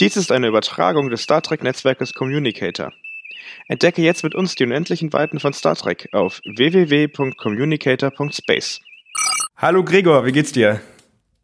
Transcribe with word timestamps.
Dies 0.00 0.16
ist 0.16 0.30
eine 0.30 0.46
Übertragung 0.46 1.10
des 1.10 1.22
Star 1.22 1.42
Trek-Netzwerkes 1.42 2.14
Communicator. 2.14 2.92
Entdecke 3.66 4.00
jetzt 4.00 4.22
mit 4.22 4.36
uns 4.36 4.54
die 4.54 4.62
unendlichen 4.62 5.12
Weiten 5.12 5.40
von 5.40 5.52
Star 5.52 5.74
Trek 5.74 6.08
auf 6.12 6.40
www.communicator.space. 6.44 8.80
Hallo 9.56 9.82
Gregor, 9.82 10.24
wie 10.24 10.30
geht's 10.30 10.52
dir? 10.52 10.80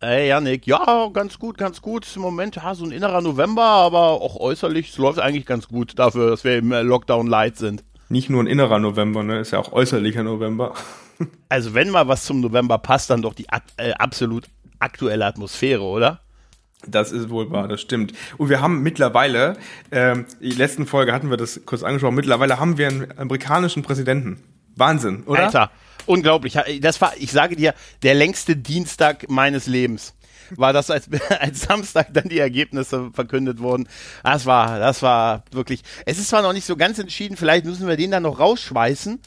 Hey 0.01 0.29
Janik, 0.29 0.69
ja, 0.69 1.11
ganz 1.13 1.41
gut, 1.41 1.59
ganz 1.59 1.83
gut. 1.83 2.07
Im 2.15 2.23
Moment 2.23 2.55
ja, 2.55 2.77
so 2.77 2.85
ein 2.85 2.93
innerer 2.93 3.23
November, 3.23 3.65
aber 3.65 4.23
auch 4.23 4.37
äußerlich, 4.37 4.91
es 4.91 4.99
läuft 4.99 5.19
eigentlich 5.19 5.47
ganz 5.47 5.67
gut 5.67 5.99
dafür, 5.99 6.31
dass 6.31 6.45
wir 6.45 6.57
im 6.57 6.71
äh, 6.71 6.83
Lockdown 6.83 7.27
light 7.27 7.57
sind. 7.57 7.83
Nicht 8.09 8.31
nur 8.31 8.41
ein 8.41 8.47
innerer 8.47 8.79
November, 8.79 9.25
ne? 9.25 9.41
Ist 9.41 9.51
ja 9.51 9.59
auch 9.59 9.73
äußerlicher 9.73 10.23
November. 10.23 10.75
Also 11.49 11.75
wenn 11.75 11.91
mal 11.91 12.07
was 12.09 12.25
zum 12.25 12.41
November 12.41 12.79
passt, 12.79 13.11
dann 13.11 13.23
doch 13.23 13.35
die 13.35 13.47
äh, 13.77 13.93
absolut 13.95 14.47
aktuelle 14.79 15.27
Atmosphäre, 15.27 15.83
oder? 15.83 16.21
Das 16.87 17.13
ist 17.13 17.31
wohl 17.31 17.51
wahr, 17.51 17.69
das 17.69 17.81
stimmt. 17.81 18.13
Und 18.39 18.49
wir 18.49 18.61
haben 18.61 18.83
mittlerweile, 18.83 19.57
ähm, 19.91 20.27
die 20.41 20.51
letzten 20.51 20.87
Folge 20.87 21.13
hatten 21.13 21.31
wir 21.31 21.37
das 21.37 21.61
kurz 21.67 21.83
angesprochen, 21.83 22.15
mittlerweile 22.15 22.59
haben 22.59 22.79
wir 22.79 22.89
einen 22.89 23.19
amerikanischen 23.19 23.83
Präsidenten. 23.83 24.43
Wahnsinn, 24.77 25.23
oder? 25.25 25.45
Alter, 25.45 25.71
unglaublich. 26.07 26.59
Das 26.81 27.01
war, 27.01 27.13
ich 27.19 27.31
sage 27.31 27.57
dir, 27.57 27.75
der 28.03 28.15
längste 28.15 28.57
Dienstag 28.57 29.31
meines 29.31 29.67
Lebens. 29.67 30.15
War 30.51 30.73
das 30.73 30.91
als, 30.91 31.09
als 31.41 31.63
Samstag 31.63 32.09
dann 32.13 32.29
die 32.29 32.39
Ergebnisse 32.39 33.11
verkündet 33.13 33.61
wurden. 33.61 33.89
Das 34.23 34.47
war, 34.47 34.79
das 34.79 35.03
war 35.03 35.45
wirklich. 35.53 35.83
Es 36.07 36.19
ist 36.19 36.29
zwar 36.29 36.43
noch 36.43 36.53
nicht 36.53 36.67
so 36.67 36.77
ganz 36.77 36.99
entschieden, 36.99 37.37
vielleicht 37.37 37.65
müssen 37.65 37.87
wir 37.87 37.97
den 37.97 38.11
dann 38.11 38.25
noch 38.25 38.41
rausschweißen. 38.41 39.21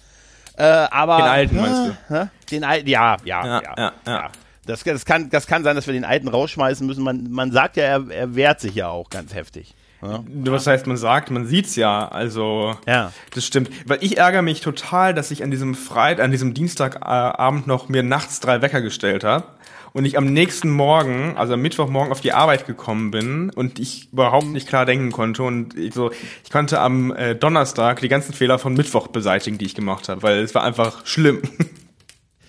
Äh, 0.57 0.63
aber. 0.63 1.17
Den 1.17 1.25
alten, 1.25 1.55
meinst 1.55 1.95
du? 2.09 2.29
Den 2.51 2.63
alten, 2.63 2.87
ja, 2.87 3.17
ja, 3.23 3.45
ja. 3.45 3.61
ja, 3.61 3.73
ja. 3.77 3.93
ja. 4.05 4.31
Das, 4.67 4.83
das, 4.83 5.05
kann, 5.05 5.29
das 5.29 5.47
kann 5.47 5.63
sein, 5.63 5.75
dass 5.75 5.87
wir 5.87 5.93
den 5.93 6.05
alten 6.05 6.27
rausschmeißen 6.27 6.85
müssen. 6.85 7.03
Man, 7.03 7.31
man 7.31 7.51
sagt 7.51 7.77
ja, 7.77 7.83
er, 7.83 8.09
er 8.09 8.35
wehrt 8.35 8.59
sich 8.59 8.75
ja 8.75 8.89
auch 8.89 9.09
ganz 9.09 9.33
heftig. 9.33 9.73
Ja. 10.01 10.23
Was 10.27 10.67
heißt, 10.67 10.85
man 10.85 10.97
sagt, 10.97 11.31
man 11.31 11.47
sieht's 11.47 11.75
ja. 11.75 12.07
Also, 12.07 12.75
ja. 12.85 13.11
das 13.33 13.45
stimmt. 13.45 13.71
Weil 13.87 13.97
ich 14.01 14.17
ärgere 14.17 14.43
mich 14.43 14.61
total, 14.61 15.13
dass 15.13 15.31
ich 15.31 15.43
an 15.43 15.49
diesem 15.49 15.73
Freitag, 15.73 16.23
an 16.23 16.31
diesem 16.31 16.53
Dienstagabend 16.53 17.65
noch 17.65 17.89
mir 17.89 18.03
nachts 18.03 18.39
drei 18.39 18.61
Wecker 18.61 18.81
gestellt 18.81 19.23
habe 19.23 19.45
und 19.93 20.05
ich 20.05 20.17
am 20.17 20.25
nächsten 20.25 20.69
Morgen, 20.69 21.35
also 21.37 21.53
am 21.53 21.61
Mittwochmorgen 21.61 22.11
auf 22.11 22.21
die 22.21 22.33
Arbeit 22.33 22.67
gekommen 22.67 23.09
bin 23.09 23.49
und 23.49 23.79
ich 23.79 24.11
überhaupt 24.13 24.45
nicht 24.45 24.67
klar 24.67 24.85
denken 24.85 25.11
konnte 25.11 25.41
und 25.41 25.75
ich 25.75 25.95
so, 25.95 26.11
ich 26.43 26.51
konnte 26.51 26.79
am 26.79 27.11
äh, 27.15 27.33
Donnerstag 27.33 28.01
die 28.01 28.07
ganzen 28.07 28.33
Fehler 28.33 28.59
von 28.59 28.75
Mittwoch 28.75 29.07
beseitigen, 29.07 29.57
die 29.57 29.65
ich 29.65 29.73
gemacht 29.73 30.07
habe, 30.09 30.21
weil 30.21 30.39
es 30.39 30.53
war 30.53 30.63
einfach 30.63 31.05
schlimm. 31.07 31.41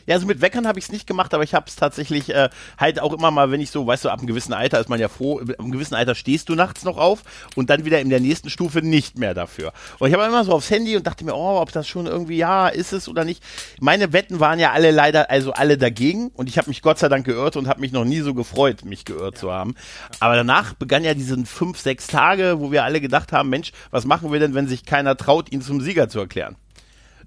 Ja, 0.09 0.15
also 0.15 0.27
mit 0.27 0.41
Weckern 0.41 0.67
habe 0.67 0.79
ich 0.79 0.87
es 0.87 0.91
nicht 0.91 1.07
gemacht, 1.07 1.35
aber 1.35 1.43
ich 1.43 1.53
habe 1.53 1.67
es 1.69 1.77
tatsächlich 1.77 2.31
äh, 2.31 2.49
halt 2.79 2.99
auch 2.99 3.13
immer 3.13 3.31
mal, 3.31 3.51
wenn 3.51 3.61
ich 3.61 3.71
so, 3.71 3.87
weißt 3.87 4.07
du, 4.07 4.09
ab 4.09 4.21
einem 4.21 4.27
gewissen 4.27 4.55
Alter 4.55 4.81
ist 4.81 4.89
man 4.89 4.99
ja 4.99 5.09
froh, 5.09 5.39
ab 5.39 5.61
einem 5.61 5.71
gewissen 5.71 5.95
Alter 5.95 6.15
stehst 6.15 6.49
du 6.49 6.55
nachts 6.55 6.83
noch 6.83 6.97
auf 6.97 7.23
und 7.57 7.69
dann 7.69 7.85
wieder 7.85 8.01
in 8.01 8.09
der 8.09 8.19
nächsten 8.19 8.49
Stufe 8.49 8.81
nicht 8.81 9.19
mehr 9.19 9.35
dafür. 9.35 9.75
Und 9.99 10.09
ich 10.09 10.15
habe 10.15 10.25
immer 10.25 10.45
so 10.45 10.53
aufs 10.53 10.71
Handy 10.71 10.97
und 10.97 11.07
dachte 11.07 11.27
mir, 11.27 11.35
oh, 11.35 11.61
ob 11.61 11.73
das 11.73 11.87
schon 11.87 12.07
irgendwie, 12.07 12.39
ja, 12.39 12.69
ist 12.69 12.95
es 12.95 13.07
oder 13.07 13.27
nicht. 13.27 13.45
Meine 13.81 14.15
Wetten 14.15 14.41
waren 14.41 14.59
ja 14.59 14.73
alle 14.73 14.93
leider, 14.93 15.29
also 15.29 15.53
alle 15.53 15.77
dagegen 15.77 16.29
und 16.29 16.49
ich 16.49 16.57
habe 16.57 16.71
mich 16.71 16.81
Gott 16.81 16.99
sei 16.99 17.11
Dank 17.11 17.27
geirrt 17.27 17.57
und 17.57 17.69
habe 17.69 17.83
mich 17.83 17.93
noch 17.93 18.07
nie 18.07 18.21
so 18.21 18.33
gefreut, 18.33 18.87
mich 18.87 19.05
geirrt 19.05 19.35
ja. 19.35 19.41
zu 19.41 19.53
haben. 19.53 19.75
Aber 20.21 20.37
danach 20.37 20.73
begann 20.73 21.05
ja 21.05 21.13
diesen 21.13 21.45
fünf, 21.45 21.81
sechs 21.81 22.07
Tage, 22.07 22.61
wo 22.61 22.73
wir 22.73 22.83
alle 22.85 23.03
gedacht 23.03 23.33
haben, 23.33 23.51
Mensch, 23.51 23.73
was 23.91 24.07
machen 24.07 24.33
wir 24.33 24.41
denn, 24.41 24.55
wenn 24.55 24.69
sich 24.69 24.87
keiner 24.87 25.19
traut, 25.19 25.53
ihn 25.53 25.61
zum 25.61 25.83
Sieger 25.83 26.09
zu 26.09 26.19
erklären? 26.19 26.57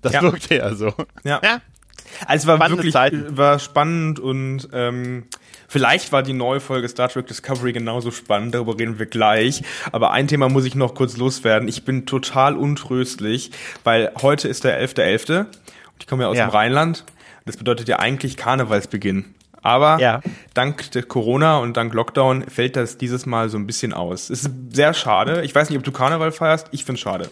Das 0.01 0.13
ja. 0.13 0.23
wirkte 0.23 0.55
ja 0.55 0.73
so. 0.73 0.95
Ja. 1.23 1.39
ja. 1.43 1.61
Also 2.25 2.43
es 2.43 2.47
war 2.47 2.55
Spannende 2.57 2.77
wirklich 2.77 2.93
Zeiten. 2.93 3.37
war 3.37 3.59
spannend 3.59 4.19
und 4.19 4.69
ähm, 4.73 5.23
vielleicht 5.67 6.11
war 6.11 6.23
die 6.23 6.33
neue 6.33 6.59
Folge 6.59 6.87
Star 6.87 7.09
Trek 7.09 7.27
Discovery 7.27 7.73
genauso 7.73 8.11
spannend, 8.11 8.55
darüber 8.55 8.77
reden 8.77 8.99
wir 8.99 9.05
gleich. 9.05 9.63
Aber 9.91 10.11
ein 10.11 10.27
Thema 10.27 10.49
muss 10.49 10.65
ich 10.65 10.75
noch 10.75 10.95
kurz 10.95 11.17
loswerden. 11.17 11.67
Ich 11.67 11.85
bin 11.85 12.05
total 12.05 12.55
untröstlich, 12.55 13.51
weil 13.83 14.11
heute 14.21 14.47
ist 14.47 14.63
der 14.63 14.81
11.11. 14.81 15.25
.11. 15.25 15.39
und 15.39 15.47
ich 15.99 16.07
komme 16.07 16.23
ja 16.23 16.29
aus 16.29 16.37
ja. 16.37 16.47
dem 16.47 16.51
Rheinland. 16.51 17.05
Das 17.45 17.57
bedeutet 17.57 17.87
ja 17.87 17.99
eigentlich 17.99 18.37
Karnevalsbeginn. 18.37 19.25
Aber 19.63 19.99
ja. 19.99 20.21
dank 20.53 20.91
der 20.91 21.03
Corona 21.03 21.59
und 21.59 21.77
dank 21.77 21.93
Lockdown 21.93 22.49
fällt 22.49 22.75
das 22.75 22.97
dieses 22.97 23.27
Mal 23.27 23.49
so 23.49 23.57
ein 23.57 23.67
bisschen 23.67 23.93
aus. 23.93 24.29
Es 24.29 24.43
ist 24.43 24.51
sehr 24.71 24.93
schade. 24.93 25.43
Ich 25.43 25.53
weiß 25.53 25.69
nicht, 25.69 25.77
ob 25.77 25.83
du 25.83 25.91
Karneval 25.91 26.31
feierst. 26.31 26.67
Ich 26.71 26.83
finde 26.83 26.97
es 26.97 27.01
schade 27.01 27.29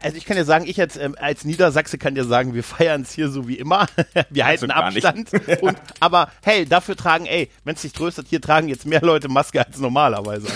also 0.00 0.16
ich 0.16 0.24
kann 0.24 0.36
dir 0.36 0.44
sagen, 0.44 0.66
ich 0.66 0.80
als, 0.80 0.96
ähm, 0.96 1.16
als 1.18 1.44
Niedersachse 1.44 1.98
kann 1.98 2.14
dir 2.14 2.24
sagen, 2.24 2.54
wir 2.54 2.62
feiern 2.62 3.02
es 3.02 3.12
hier 3.12 3.28
so 3.28 3.48
wie 3.48 3.56
immer. 3.56 3.86
wir 4.30 4.46
halten 4.46 4.70
also 4.70 4.98
Abstand. 4.98 5.30
und, 5.62 5.76
aber 6.00 6.30
hey, 6.42 6.66
dafür 6.66 6.96
tragen, 6.96 7.26
ey, 7.26 7.50
wenn 7.64 7.74
es 7.74 7.82
dich 7.82 7.92
tröstet, 7.92 8.28
hier 8.28 8.40
tragen 8.40 8.68
jetzt 8.68 8.86
mehr 8.86 9.02
Leute 9.02 9.28
Maske 9.28 9.64
als 9.64 9.78
normalerweise. 9.78 10.48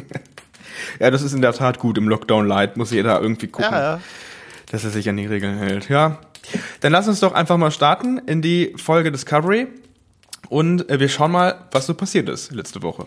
ja, 1.00 1.10
das 1.10 1.22
ist 1.22 1.32
in 1.32 1.42
der 1.42 1.52
Tat 1.52 1.78
gut. 1.78 1.98
Im 1.98 2.08
Lockdown 2.08 2.46
Light 2.46 2.76
muss 2.76 2.90
jeder 2.90 3.20
irgendwie 3.20 3.48
gucken, 3.48 3.72
ja, 3.72 3.94
ja. 3.94 4.00
dass 4.70 4.84
er 4.84 4.90
sich 4.90 5.08
an 5.08 5.16
die 5.16 5.26
Regeln 5.26 5.58
hält. 5.58 5.88
Ja. 5.88 6.18
Dann 6.80 6.92
lass 6.92 7.08
uns 7.08 7.20
doch 7.20 7.32
einfach 7.32 7.56
mal 7.56 7.70
starten 7.70 8.18
in 8.18 8.42
die 8.42 8.74
Folge 8.76 9.12
Discovery 9.12 9.68
und 10.48 10.90
äh, 10.90 11.00
wir 11.00 11.08
schauen 11.08 11.32
mal, 11.32 11.66
was 11.70 11.86
so 11.86 11.94
passiert 11.94 12.28
ist 12.28 12.52
letzte 12.52 12.82
Woche. 12.82 13.06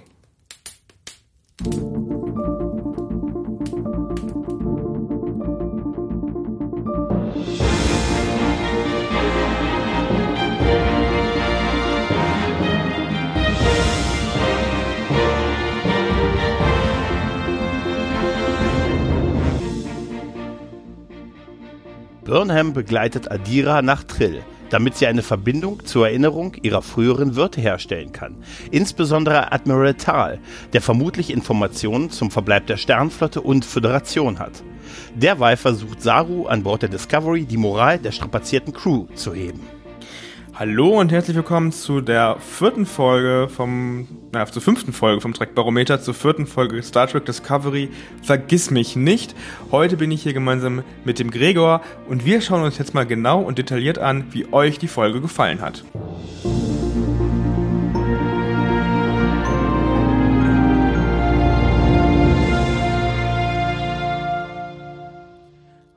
Burnham 22.25 22.73
begleitet 22.73 23.31
Adira 23.31 23.83
nach 23.83 24.03
Trill, 24.03 24.43
damit 24.71 24.97
sie 24.97 25.05
eine 25.05 25.21
Verbindung 25.21 25.85
zur 25.85 26.07
Erinnerung 26.07 26.55
ihrer 26.55 26.81
früheren 26.81 27.35
Wirte 27.35 27.61
herstellen 27.61 28.11
kann. 28.11 28.35
Insbesondere 28.71 29.51
Admiral 29.51 29.93
Tal, 29.93 30.39
der 30.73 30.81
vermutlich 30.81 31.29
Informationen 31.29 32.09
zum 32.09 32.31
Verbleib 32.31 32.65
der 32.65 32.77
Sternflotte 32.77 33.41
und 33.41 33.63
Föderation 33.63 34.39
hat. 34.39 34.63
Derweil 35.13 35.55
versucht 35.55 36.01
Saru 36.01 36.47
an 36.47 36.63
Bord 36.63 36.81
der 36.81 36.89
Discovery 36.89 37.45
die 37.45 37.57
Moral 37.57 37.99
der 37.99 38.11
strapazierten 38.11 38.73
Crew 38.73 39.05
zu 39.13 39.35
heben. 39.35 39.61
Hallo 40.57 41.01
und 41.01 41.11
herzlich 41.11 41.35
willkommen 41.35 41.73
zu 41.73 41.99
der 41.99 42.37
vierten 42.39 42.85
Folge 42.85 43.49
vom, 43.49 44.07
naja, 44.31 44.45
zur 44.45 44.61
fünften 44.61 44.93
Folge 44.93 45.19
vom 45.19 45.33
Trek 45.33 45.53
Barometer, 45.53 45.99
zur 45.99 46.13
vierten 46.13 46.47
Folge 46.47 46.81
Star 46.81 47.07
Trek 47.07 47.25
Discovery. 47.25 47.89
Vergiss 48.23 48.71
mich 48.71 48.95
nicht. 48.95 49.35
Heute 49.69 49.97
bin 49.97 50.11
ich 50.11 50.23
hier 50.23 50.31
gemeinsam 50.31 50.85
mit 51.03 51.19
dem 51.19 51.29
Gregor 51.29 51.81
und 52.07 52.23
wir 52.23 52.39
schauen 52.39 52.63
uns 52.63 52.77
jetzt 52.77 52.93
mal 52.93 53.05
genau 53.05 53.41
und 53.41 53.57
detailliert 53.57 53.99
an, 53.99 54.27
wie 54.31 54.45
euch 54.53 54.79
die 54.79 54.87
Folge 54.87 55.19
gefallen 55.19 55.59
hat. 55.59 55.83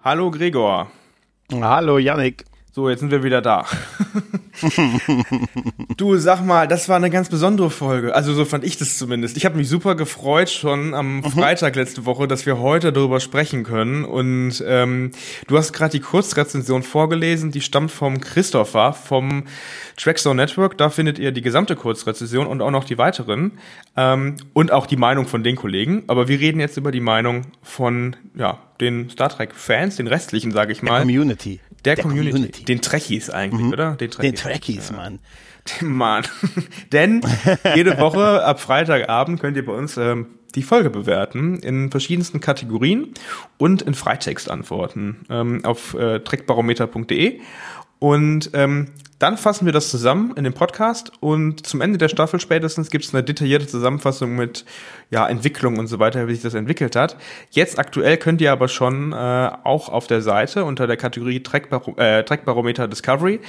Hallo 0.02 0.32
Gregor. 0.32 0.90
Hallo 1.52 1.98
Yannick. 1.98 2.44
So, 2.78 2.88
jetzt 2.88 3.00
sind 3.00 3.10
wir 3.10 3.24
wieder 3.24 3.42
da. 3.42 3.66
du, 5.96 6.16
sag 6.16 6.42
mal, 6.44 6.68
das 6.68 6.88
war 6.88 6.94
eine 6.94 7.10
ganz 7.10 7.28
besondere 7.28 7.70
Folge. 7.70 8.14
Also 8.14 8.32
so 8.34 8.44
fand 8.44 8.62
ich 8.62 8.76
das 8.76 8.98
zumindest. 8.98 9.36
Ich 9.36 9.44
habe 9.44 9.56
mich 9.56 9.68
super 9.68 9.96
gefreut 9.96 10.48
schon 10.48 10.94
am 10.94 11.16
mhm. 11.16 11.24
Freitag 11.24 11.74
letzte 11.74 12.06
Woche, 12.06 12.28
dass 12.28 12.46
wir 12.46 12.60
heute 12.60 12.92
darüber 12.92 13.18
sprechen 13.18 13.64
können. 13.64 14.04
Und 14.04 14.62
ähm, 14.64 15.10
du 15.48 15.58
hast 15.58 15.72
gerade 15.72 15.90
die 15.90 15.98
Kurzrezension 15.98 16.84
vorgelesen, 16.84 17.50
die 17.50 17.62
stammt 17.62 17.90
vom 17.90 18.20
Christopher 18.20 18.92
vom 18.92 19.42
Trackzone 19.98 20.36
Network. 20.36 20.78
Da 20.78 20.88
findet 20.88 21.18
ihr 21.18 21.32
die 21.32 21.42
gesamte 21.42 21.76
Kurzrezension 21.76 22.46
und 22.46 22.62
auch 22.62 22.70
noch 22.70 22.84
die 22.84 22.96
weiteren. 22.96 23.58
Ähm, 23.96 24.36
und 24.54 24.72
auch 24.72 24.86
die 24.86 24.96
Meinung 24.96 25.26
von 25.26 25.42
den 25.42 25.56
Kollegen. 25.56 26.04
Aber 26.06 26.28
wir 26.28 26.40
reden 26.40 26.60
jetzt 26.60 26.76
über 26.76 26.92
die 26.92 27.00
Meinung 27.00 27.42
von 27.62 28.16
ja, 28.34 28.58
den 28.80 29.10
Star 29.10 29.28
Trek-Fans, 29.28 29.96
den 29.96 30.06
restlichen, 30.06 30.52
sage 30.52 30.72
ich 30.72 30.82
mal. 30.82 30.90
Der 30.90 31.00
Community. 31.00 31.60
Der, 31.84 31.96
der 31.96 32.02
Community. 32.02 32.30
Community. 32.30 32.64
Den 32.64 32.80
Trekkies 32.80 33.30
eigentlich, 33.30 33.66
mhm. 33.66 33.72
oder? 33.72 33.90
Den 33.96 34.10
Trekkies, 34.10 34.30
den 34.30 34.34
Trekkies 34.34 34.90
ja. 34.90 34.96
Mann. 34.96 35.18
Mann. 35.82 36.24
Denn 36.92 37.20
jede 37.74 37.98
Woche 37.98 38.44
ab 38.44 38.60
Freitagabend 38.60 39.40
könnt 39.40 39.56
ihr 39.56 39.66
bei 39.66 39.72
uns 39.72 39.96
ähm, 39.96 40.26
die 40.54 40.62
Folge 40.62 40.90
bewerten 40.90 41.58
in 41.58 41.90
verschiedensten 41.90 42.40
Kategorien 42.40 43.12
und 43.58 43.82
in 43.82 43.94
Freitext 43.94 44.50
antworten 44.50 45.26
ähm, 45.28 45.64
auf 45.64 45.94
äh, 45.94 46.20
trackbarometer.de. 46.20 47.40
Und 47.98 48.50
ähm, 48.54 48.88
dann 49.18 49.36
fassen 49.36 49.66
wir 49.66 49.72
das 49.72 49.90
zusammen 49.90 50.34
in 50.36 50.44
dem 50.44 50.52
Podcast 50.52 51.10
und 51.18 51.66
zum 51.66 51.80
Ende 51.80 51.98
der 51.98 52.08
Staffel 52.08 52.38
spätestens 52.38 52.90
gibt 52.90 53.04
es 53.04 53.12
eine 53.12 53.24
detaillierte 53.24 53.66
Zusammenfassung 53.66 54.36
mit 54.36 54.64
ja, 55.10 55.26
Entwicklung 55.28 55.78
und 55.78 55.88
so 55.88 55.98
weiter, 55.98 56.28
wie 56.28 56.34
sich 56.34 56.42
das 56.42 56.54
entwickelt 56.54 56.94
hat. 56.94 57.16
Jetzt 57.50 57.80
aktuell 57.80 58.16
könnt 58.16 58.40
ihr 58.40 58.52
aber 58.52 58.68
schon 58.68 59.12
äh, 59.12 59.50
auch 59.64 59.88
auf 59.88 60.06
der 60.06 60.22
Seite 60.22 60.64
unter 60.64 60.86
der 60.86 60.96
Kategorie 60.96 61.42
Trackbaro 61.42 61.96
äh, 61.96 62.22
Trackbarometer 62.22 62.86
Discovery 62.86 63.40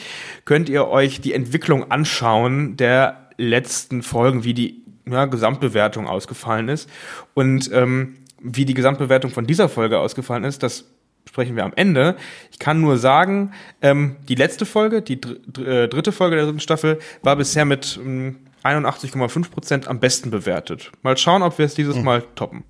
könnt 0.46 0.70
ihr 0.70 0.88
euch 0.88 1.22
die 1.22 1.34
Entwicklung 1.34 1.92
anschauen 1.92 2.76
der 2.76 3.30
letzten 3.38 4.02
Folgen, 4.02 4.44
wie 4.44 4.56
die 4.56 4.84
ja, 5.08 5.26
Gesamtbewertung 5.26 6.08
ausgefallen 6.08 6.68
ist. 6.68 6.90
Und 7.36 7.72
ähm, 7.72 8.16
wie 8.42 8.66
die 8.66 8.74
Gesamtbewertung 8.74 9.32
von 9.32 9.46
dieser 9.46 9.70
Folge 9.70 10.00
ausgefallen 10.00 10.46
ist, 10.46 10.64
das 10.64 10.86
sprechen 11.30 11.56
wir 11.56 11.64
am 11.64 11.74
Ende. 11.76 12.16
Ich 12.52 12.58
kann 12.58 12.82
nur 12.82 12.98
sagen, 12.98 13.54
ähm, 13.82 14.18
die 14.28 14.36
letzte 14.36 14.66
Folge, 14.66 15.04
die 15.04 15.22
dr 15.22 15.68
äh, 15.68 15.88
dritte 15.88 16.12
Folge 16.12 16.36
der 16.36 16.46
dritten 16.46 16.60
Staffel, 16.60 16.98
war 17.22 17.36
bisher 17.36 17.66
mit 17.66 18.00
ähm, 18.04 18.38
81,5 18.64 19.52
Prozent 19.52 19.88
am 19.88 20.00
besten 20.00 20.32
bewertet. 20.32 20.92
Mal 21.04 21.16
schauen, 21.18 21.44
ob 21.44 21.60
wir 21.60 21.66
es 21.66 21.76
dieses 21.76 21.98
mhm. 21.98 22.04
Mal 22.04 22.24
toppen. 22.34 22.64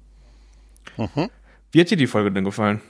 Mhm. 0.97 1.29
Wie 1.71 1.79
hat 1.79 1.89
dir 1.89 1.97
die 1.97 2.07
Folge 2.07 2.31
denn 2.31 2.43
gefallen? 2.43 2.81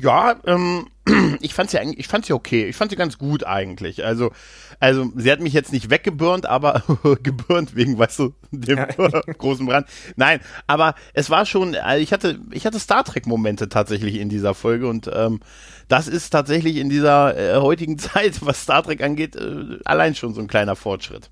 Ja, 0.00 0.36
ähm, 0.46 0.86
ich 1.40 1.54
fand 1.54 1.70
sie 1.70 1.78
eigentlich, 1.78 1.98
ich 1.98 2.08
fand 2.08 2.24
sie 2.24 2.32
okay. 2.32 2.66
Ich 2.66 2.76
fand 2.76 2.90
sie 2.90 2.96
ganz 2.96 3.18
gut 3.18 3.44
eigentlich. 3.44 4.04
Also, 4.04 4.30
also 4.78 5.10
sie 5.16 5.30
hat 5.30 5.40
mich 5.40 5.52
jetzt 5.52 5.72
nicht 5.72 5.90
weggeburnt, 5.90 6.46
aber 6.46 6.82
geburnt 7.22 7.74
wegen, 7.74 7.98
weißt 7.98 8.20
du, 8.20 8.34
dem 8.52 8.78
großen 9.38 9.66
Brand. 9.66 9.88
Nein, 10.16 10.40
aber 10.68 10.94
es 11.14 11.30
war 11.30 11.46
schon, 11.46 11.74
also 11.74 12.02
ich 12.02 12.12
hatte, 12.12 12.38
ich 12.52 12.64
hatte 12.64 12.78
Star 12.78 13.04
Trek 13.04 13.26
Momente 13.26 13.68
tatsächlich 13.68 14.16
in 14.16 14.28
dieser 14.28 14.54
Folge 14.54 14.88
und 14.88 15.10
ähm, 15.12 15.40
das 15.88 16.06
ist 16.06 16.30
tatsächlich 16.30 16.76
in 16.76 16.88
dieser 16.88 17.36
äh, 17.36 17.60
heutigen 17.60 17.98
Zeit, 17.98 18.44
was 18.46 18.62
Star 18.62 18.84
Trek 18.84 19.02
angeht, 19.02 19.34
äh, 19.34 19.78
allein 19.84 20.14
schon 20.14 20.32
so 20.32 20.40
ein 20.40 20.48
kleiner 20.48 20.76
Fortschritt. 20.76 21.30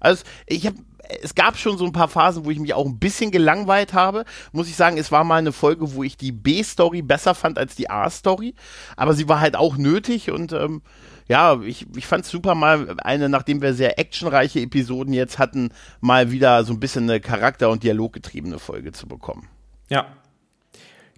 Also 0.00 0.24
ich 0.46 0.66
habe 0.66 0.76
es 1.22 1.34
gab 1.34 1.56
schon 1.56 1.78
so 1.78 1.84
ein 1.84 1.92
paar 1.92 2.08
Phasen, 2.08 2.44
wo 2.44 2.50
ich 2.50 2.58
mich 2.58 2.74
auch 2.74 2.86
ein 2.86 2.98
bisschen 2.98 3.30
gelangweilt 3.30 3.92
habe. 3.92 4.24
Muss 4.52 4.68
ich 4.68 4.76
sagen, 4.76 4.98
es 4.98 5.12
war 5.12 5.24
mal 5.24 5.36
eine 5.36 5.52
Folge, 5.52 5.94
wo 5.94 6.02
ich 6.02 6.16
die 6.16 6.32
B-Story 6.32 7.02
besser 7.02 7.34
fand 7.34 7.58
als 7.58 7.74
die 7.74 7.90
A-Story. 7.90 8.54
Aber 8.96 9.14
sie 9.14 9.28
war 9.28 9.40
halt 9.40 9.56
auch 9.56 9.76
nötig 9.76 10.30
und 10.30 10.52
ähm, 10.52 10.82
ja, 11.28 11.60
ich, 11.62 11.86
ich 11.96 12.06
fand 12.06 12.24
es 12.24 12.30
super 12.30 12.54
mal 12.54 12.96
eine, 12.98 13.28
nachdem 13.28 13.62
wir 13.62 13.74
sehr 13.74 13.98
actionreiche 13.98 14.60
Episoden 14.60 15.14
jetzt 15.14 15.38
hatten, 15.38 15.70
mal 16.00 16.30
wieder 16.30 16.64
so 16.64 16.72
ein 16.72 16.80
bisschen 16.80 17.08
eine 17.08 17.20
charakter- 17.20 17.70
und 17.70 17.82
dialoggetriebene 17.84 18.58
Folge 18.58 18.92
zu 18.92 19.06
bekommen. 19.06 19.48
Ja, 19.88 20.06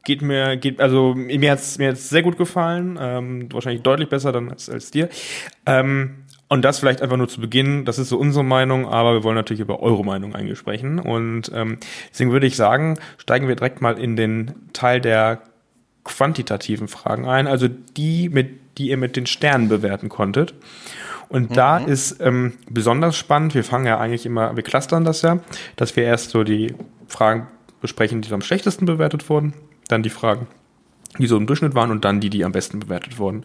geht 0.05 0.23
mir, 0.23 0.57
geht, 0.57 0.81
also 0.81 1.15
mir 1.15 1.51
hat's 1.51 1.79
mir 1.79 1.91
hat's 1.91 2.09
sehr 2.11 2.23
gut 2.23 2.37
gefallen, 2.37 2.99
ähm, 3.01 3.49
wahrscheinlich 3.53 3.83
deutlich 3.83 4.09
besser 4.09 4.33
dann 4.33 4.51
als, 4.51 4.69
als 4.69 4.91
dir. 4.91 5.09
Ähm, 5.67 6.24
und 6.49 6.63
das 6.63 6.79
vielleicht 6.79 7.03
einfach 7.03 7.17
nur 7.17 7.29
zu 7.29 7.41
Beginn, 7.41 7.85
das 7.85 7.99
ist 7.99 8.11
so 8.11 8.19
unsere 8.19 8.45
Meinung, 8.45 8.87
aber 8.87 9.15
wir 9.15 9.25
wollen 9.25 9.35
natürlich 9.35 9.61
über 9.61 9.81
eure 9.81 10.05
Meinung 10.05 10.35
eigentlich 10.35 10.59
sprechen. 10.59 10.99
Und 10.99 11.51
ähm, 11.55 11.79
deswegen 12.11 12.33
würde 12.33 12.47
ich 12.47 12.57
sagen, 12.57 12.99
steigen 13.17 13.49
wir 13.49 13.57
direkt 13.57 13.81
mal 13.81 13.99
in 13.99 14.17
den 14.17 14.53
Teil 14.73 15.01
der 15.01 15.43
quantitativen 16.05 16.87
Fragen 16.87 17.27
ein, 17.27 17.47
also 17.47 17.67
die, 17.69 18.29
mit, 18.29 18.79
die 18.79 18.91
ihr 18.91 18.99
mit 18.99 19.17
den 19.17 19.27
Sternen 19.27 19.69
bewerten 19.69 20.11
konntet. 20.11 20.55
Und 21.29 21.51
mhm. 21.51 21.55
da 21.55 21.79
ist 21.79 22.21
ähm, 22.21 22.53
besonders 22.69 23.17
spannend, 23.17 23.55
wir 23.55 23.65
fangen 23.65 23.87
ja 23.87 23.99
eigentlich 23.99 24.27
immer, 24.27 24.55
wir 24.55 24.63
clustern 24.63 25.05
das 25.05 25.23
ja, 25.23 25.39
dass 25.77 25.97
wir 25.97 26.05
erst 26.05 26.31
so 26.31 26.45
die 26.45 26.75
Fragen 27.09 27.47
besprechen, 27.81 28.21
die 28.21 28.33
am 28.33 28.43
schlechtesten 28.43 28.85
bewertet 28.85 29.29
wurden, 29.29 29.55
dann 29.89 30.03
die 30.03 30.11
Fragen, 30.11 30.47
die 31.19 31.27
so 31.27 31.37
im 31.37 31.47
Durchschnitt 31.47 31.75
waren 31.75 31.91
und 31.91 32.05
dann 32.05 32.21
die, 32.21 32.31
die 32.31 32.45
am 32.45 32.53
besten 32.53 32.81
bewertet 32.81 33.19
wurden. 33.19 33.45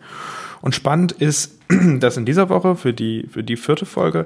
Und 0.62 0.76
spannend 0.76 1.12
ist, 1.12 1.60
dass 2.00 2.18
in 2.18 2.26
dieser 2.26 2.50
Woche 2.50 2.76
für 2.76 2.94
die, 2.94 3.28
für 3.32 3.44
die 3.44 3.58
vierte 3.58 3.86
Folge 3.86 4.26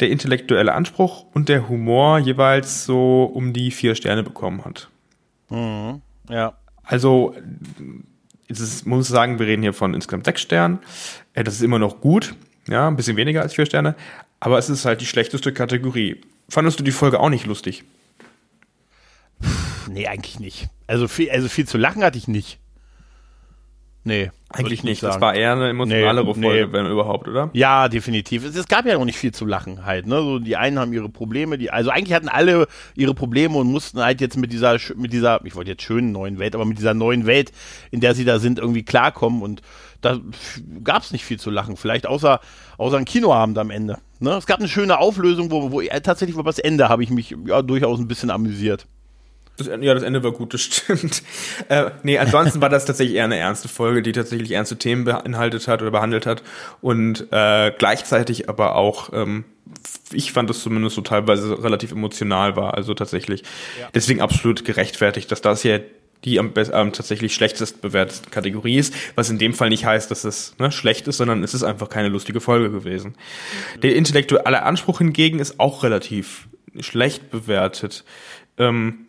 der 0.00 0.10
intellektuelle 0.10 0.74
Anspruch 0.74 1.26
und 1.34 1.48
der 1.48 1.68
Humor 1.68 2.18
jeweils 2.18 2.84
so 2.84 3.24
um 3.24 3.52
die 3.52 3.70
vier 3.70 3.94
Sterne 3.94 4.22
bekommen 4.22 4.64
hat. 4.64 4.88
Mhm. 5.50 6.00
Ja. 6.28 6.54
Also, 6.82 7.34
es 8.48 8.60
ist, 8.60 8.86
muss 8.86 9.08
sagen, 9.08 9.38
wir 9.38 9.46
reden 9.46 9.62
hier 9.62 9.72
von 9.72 9.94
insgesamt 9.94 10.26
sechs 10.26 10.42
Sternen. 10.42 10.80
Äh, 11.32 11.44
das 11.44 11.54
ist 11.54 11.62
immer 11.62 11.78
noch 11.78 12.00
gut. 12.00 12.34
Ja, 12.68 12.88
ein 12.88 12.96
bisschen 12.96 13.16
weniger 13.16 13.42
als 13.42 13.54
vier 13.54 13.66
Sterne. 13.66 13.94
Aber 14.40 14.58
es 14.58 14.68
ist 14.68 14.84
halt 14.84 15.00
die 15.00 15.06
schlechteste 15.06 15.52
Kategorie. 15.52 16.20
Fandest 16.48 16.78
du 16.78 16.84
die 16.84 16.92
Folge 16.92 17.20
auch 17.20 17.30
nicht 17.30 17.46
lustig? 17.46 17.84
Nee, 19.88 20.06
eigentlich 20.06 20.40
nicht. 20.40 20.68
Also 20.86 21.08
viel, 21.08 21.30
also 21.30 21.48
viel 21.48 21.66
zu 21.66 21.78
lachen 21.78 22.02
hatte 22.02 22.18
ich 22.18 22.28
nicht. 22.28 22.58
Nee. 24.04 24.30
Eigentlich 24.50 24.84
nicht. 24.84 25.02
Das 25.02 25.20
war 25.20 25.34
eher 25.34 25.52
eine 25.52 25.70
emotionalere 25.70 26.26
nee, 26.26 26.42
Folge, 26.42 26.66
nee. 26.66 26.72
wenn 26.72 26.86
überhaupt, 26.86 27.26
oder? 27.26 27.50
Ja, 27.54 27.88
definitiv. 27.88 28.44
Es, 28.44 28.54
es, 28.54 28.68
gab 28.68 28.86
ja 28.86 28.94
noch 28.94 29.04
nicht 29.04 29.18
viel 29.18 29.32
zu 29.32 29.46
lachen 29.46 29.84
halt. 29.84 30.06
Ne? 30.06 30.16
So, 30.16 30.38
die 30.38 30.56
einen 30.56 30.78
haben 30.78 30.92
ihre 30.92 31.08
Probleme, 31.08 31.58
die, 31.58 31.70
also 31.70 31.90
eigentlich 31.90 32.14
hatten 32.14 32.28
alle 32.28 32.68
ihre 32.94 33.14
Probleme 33.14 33.56
und 33.56 33.66
mussten 33.66 34.00
halt 34.00 34.20
jetzt 34.20 34.36
mit 34.36 34.52
dieser, 34.52 34.78
mit 34.94 35.12
dieser, 35.12 35.44
ich 35.44 35.56
wollte 35.56 35.72
jetzt 35.72 35.82
schönen 35.82 36.12
neuen 36.12 36.38
Welt, 36.38 36.54
aber 36.54 36.66
mit 36.66 36.78
dieser 36.78 36.94
neuen 36.94 37.26
Welt, 37.26 37.50
in 37.90 38.00
der 38.00 38.14
sie 38.14 38.24
da 38.24 38.38
sind, 38.38 38.58
irgendwie 38.58 38.84
klarkommen. 38.84 39.42
Und 39.42 39.62
da 40.02 40.20
gab 40.84 41.02
es 41.02 41.10
nicht 41.10 41.24
viel 41.24 41.40
zu 41.40 41.50
lachen. 41.50 41.76
Vielleicht 41.76 42.06
außer, 42.06 42.38
außer 42.76 42.98
ein 42.98 43.06
Kinoabend 43.06 43.58
am 43.58 43.70
Ende. 43.70 43.98
Ne? 44.20 44.32
Es 44.36 44.46
gab 44.46 44.60
eine 44.60 44.68
schöne 44.68 44.98
Auflösung, 44.98 45.50
wo, 45.50 45.72
wo 45.72 45.80
tatsächlich 45.80 46.34
über 46.34 46.44
das 46.44 46.58
Ende 46.60 46.88
habe 46.88 47.02
ich 47.02 47.10
mich 47.10 47.34
ja 47.46 47.62
durchaus 47.62 47.98
ein 47.98 48.08
bisschen 48.08 48.30
amüsiert. 48.30 48.86
Das, 49.56 49.68
ja, 49.68 49.94
das 49.94 50.02
Ende 50.02 50.22
war 50.24 50.32
gut, 50.32 50.54
das 50.54 50.60
stimmt. 50.62 51.22
Äh, 51.68 51.90
nee, 52.02 52.18
ansonsten 52.18 52.60
war 52.60 52.68
das 52.68 52.84
tatsächlich 52.84 53.16
eher 53.16 53.24
eine 53.24 53.38
ernste 53.38 53.68
Folge, 53.68 54.02
die 54.02 54.12
tatsächlich 54.12 54.50
ernste 54.50 54.76
Themen 54.76 55.04
beinhaltet 55.04 55.68
hat 55.68 55.82
oder 55.82 55.90
behandelt 55.90 56.26
hat 56.26 56.42
und 56.80 57.28
äh, 57.30 57.72
gleichzeitig 57.76 58.48
aber 58.48 58.74
auch, 58.76 59.12
ähm, 59.12 59.44
ich 60.12 60.32
fand 60.32 60.50
es 60.50 60.62
zumindest 60.62 60.96
so 60.96 61.02
teilweise 61.02 61.62
relativ 61.62 61.92
emotional 61.92 62.56
war, 62.56 62.74
also 62.74 62.94
tatsächlich. 62.94 63.42
Ja. 63.80 63.88
Deswegen 63.94 64.20
absolut 64.20 64.64
gerechtfertigt, 64.64 65.30
dass 65.30 65.40
das 65.40 65.62
hier 65.62 65.84
die 66.24 66.38
am, 66.38 66.52
ähm, 66.56 66.92
tatsächlich 66.92 67.34
schlechtest 67.34 67.82
bewertete 67.82 68.30
Kategorie 68.30 68.78
ist, 68.78 68.94
was 69.14 69.28
in 69.28 69.38
dem 69.38 69.52
Fall 69.52 69.68
nicht 69.68 69.84
heißt, 69.84 70.10
dass 70.10 70.24
es 70.24 70.54
ne, 70.58 70.72
schlecht 70.72 71.06
ist, 71.06 71.18
sondern 71.18 71.44
es 71.44 71.52
ist 71.52 71.62
einfach 71.62 71.88
keine 71.90 72.08
lustige 72.08 72.40
Folge 72.40 72.70
gewesen. 72.70 73.14
Mhm. 73.76 73.80
Der 73.82 73.94
intellektuelle 73.94 74.62
Anspruch 74.62 74.98
hingegen 74.98 75.38
ist 75.38 75.60
auch 75.60 75.82
relativ 75.82 76.48
schlecht 76.80 77.30
bewertet. 77.30 78.04
Ähm, 78.56 79.06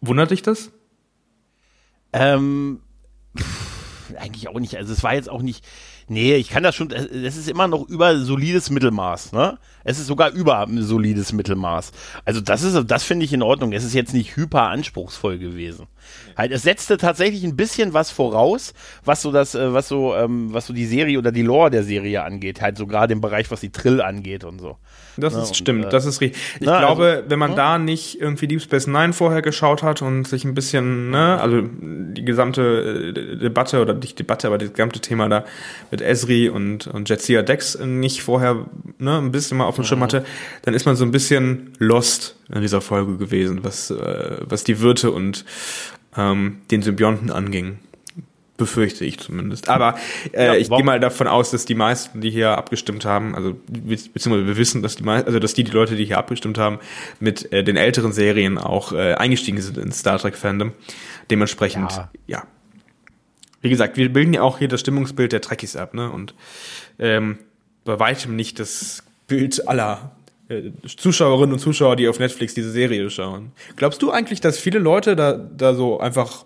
Wundert 0.00 0.30
dich 0.30 0.42
das? 0.42 0.70
Ähm, 2.12 2.80
pff, 3.36 4.14
eigentlich 4.18 4.48
auch 4.48 4.58
nicht. 4.58 4.76
Also 4.76 4.92
es 4.92 5.02
war 5.02 5.14
jetzt 5.14 5.28
auch 5.28 5.42
nicht. 5.42 5.64
Nee, 6.08 6.36
ich 6.36 6.48
kann 6.48 6.62
das 6.62 6.74
schon. 6.74 6.88
Das 6.88 7.36
ist 7.36 7.48
immer 7.48 7.68
noch 7.68 7.86
über 7.88 8.18
solides 8.18 8.70
Mittelmaß. 8.70 9.32
Ne? 9.32 9.58
Es 9.84 9.98
ist 9.98 10.06
sogar 10.06 10.30
über 10.30 10.66
solides 10.78 11.32
Mittelmaß. 11.32 11.92
Also 12.24 12.40
das 12.40 12.62
ist, 12.62 12.90
das 12.90 13.04
finde 13.04 13.24
ich 13.26 13.32
in 13.32 13.42
Ordnung. 13.42 13.72
Es 13.72 13.84
ist 13.84 13.94
jetzt 13.94 14.14
nicht 14.14 14.36
hyper 14.36 14.62
anspruchsvoll 14.68 15.38
gewesen. 15.38 15.86
Halt, 16.36 16.52
es 16.52 16.62
setzte 16.62 16.96
tatsächlich 16.96 17.44
ein 17.44 17.56
bisschen 17.56 17.94
was 17.94 18.10
voraus, 18.10 18.74
was 19.04 19.22
so 19.22 19.32
das, 19.32 19.54
äh, 19.54 19.72
was 19.72 19.88
so, 19.88 20.14
ähm, 20.14 20.52
was 20.52 20.66
so 20.66 20.72
die 20.72 20.86
Serie 20.86 21.18
oder 21.18 21.32
die 21.32 21.42
Lore 21.42 21.70
der 21.70 21.82
Serie 21.82 22.22
angeht. 22.22 22.60
Halt 22.60 22.78
so 22.78 22.86
gerade 22.86 23.12
im 23.12 23.20
Bereich, 23.20 23.50
was 23.50 23.60
die 23.60 23.70
Trill 23.70 24.00
angeht 24.00 24.44
und 24.44 24.60
so. 24.60 24.76
Das 25.16 25.34
ist, 25.34 25.48
und, 25.48 25.56
stimmt, 25.56 25.86
äh, 25.86 25.88
das 25.88 26.06
ist 26.06 26.20
richtig. 26.20 26.40
Ich 26.60 26.66
na, 26.66 26.78
glaube, 26.78 27.04
also, 27.04 27.30
wenn 27.30 27.38
man 27.38 27.50
hm? 27.50 27.56
da 27.56 27.78
nicht 27.78 28.20
irgendwie 28.20 28.46
Deep 28.46 28.62
Space 28.62 28.86
Nine 28.86 29.12
vorher 29.12 29.42
geschaut 29.42 29.82
hat 29.82 30.02
und 30.02 30.28
sich 30.28 30.44
ein 30.44 30.54
bisschen, 30.54 31.10
ne, 31.10 31.40
also 31.40 31.62
die 31.62 32.24
gesamte 32.24 33.12
äh, 33.16 33.36
Debatte 33.38 33.80
oder 33.80 33.94
nicht 33.94 34.18
Debatte, 34.18 34.46
aber 34.46 34.58
das 34.58 34.72
gesamte 34.72 35.00
Thema 35.00 35.28
da 35.28 35.44
mit 35.90 36.00
Esri 36.00 36.48
und, 36.48 36.86
und 36.86 37.08
Jetsia 37.08 37.42
Dex 37.42 37.78
nicht 37.78 38.22
vorher, 38.22 38.66
ne, 38.98 39.18
ein 39.18 39.32
bisschen 39.32 39.58
mal 39.58 39.64
auf 39.64 39.74
dem 39.74 39.84
Schirm 39.84 40.00
mhm. 40.00 40.04
hatte, 40.04 40.24
dann 40.62 40.74
ist 40.74 40.86
man 40.86 40.96
so 40.96 41.04
ein 41.04 41.10
bisschen 41.10 41.72
lost 41.78 42.36
in 42.52 42.60
dieser 42.60 42.80
Folge 42.80 43.16
gewesen, 43.16 43.64
was, 43.64 43.90
äh, 43.90 44.38
was 44.40 44.64
die 44.64 44.80
Wirte 44.80 45.10
und 45.10 45.44
ähm, 46.18 46.58
den 46.70 46.82
Symbionten 46.82 47.30
anging. 47.30 47.78
Befürchte 48.58 49.04
ich 49.04 49.20
zumindest. 49.20 49.68
Aber 49.68 49.96
äh, 50.32 50.46
ja, 50.46 50.54
ich 50.56 50.68
gehe 50.68 50.82
mal 50.82 50.98
davon 50.98 51.28
aus, 51.28 51.52
dass 51.52 51.64
die 51.64 51.76
meisten, 51.76 52.20
die 52.20 52.30
hier 52.30 52.58
abgestimmt 52.58 53.04
haben, 53.04 53.36
also 53.36 53.56
beziehungsweise 53.68 54.48
wir 54.48 54.56
wissen, 54.56 54.82
dass 54.82 54.96
die 54.96 55.04
meisten, 55.04 55.28
also 55.28 55.38
dass 55.38 55.54
die, 55.54 55.62
die 55.62 55.70
Leute, 55.70 55.94
die 55.94 56.04
hier 56.04 56.18
abgestimmt 56.18 56.58
haben, 56.58 56.80
mit 57.20 57.52
äh, 57.52 57.62
den 57.62 57.76
älteren 57.76 58.12
Serien 58.12 58.58
auch 58.58 58.92
äh, 58.92 59.14
eingestiegen 59.14 59.60
sind 59.62 59.78
in 59.78 59.92
Star 59.92 60.18
Trek 60.18 60.34
Fandom. 60.34 60.72
Dementsprechend, 61.30 61.92
ja. 61.92 62.10
ja. 62.26 62.42
Wie 63.60 63.68
gesagt, 63.68 63.96
wir 63.96 64.12
bilden 64.12 64.34
ja 64.34 64.42
auch 64.42 64.58
hier 64.58 64.68
das 64.68 64.80
Stimmungsbild 64.80 65.30
der 65.30 65.40
Trekkies 65.40 65.76
ab, 65.76 65.94
ne? 65.94 66.10
Und 66.10 66.34
ähm, 66.98 67.38
bei 67.84 68.00
weitem 68.00 68.34
nicht 68.34 68.58
das 68.58 69.04
Bild 69.28 69.68
aller 69.68 70.10
äh, 70.48 70.70
Zuschauerinnen 70.86 71.52
und 71.52 71.58
Zuschauer, 71.58 71.96
die 71.96 72.08
auf 72.08 72.18
Netflix 72.18 72.54
diese 72.54 72.70
Serie 72.70 73.10
schauen. 73.10 73.52
Glaubst 73.76 74.02
du 74.02 74.10
eigentlich, 74.10 74.40
dass 74.40 74.58
viele 74.58 74.78
Leute 74.78 75.16
da, 75.16 75.32
da 75.32 75.74
so 75.74 76.00
einfach 76.00 76.44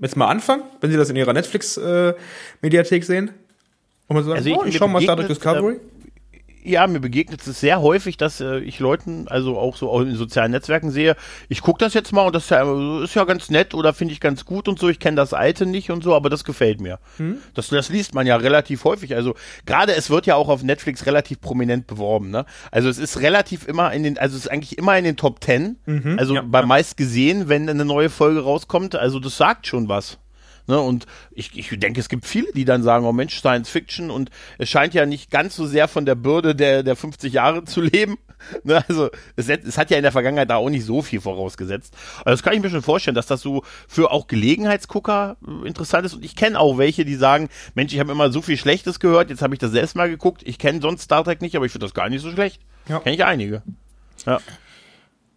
jetzt 0.00 0.16
mal 0.16 0.28
anfangen, 0.28 0.62
wenn 0.80 0.90
sie 0.90 0.96
das 0.96 1.10
in 1.10 1.16
ihrer 1.16 1.32
Netflix-Mediathek 1.32 3.02
äh, 3.02 3.06
sehen? 3.06 3.30
Und 4.08 4.16
man 4.16 4.24
sagt, 4.24 4.38
also 4.38 4.50
ich, 4.50 4.56
oh, 4.56 4.64
ich 4.64 4.76
schau 4.76 4.88
mal 4.88 5.02
Star 5.02 5.16
Trek 5.16 5.28
Discovery. 5.28 5.74
Äh, 5.74 5.80
ja, 6.62 6.86
mir 6.86 7.00
begegnet 7.00 7.46
es 7.46 7.60
sehr 7.60 7.80
häufig, 7.80 8.16
dass 8.16 8.40
äh, 8.40 8.58
ich 8.58 8.78
Leuten, 8.80 9.28
also 9.28 9.58
auch 9.58 9.76
so 9.76 9.90
auch 9.90 10.00
in 10.00 10.14
sozialen 10.14 10.52
Netzwerken 10.52 10.90
sehe, 10.90 11.16
ich 11.48 11.62
gucke 11.62 11.78
das 11.78 11.94
jetzt 11.94 12.12
mal 12.12 12.26
und 12.26 12.34
das 12.34 12.44
ist 12.44 12.50
ja, 12.50 13.02
ist 13.02 13.14
ja 13.14 13.24
ganz 13.24 13.50
nett 13.50 13.74
oder 13.74 13.92
finde 13.92 14.12
ich 14.12 14.20
ganz 14.20 14.44
gut 14.44 14.68
und 14.68 14.78
so, 14.78 14.88
ich 14.88 14.98
kenne 14.98 15.16
das 15.16 15.32
alte 15.32 15.66
nicht 15.66 15.90
und 15.90 16.02
so, 16.02 16.14
aber 16.14 16.30
das 16.30 16.44
gefällt 16.44 16.80
mir. 16.80 16.98
Hm? 17.16 17.38
Das, 17.54 17.68
das 17.68 17.88
liest 17.88 18.14
man 18.14 18.26
ja 18.26 18.36
relativ 18.36 18.84
häufig. 18.84 19.14
Also 19.14 19.34
gerade 19.66 19.94
es 19.94 20.10
wird 20.10 20.26
ja 20.26 20.36
auch 20.36 20.48
auf 20.48 20.62
Netflix 20.62 21.06
relativ 21.06 21.40
prominent 21.40 21.86
beworben, 21.86 22.30
ne? 22.30 22.44
Also 22.70 22.88
es 22.88 22.98
ist 22.98 23.20
relativ 23.20 23.66
immer 23.66 23.92
in 23.92 24.02
den, 24.02 24.18
also 24.18 24.36
es 24.36 24.44
ist 24.44 24.50
eigentlich 24.50 24.78
immer 24.78 24.96
in 24.98 25.04
den 25.04 25.16
Top 25.16 25.40
Ten, 25.40 25.76
mhm, 25.86 26.16
also 26.18 26.34
ja, 26.34 26.42
bei 26.42 26.60
ja. 26.60 26.66
meist 26.66 26.96
gesehen, 26.96 27.48
wenn 27.48 27.68
eine 27.68 27.84
neue 27.84 28.10
Folge 28.10 28.40
rauskommt, 28.40 28.94
also 28.96 29.18
das 29.18 29.36
sagt 29.36 29.66
schon 29.66 29.88
was. 29.88 30.18
Ne? 30.70 30.80
Und 30.80 31.06
ich, 31.32 31.58
ich 31.58 31.68
denke, 31.80 32.00
es 32.00 32.08
gibt 32.08 32.24
viele, 32.24 32.52
die 32.52 32.64
dann 32.64 32.84
sagen, 32.84 33.04
oh 33.04 33.12
Mensch, 33.12 33.38
Science 33.38 33.68
Fiction 33.68 34.10
und 34.10 34.30
es 34.56 34.68
scheint 34.70 34.94
ja 34.94 35.04
nicht 35.04 35.30
ganz 35.30 35.56
so 35.56 35.66
sehr 35.66 35.88
von 35.88 36.06
der 36.06 36.14
Bürde 36.14 36.54
der, 36.54 36.84
der 36.84 36.94
50 36.94 37.32
Jahre 37.32 37.64
zu 37.64 37.80
leben. 37.82 38.16
Ne, 38.64 38.82
also 38.88 39.10
es, 39.36 39.50
es, 39.50 39.76
hat 39.76 39.90
ja 39.90 39.98
in 39.98 40.02
der 40.02 40.12
Vergangenheit 40.12 40.48
da 40.48 40.56
auch 40.56 40.70
nicht 40.70 40.86
so 40.86 41.02
viel 41.02 41.20
vorausgesetzt. 41.20 41.94
Also 42.24 42.30
das 42.30 42.42
kann 42.42 42.54
ich 42.54 42.62
mir 42.62 42.70
schon 42.70 42.80
vorstellen, 42.80 43.14
dass 43.14 43.26
das 43.26 43.42
so 43.42 43.64
für 43.86 44.10
auch 44.10 44.28
Gelegenheitsgucker 44.28 45.36
äh, 45.46 45.68
interessant 45.68 46.06
ist. 46.06 46.14
Und 46.14 46.24
ich 46.24 46.36
kenne 46.36 46.58
auch 46.58 46.78
welche, 46.78 47.04
die 47.04 47.16
sagen, 47.16 47.50
Mensch, 47.74 47.92
ich 47.92 48.00
habe 48.00 48.12
immer 48.12 48.32
so 48.32 48.40
viel 48.40 48.56
Schlechtes 48.56 48.98
gehört, 48.98 49.28
jetzt 49.28 49.42
habe 49.42 49.54
ich 49.54 49.58
das 49.58 49.72
selbst 49.72 49.94
mal 49.94 50.08
geguckt. 50.08 50.40
Ich 50.46 50.58
kenne 50.58 50.80
sonst 50.80 51.02
Star 51.02 51.22
Trek 51.22 51.42
nicht, 51.42 51.54
aber 51.54 51.66
ich 51.66 51.72
finde 51.72 51.84
das 51.84 51.92
gar 51.92 52.08
nicht 52.08 52.22
so 52.22 52.30
schlecht. 52.30 52.62
Ja. 52.88 53.00
Kenne 53.00 53.14
ich 53.14 53.24
einige. 53.26 53.62
Ja. 54.24 54.40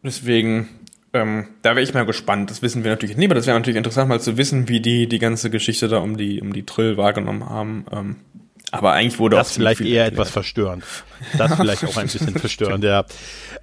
Deswegen, 0.02 0.70
ähm, 1.14 1.48
da 1.62 1.72
wäre 1.72 1.84
ich 1.84 1.94
mal 1.94 2.06
gespannt. 2.06 2.50
Das 2.50 2.62
wissen 2.62 2.84
wir 2.84 2.92
natürlich 2.92 3.18
nicht, 3.18 3.28
aber 3.28 3.36
das 3.36 3.46
wäre 3.48 3.58
natürlich 3.58 3.78
interessant, 3.78 4.10
mal 4.10 4.20
zu 4.20 4.38
wissen, 4.38 4.68
wie 4.68 4.80
die 4.80 5.08
die 5.08 5.20
ganze 5.20 5.50
Geschichte 5.50 5.88
da 5.88 6.00
um 6.00 6.18
die 6.18 6.42
um 6.42 6.54
die 6.54 6.66
Trill 6.66 6.98
wahrgenommen 6.98 7.50
haben. 7.50 7.86
Ähm, 7.92 8.16
aber 8.74 8.94
eigentlich 8.94 9.20
wurde 9.20 9.36
das 9.36 9.50
auch 9.50 9.54
vielleicht 9.54 9.82
eher 9.82 10.08
etwas 10.08 10.32
verstörend. 10.32 10.84
Das 11.38 11.54
vielleicht 11.54 11.86
auch 11.86 11.96
ein 11.96 12.08
bisschen 12.08 12.36
verstörend, 12.40 12.84
ja. 12.84 13.06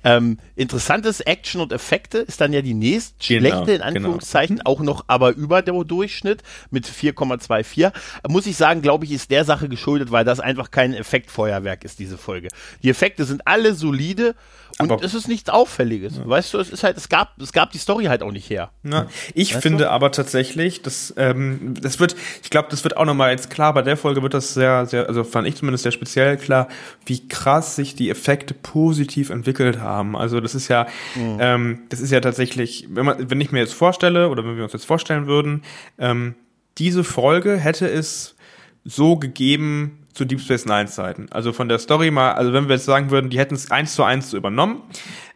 Ähm, 0.04 0.38
interessantes 0.54 1.20
Action 1.20 1.60
und 1.60 1.72
Effekte 1.72 2.18
ist 2.18 2.40
dann 2.40 2.52
ja 2.52 2.62
die 2.62 2.74
nächstschlechte 2.74 3.48
genau, 3.48 3.60
in 3.62 3.66
genau. 3.66 3.84
Anführungszeichen, 3.86 4.58
genau. 4.58 4.70
auch 4.70 4.78
noch 4.78 5.04
aber 5.08 5.32
über 5.32 5.62
der 5.62 5.74
Durchschnitt 5.82 6.44
mit 6.70 6.86
4,24. 6.86 7.90
Muss 8.28 8.46
ich 8.46 8.56
sagen, 8.56 8.82
glaube 8.82 9.04
ich, 9.04 9.10
ist 9.10 9.32
der 9.32 9.44
Sache 9.44 9.68
geschuldet, 9.68 10.12
weil 10.12 10.24
das 10.24 10.38
einfach 10.38 10.70
kein 10.70 10.94
Effektfeuerwerk 10.94 11.84
ist, 11.84 11.98
diese 11.98 12.16
Folge. 12.16 12.46
Die 12.84 12.88
Effekte 12.88 13.24
sind 13.24 13.48
alle 13.48 13.74
solide 13.74 14.36
und 14.78 14.90
aber 14.90 15.04
es 15.04 15.14
ist 15.14 15.28
nichts 15.28 15.50
Auffälliges. 15.50 16.18
Ja. 16.18 16.28
Weißt 16.28 16.54
du, 16.54 16.58
es 16.58 16.70
ist 16.70 16.82
halt, 16.82 16.96
es 16.96 17.08
gab, 17.08 17.40
es 17.40 17.52
gab 17.52 17.72
die 17.72 17.78
Story 17.78 18.04
halt 18.04 18.22
auch 18.22 18.32
nicht 18.32 18.48
her. 18.48 18.70
Ja. 18.82 19.06
Ich 19.34 19.54
weißt 19.54 19.62
finde 19.62 19.84
du? 19.84 19.90
aber 19.90 20.12
tatsächlich, 20.12 20.82
dass, 20.82 21.12
ähm, 21.16 21.74
das 21.80 22.00
wird, 22.00 22.16
ich 22.42 22.50
glaube, 22.50 22.68
das 22.70 22.84
wird 22.84 22.96
auch 22.96 23.04
nochmal 23.04 23.30
jetzt 23.30 23.50
klar, 23.50 23.74
bei 23.74 23.82
der 23.82 23.96
Folge 23.96 24.22
wird 24.22 24.34
das 24.34 24.54
sehr, 24.54 24.86
sehr, 24.86 25.08
also 25.08 25.24
fand 25.24 25.46
ich 25.48 25.56
zumindest 25.56 25.82
sehr 25.82 25.92
speziell 25.92 26.36
klar, 26.36 26.68
wie 27.06 27.28
krass 27.28 27.76
sich 27.76 27.94
die 27.94 28.10
Effekte 28.10 28.54
positiv 28.54 29.30
entwickelt 29.30 29.80
haben. 29.80 30.16
Also 30.16 30.40
das 30.40 30.54
ist 30.54 30.68
ja, 30.68 30.86
mhm. 31.14 31.38
ähm, 31.40 31.78
das 31.88 32.00
ist 32.00 32.10
ja 32.10 32.20
tatsächlich, 32.20 32.86
wenn 32.90 33.06
man, 33.06 33.30
wenn 33.30 33.40
ich 33.40 33.52
mir 33.52 33.60
jetzt 33.60 33.74
vorstelle, 33.74 34.28
oder 34.28 34.44
wenn 34.44 34.56
wir 34.56 34.64
uns 34.64 34.72
jetzt 34.72 34.86
vorstellen 34.86 35.26
würden, 35.26 35.62
ähm, 35.98 36.34
diese 36.78 37.04
Folge 37.04 37.56
hätte 37.56 37.88
es 37.88 38.36
so 38.84 39.16
gegeben, 39.16 39.99
zu 40.12 40.24
Deep 40.24 40.40
Space 40.40 40.66
Nine 40.66 40.86
Zeiten. 40.86 41.28
Also 41.30 41.52
von 41.52 41.68
der 41.68 41.78
Story 41.78 42.10
mal, 42.10 42.32
also 42.32 42.52
wenn 42.52 42.68
wir 42.68 42.76
jetzt 42.76 42.84
sagen 42.84 43.10
würden, 43.10 43.30
die 43.30 43.38
hätten 43.38 43.54
es 43.54 43.70
eins 43.70 43.94
zu 43.94 44.02
eins 44.02 44.30
so 44.30 44.36
übernommen, 44.36 44.82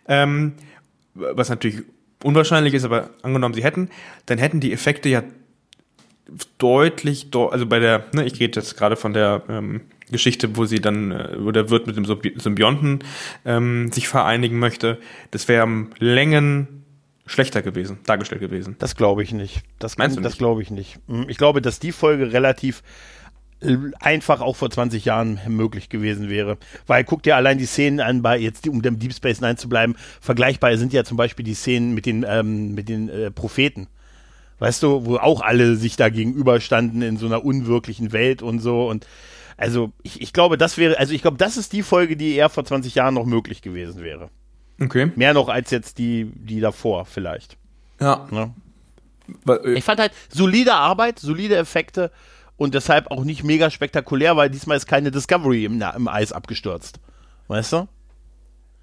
ähm, 0.08 0.54
was 1.14 1.48
natürlich 1.48 1.82
unwahrscheinlich 2.22 2.74
ist, 2.74 2.84
aber 2.84 3.10
angenommen 3.22 3.54
sie 3.54 3.62
hätten, 3.62 3.90
dann 4.26 4.38
hätten 4.38 4.60
die 4.60 4.72
Effekte 4.72 5.08
ja 5.08 5.22
deutlich, 6.58 7.28
also 7.34 7.66
bei 7.66 7.78
der, 7.78 8.06
ne, 8.12 8.24
ich 8.24 8.40
rede 8.40 8.60
jetzt 8.60 8.76
gerade 8.76 8.96
von 8.96 9.12
der 9.12 9.42
ähm, 9.48 9.82
Geschichte, 10.10 10.56
wo 10.56 10.64
sie 10.64 10.80
dann, 10.80 11.12
äh, 11.12 11.36
wo 11.38 11.50
der 11.50 11.70
Wirt 11.70 11.86
mit 11.86 11.96
dem 11.96 12.04
Symbionten 12.04 13.00
ähm, 13.44 13.92
sich 13.92 14.08
vereinigen 14.08 14.58
möchte, 14.58 14.98
das 15.30 15.48
wäre 15.48 15.64
um 15.64 15.90
Längen 15.98 16.84
schlechter 17.26 17.62
gewesen, 17.62 17.98
dargestellt 18.04 18.40
gewesen. 18.40 18.76
Das 18.78 18.96
glaube 18.96 19.22
ich 19.22 19.32
nicht. 19.32 19.62
Das, 19.78 19.96
Meinst 19.96 20.16
du 20.16 20.20
das 20.20 20.36
glaube 20.36 20.62
ich 20.62 20.70
nicht. 20.70 20.98
Hm, 21.08 21.26
ich 21.28 21.38
glaube, 21.38 21.62
dass 21.62 21.78
die 21.78 21.92
Folge 21.92 22.32
relativ 22.32 22.82
einfach 24.00 24.40
auch 24.40 24.56
vor 24.56 24.70
20 24.70 25.04
Jahren 25.04 25.40
möglich 25.48 25.88
gewesen 25.88 26.28
wäre. 26.28 26.58
Weil 26.86 27.04
guck 27.04 27.22
dir 27.22 27.36
allein 27.36 27.58
die 27.58 27.66
Szenen 27.66 28.00
an, 28.00 28.22
bei 28.22 28.38
jetzt 28.38 28.68
um 28.68 28.82
dem 28.82 28.98
Deep 28.98 29.14
Space 29.14 29.40
Nine 29.40 29.56
zu 29.56 29.68
bleiben, 29.68 29.94
vergleichbar 30.20 30.76
sind 30.76 30.92
ja 30.92 31.04
zum 31.04 31.16
Beispiel 31.16 31.44
die 31.44 31.54
Szenen 31.54 31.94
mit 31.94 32.06
den, 32.06 32.24
ähm, 32.28 32.74
mit 32.74 32.88
den 32.88 33.08
äh, 33.08 33.30
Propheten. 33.30 33.88
Weißt 34.58 34.82
du, 34.82 35.04
wo 35.04 35.16
auch 35.16 35.40
alle 35.40 35.76
sich 35.76 35.96
da 35.96 36.08
gegenüberstanden 36.08 37.02
in 37.02 37.16
so 37.16 37.26
einer 37.26 37.44
unwirklichen 37.44 38.12
Welt 38.12 38.42
und 38.42 38.60
so. 38.60 38.88
Und 38.88 39.06
also 39.56 39.92
ich, 40.02 40.20
ich 40.20 40.32
glaube, 40.32 40.58
das 40.58 40.78
wäre, 40.78 40.98
also 40.98 41.12
ich 41.12 41.22
glaube, 41.22 41.36
das 41.36 41.56
ist 41.56 41.72
die 41.72 41.82
Folge, 41.82 42.16
die 42.16 42.34
eher 42.34 42.48
vor 42.48 42.64
20 42.64 42.94
Jahren 42.94 43.14
noch 43.14 43.26
möglich 43.26 43.62
gewesen 43.62 44.02
wäre. 44.02 44.30
Okay. 44.80 45.10
Mehr 45.16 45.34
noch 45.34 45.48
als 45.48 45.70
jetzt 45.70 45.98
die, 45.98 46.30
die 46.34 46.60
davor 46.60 47.04
vielleicht. 47.04 47.56
Ja. 48.00 48.26
ja. 48.30 48.54
Äh, 49.48 49.74
ich 49.74 49.84
fand 49.84 50.00
halt 50.00 50.12
solide 50.28 50.74
Arbeit, 50.74 51.18
solide 51.18 51.56
Effekte 51.56 52.10
und 52.56 52.74
deshalb 52.74 53.10
auch 53.10 53.24
nicht 53.24 53.44
mega 53.44 53.70
spektakulär, 53.70 54.36
weil 54.36 54.50
diesmal 54.50 54.76
ist 54.76 54.86
keine 54.86 55.10
Discovery 55.10 55.64
im, 55.64 55.82
im 55.82 56.08
Eis 56.08 56.32
abgestürzt. 56.32 57.00
Weißt 57.48 57.72
du? 57.72 57.88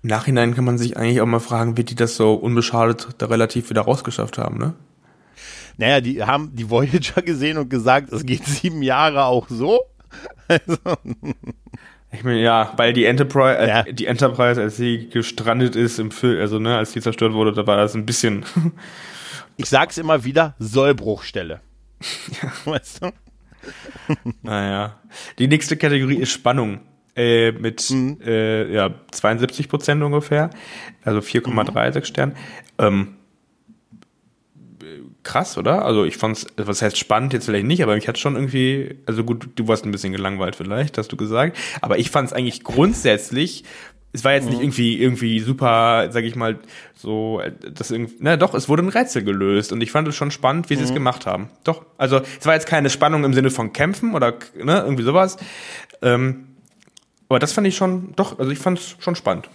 Im 0.04 0.10
Nachhinein 0.10 0.56
kann 0.56 0.66
man 0.66 0.78
sich 0.78 0.98
eigentlich 0.98 1.22
auch 1.22 1.26
mal 1.28 1.40
fragen, 1.40 1.78
wie 1.78 1.84
die 1.84 1.96
das 1.96 2.16
so 2.16 2.34
unbeschadet 2.34 3.10
da 3.18 3.28
relativ 3.28 3.70
wieder 3.70 3.82
rausgeschafft 3.82 4.38
haben, 4.38 4.58
ne? 4.58 4.74
Naja, 5.78 6.02
die 6.02 6.24
haben 6.24 6.56
die 6.56 6.70
Voyager 6.70 7.22
gesehen 7.26 7.58
und 7.58 7.70
gesagt, 7.70 8.12
es 8.12 8.26
geht 8.26 8.46
sieben 8.46 8.82
Jahre 8.84 9.26
auch 9.26 9.48
so. 9.50 9.82
Also. 10.48 10.98
Ich 12.12 12.26
meine, 12.26 12.42
ja, 12.42 12.74
weil 12.76 12.92
die 12.92 13.06
Enterprise, 13.06 13.58
äh, 13.58 13.68
ja. 13.70 13.84
die 13.84 14.06
Enterprise, 14.06 14.62
als 14.62 14.76
sie 14.76 15.08
gestrandet 15.08 15.78
ist 15.78 15.98
im 15.98 16.12
Film, 16.12 16.42
also 16.42 16.60
ne, 16.60 16.78
als 16.78 16.92
sie 16.92 17.00
zerstört 17.00 17.32
wurde, 17.32 17.54
da 17.54 17.66
war 17.66 17.78
das 17.78 17.96
ein 17.96 18.06
bisschen. 18.06 18.44
ich 19.56 19.68
sag's 19.70 19.98
immer 19.98 20.26
wieder, 20.26 20.56
Sollbruchstelle. 20.60 21.62
Ja. 22.42 22.52
Weißt 22.66 23.04
du? 23.04 23.12
naja. 24.42 25.00
Die 25.40 25.48
nächste 25.48 25.78
Kategorie 25.78 26.18
ist 26.18 26.32
Spannung. 26.32 26.82
Äh, 27.14 27.52
mit 27.52 27.90
mhm. 27.90 28.20
äh, 28.26 28.74
ja, 28.74 28.94
72 29.12 29.68
Prozent 29.68 30.02
ungefähr. 30.02 30.50
Also 31.04 31.20
4,36 31.20 31.96
mhm. 31.96 32.04
Sterne. 32.06 32.34
Ähm, 32.78 33.16
krass, 35.24 35.58
oder? 35.58 35.86
Also 35.86 36.06
ich 36.06 36.18
fand's, 36.18 36.48
was 36.58 36.82
heißt 36.82 36.98
spannend 36.98 37.34
jetzt 37.34 37.46
vielleicht 37.46 37.66
nicht, 37.66 37.84
aber 37.84 37.96
mich 37.96 38.08
hat 38.08 38.18
schon 38.18 38.36
irgendwie, 38.36 38.98
also 39.06 39.24
gut, 39.24 39.50
du 39.56 39.68
warst 39.68 39.86
ein 39.86 39.92
bisschen 39.92 40.14
gelangweilt 40.14 40.56
vielleicht, 40.56 40.98
hast 40.98 41.12
du 41.12 41.18
gesagt, 41.18 41.58
aber 41.82 42.00
ich 42.00 42.10
fand 42.10 42.30
es 42.30 42.34
eigentlich 42.34 42.64
grundsätzlich 42.64 43.64
es 44.14 44.24
war 44.24 44.34
jetzt 44.34 44.46
nicht 44.46 44.58
mhm. 44.58 44.64
irgendwie 44.64 45.02
irgendwie 45.02 45.40
super, 45.40 46.10
sag 46.12 46.24
ich 46.24 46.36
mal, 46.36 46.60
so 46.96 47.42
das 47.74 47.92
irgendwie, 47.92 48.16
na 48.20 48.38
doch, 48.38 48.54
es 48.54 48.68
wurde 48.68 48.84
ein 48.84 48.90
Rätsel 48.90 49.24
gelöst 49.24 49.72
und 49.72 49.82
ich 49.82 49.92
fand 49.92 50.08
es 50.08 50.16
schon 50.16 50.32
spannend, 50.32 50.70
wie 50.70 50.76
mhm. 50.76 50.80
sie 50.80 50.84
es 50.86 50.90
mhm. 50.92 50.96
gemacht 50.96 51.26
haben. 51.26 51.50
Doch, 51.64 51.86
also 51.98 52.22
es 52.40 52.46
war 52.46 52.54
jetzt 52.54 52.68
keine 52.68 52.90
Spannung 52.90 53.24
im 53.24 53.34
Sinne 53.34 53.50
von 53.50 53.74
Kämpfen 53.74 54.14
oder 54.14 54.34
ne, 54.56 54.82
irgendwie 54.82 55.04
sowas. 55.04 55.38
Ähm, 56.02 56.48
aber 57.30 57.40
das 57.40 57.54
fand 57.54 57.68
ich 57.68 57.78
schon, 57.78 58.14
doch, 58.18 58.40
also 58.40 58.52
ich 58.52 58.60
fand 58.60 58.80
es 58.80 58.98
schon 59.00 59.16
spannend. 59.16 59.50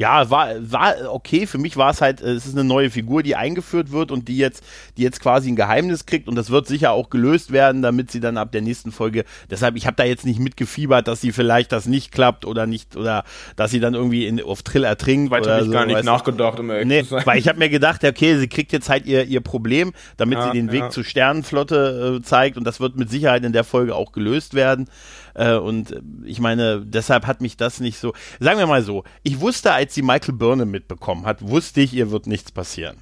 Ja, 0.00 0.30
war, 0.30 0.48
war 0.60 0.94
okay. 1.12 1.46
Für 1.46 1.58
mich 1.58 1.76
war 1.76 1.90
es 1.90 2.00
halt, 2.00 2.22
es 2.22 2.46
ist 2.46 2.54
eine 2.54 2.64
neue 2.64 2.88
Figur, 2.88 3.22
die 3.22 3.36
eingeführt 3.36 3.92
wird 3.92 4.10
und 4.10 4.28
die 4.28 4.38
jetzt, 4.38 4.64
die 4.96 5.02
jetzt 5.02 5.20
quasi 5.20 5.50
ein 5.50 5.56
Geheimnis 5.56 6.06
kriegt 6.06 6.26
und 6.26 6.36
das 6.36 6.48
wird 6.48 6.66
sicher 6.66 6.92
auch 6.92 7.10
gelöst 7.10 7.52
werden, 7.52 7.82
damit 7.82 8.10
sie 8.10 8.18
dann 8.18 8.38
ab 8.38 8.50
der 8.50 8.62
nächsten 8.62 8.92
Folge. 8.92 9.26
Deshalb, 9.50 9.76
ich 9.76 9.86
habe 9.86 9.96
da 9.96 10.04
jetzt 10.04 10.24
nicht 10.24 10.40
mitgefiebert, 10.40 11.06
dass 11.06 11.20
sie 11.20 11.32
vielleicht 11.32 11.70
das 11.70 11.84
nicht 11.84 12.12
klappt 12.12 12.46
oder 12.46 12.66
nicht 12.66 12.96
oder 12.96 13.24
dass 13.56 13.72
sie 13.72 13.78
dann 13.78 13.92
irgendwie 13.92 14.26
in, 14.26 14.42
auf 14.42 14.62
Trill 14.62 14.84
ertrinkt. 14.84 15.30
Weiter 15.30 15.56
oder 15.56 15.64
so, 15.66 15.70
gar 15.70 15.84
nicht 15.84 16.02
nachgedacht, 16.02 16.58
um 16.58 16.68
nee, 16.68 17.04
Weil 17.10 17.38
ich 17.38 17.46
habe 17.46 17.58
mir 17.58 17.68
gedacht, 17.68 18.02
okay, 18.02 18.38
sie 18.38 18.48
kriegt 18.48 18.72
jetzt 18.72 18.88
halt 18.88 19.04
ihr 19.04 19.24
ihr 19.24 19.42
Problem, 19.42 19.92
damit 20.16 20.38
ja, 20.38 20.46
sie 20.46 20.52
den 20.52 20.72
Weg 20.72 20.80
ja. 20.80 20.88
zur 20.88 21.04
Sternenflotte 21.04 22.20
äh, 22.20 22.22
zeigt 22.22 22.56
und 22.56 22.64
das 22.64 22.80
wird 22.80 22.96
mit 22.96 23.10
Sicherheit 23.10 23.44
in 23.44 23.52
der 23.52 23.64
Folge 23.64 23.94
auch 23.94 24.12
gelöst 24.12 24.54
werden. 24.54 24.88
Äh, 25.34 25.54
und 25.54 26.02
ich 26.24 26.40
meine, 26.40 26.82
deshalb 26.84 27.26
hat 27.26 27.40
mich 27.40 27.56
das 27.56 27.80
nicht 27.80 27.98
so. 27.98 28.12
Sagen 28.38 28.58
wir 28.58 28.66
mal 28.66 28.82
so, 28.82 29.04
ich 29.22 29.40
wusste, 29.40 29.72
als 29.72 29.94
sie 29.94 30.02
Michael 30.02 30.34
Burnham 30.34 30.70
mitbekommen 30.70 31.26
hat, 31.26 31.42
wusste 31.42 31.80
ich, 31.80 31.92
ihr 31.94 32.10
wird 32.10 32.26
nichts 32.26 32.52
passieren. 32.52 32.96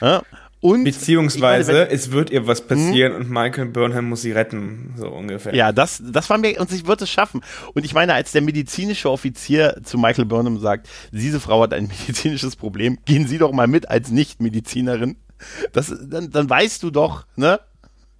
Ja? 0.00 0.22
Und 0.64 0.84
Beziehungsweise 0.84 1.72
meine, 1.72 1.84
wenn, 1.90 1.94
es 1.94 2.10
wird 2.10 2.30
ihr 2.30 2.46
was 2.46 2.66
passieren 2.66 3.12
hm? 3.12 3.20
und 3.20 3.30
Michael 3.30 3.66
Burnham 3.66 4.08
muss 4.08 4.22
sie 4.22 4.32
retten, 4.32 4.94
so 4.96 5.08
ungefähr. 5.08 5.54
Ja, 5.54 5.72
das, 5.72 6.02
das 6.02 6.30
war 6.30 6.38
mir, 6.38 6.58
und 6.58 6.70
sie 6.70 6.86
wird 6.86 7.02
es 7.02 7.10
schaffen. 7.10 7.42
Und 7.74 7.84
ich 7.84 7.92
meine, 7.92 8.14
als 8.14 8.32
der 8.32 8.40
medizinische 8.40 9.10
Offizier 9.10 9.76
zu 9.82 9.98
Michael 9.98 10.24
Burnham 10.24 10.58
sagt, 10.58 10.88
diese 11.12 11.38
Frau 11.38 11.60
hat 11.62 11.74
ein 11.74 11.88
medizinisches 12.06 12.56
Problem, 12.56 12.98
gehen 13.04 13.26
Sie 13.26 13.36
doch 13.36 13.52
mal 13.52 13.66
mit 13.66 13.90
als 13.90 14.10
Nicht-Medizinerin. 14.10 15.16
Das, 15.74 15.94
dann, 16.02 16.30
dann 16.30 16.48
weißt 16.48 16.82
du 16.82 16.90
doch, 16.90 17.26
ne? 17.36 17.60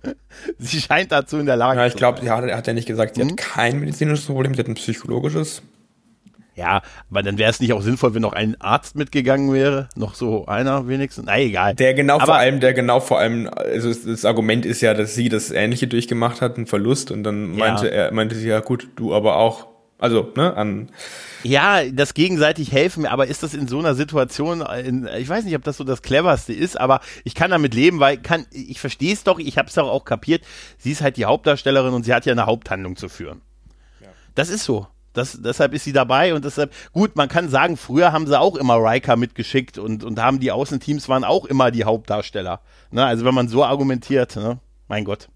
sie 0.59 0.81
scheint 0.81 1.13
dazu 1.13 1.39
in 1.39 1.47
der 1.47 1.57
Lage 1.57 1.81
ja, 1.81 1.87
ich 1.87 1.97
glaube, 1.97 2.25
ja, 2.25 2.41
er 2.41 2.57
hat 2.57 2.67
ja 2.67 2.73
nicht 2.73 2.87
gesagt, 2.87 3.17
sie 3.17 3.23
hm? 3.23 3.31
hat 3.31 3.37
kein 3.37 3.81
medizinisches 3.81 4.27
Problem, 4.27 4.55
sie 4.55 4.61
hat 4.61 4.69
ein 4.69 4.75
psychologisches. 4.75 5.63
Ja, 6.57 6.83
aber 7.11 7.23
dann 7.25 7.37
wäre 7.37 7.51
es 7.51 7.59
nicht 7.59 7.73
auch 7.73 7.83
sinnvoll, 7.83 8.15
wenn 8.15 8.23
noch 8.23 8.33
ein 8.33 8.61
Arzt 8.61 8.95
mitgegangen 8.95 9.53
wäre, 9.53 9.89
noch 9.97 10.15
so 10.15 10.47
einer 10.47 10.87
wenigstens. 10.87 11.25
Na 11.27 11.39
egal. 11.39 11.75
Der 11.75 11.95
genau 11.95 12.17
aber 12.17 12.27
vor 12.27 12.35
allem, 12.37 12.61
der 12.61 12.75
genau 12.75 13.01
vor 13.01 13.19
allem, 13.19 13.51
also 13.53 13.93
das 13.93 14.25
Argument 14.25 14.65
ist 14.65 14.81
ja, 14.81 14.95
dass 14.95 15.17
sie 15.17 15.29
das 15.29 15.51
Ähnliche 15.51 15.89
durchgemacht 15.89 16.41
hat, 16.41 16.57
einen 16.57 16.67
Verlust, 16.67 17.11
und 17.11 17.25
dann 17.25 17.57
meinte 17.57 17.87
ja. 17.87 17.93
er, 17.93 18.13
meinte 18.13 18.37
sie 18.37 18.49
ja 18.49 18.61
gut, 18.61 18.89
du 18.97 19.15
aber 19.15 19.37
auch. 19.37 19.67
Also 19.99 20.33
ne, 20.37 20.57
an 20.57 20.91
ja, 21.45 21.85
das 21.91 22.15
gegenseitig 22.15 22.73
helfen, 22.73 23.07
aber 23.07 23.27
ist 23.27 23.43
das 23.43 23.55
in 23.55 23.69
so 23.69 23.79
einer 23.79 23.95
Situation, 23.95 24.63
in, 24.63 25.09
ich 25.19 25.29
weiß 25.29 25.45
nicht, 25.45 25.55
ob 25.55 25.63
das 25.63 25.77
so 25.77 25.85
das 25.85 26.03
cleverste 26.03 26.53
ist, 26.53 26.81
aber 26.81 27.01
ich 27.23 27.35
kann 27.35 27.51
damit 27.51 27.75
leben, 27.75 28.01
weil 28.01 28.17
kann, 28.17 28.47
ich 28.51 28.81
verstehe 28.81 29.13
es 29.13 29.25
doch, 29.25 29.39
ich 29.39 29.59
habe 29.59 29.69
es 29.69 29.75
doch 29.75 29.89
auch 29.89 30.05
kapiert, 30.05 30.43
sie 30.79 30.93
ist 30.93 31.03
halt 31.03 31.17
die 31.17 31.27
Hauptdarstellerin 31.27 31.93
und 31.93 32.05
sie 32.05 32.15
hat 32.15 32.27
ja 32.27 32.33
eine 32.33 32.47
Haupthandlung 32.47 32.97
zu 32.97 33.09
führen. 33.09 33.43
Ja. 34.01 34.09
Das 34.35 34.49
ist 34.49 34.65
so. 34.65 34.87
Das, 35.13 35.39
deshalb 35.41 35.75
ist 35.75 35.85
sie 35.85 35.93
dabei 35.93 36.35
und 36.35 36.45
deshalb, 36.45 36.73
gut, 36.93 37.15
man 37.15 37.29
kann 37.29 37.49
sagen, 37.49 37.77
früher 37.77 38.11
haben 38.11 38.27
sie 38.27 38.39
auch 38.39 38.57
immer 38.57 38.79
Riker 38.79 39.17
mitgeschickt 39.17 39.79
und, 39.79 40.03
und 40.03 40.21
haben 40.21 40.41
die 40.41 40.51
Außenteams 40.51 41.09
waren 41.09 41.23
auch 41.23 41.45
immer 41.45 41.71
die 41.71 41.85
Hauptdarsteller. 41.85 42.61
Ne? 42.91 43.05
Also 43.05 43.25
wenn 43.25 43.35
man 43.35 43.49
so 43.49 43.65
argumentiert, 43.65 44.35
ne? 44.35 44.59
mein 44.89 45.05
Gott. 45.05 45.29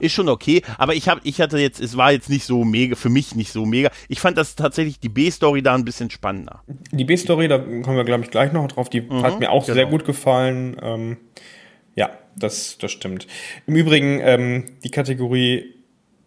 Ist 0.00 0.12
schon 0.12 0.28
okay. 0.28 0.62
Aber 0.78 0.94
ich 0.94 1.08
habe, 1.08 1.20
ich 1.24 1.40
hatte 1.40 1.58
jetzt, 1.58 1.80
es 1.80 1.96
war 1.96 2.12
jetzt 2.12 2.30
nicht 2.30 2.44
so 2.44 2.64
mega, 2.64 2.96
für 2.96 3.08
mich 3.08 3.34
nicht 3.34 3.52
so 3.52 3.64
mega. 3.64 3.90
Ich 4.08 4.20
fand 4.20 4.38
das 4.38 4.56
tatsächlich 4.56 5.00
die 5.00 5.08
B-Story 5.08 5.62
da 5.62 5.74
ein 5.74 5.84
bisschen 5.84 6.10
spannender. 6.10 6.62
Die 6.92 7.04
B-Story, 7.04 7.48
da 7.48 7.58
kommen 7.58 7.96
wir, 7.96 8.04
glaube 8.04 8.24
ich, 8.24 8.30
gleich 8.30 8.52
noch 8.52 8.66
drauf. 8.68 8.88
Die 8.88 9.00
mhm, 9.00 9.22
hat 9.22 9.40
mir 9.40 9.50
auch 9.50 9.64
genau. 9.64 9.74
sehr 9.74 9.86
gut 9.86 10.04
gefallen. 10.04 10.76
Ähm, 10.82 11.16
ja, 11.94 12.10
das, 12.36 12.78
das 12.78 12.92
stimmt. 12.92 13.26
Im 13.66 13.76
Übrigen, 13.76 14.20
ähm, 14.22 14.64
die 14.82 14.90
Kategorie 14.90 15.74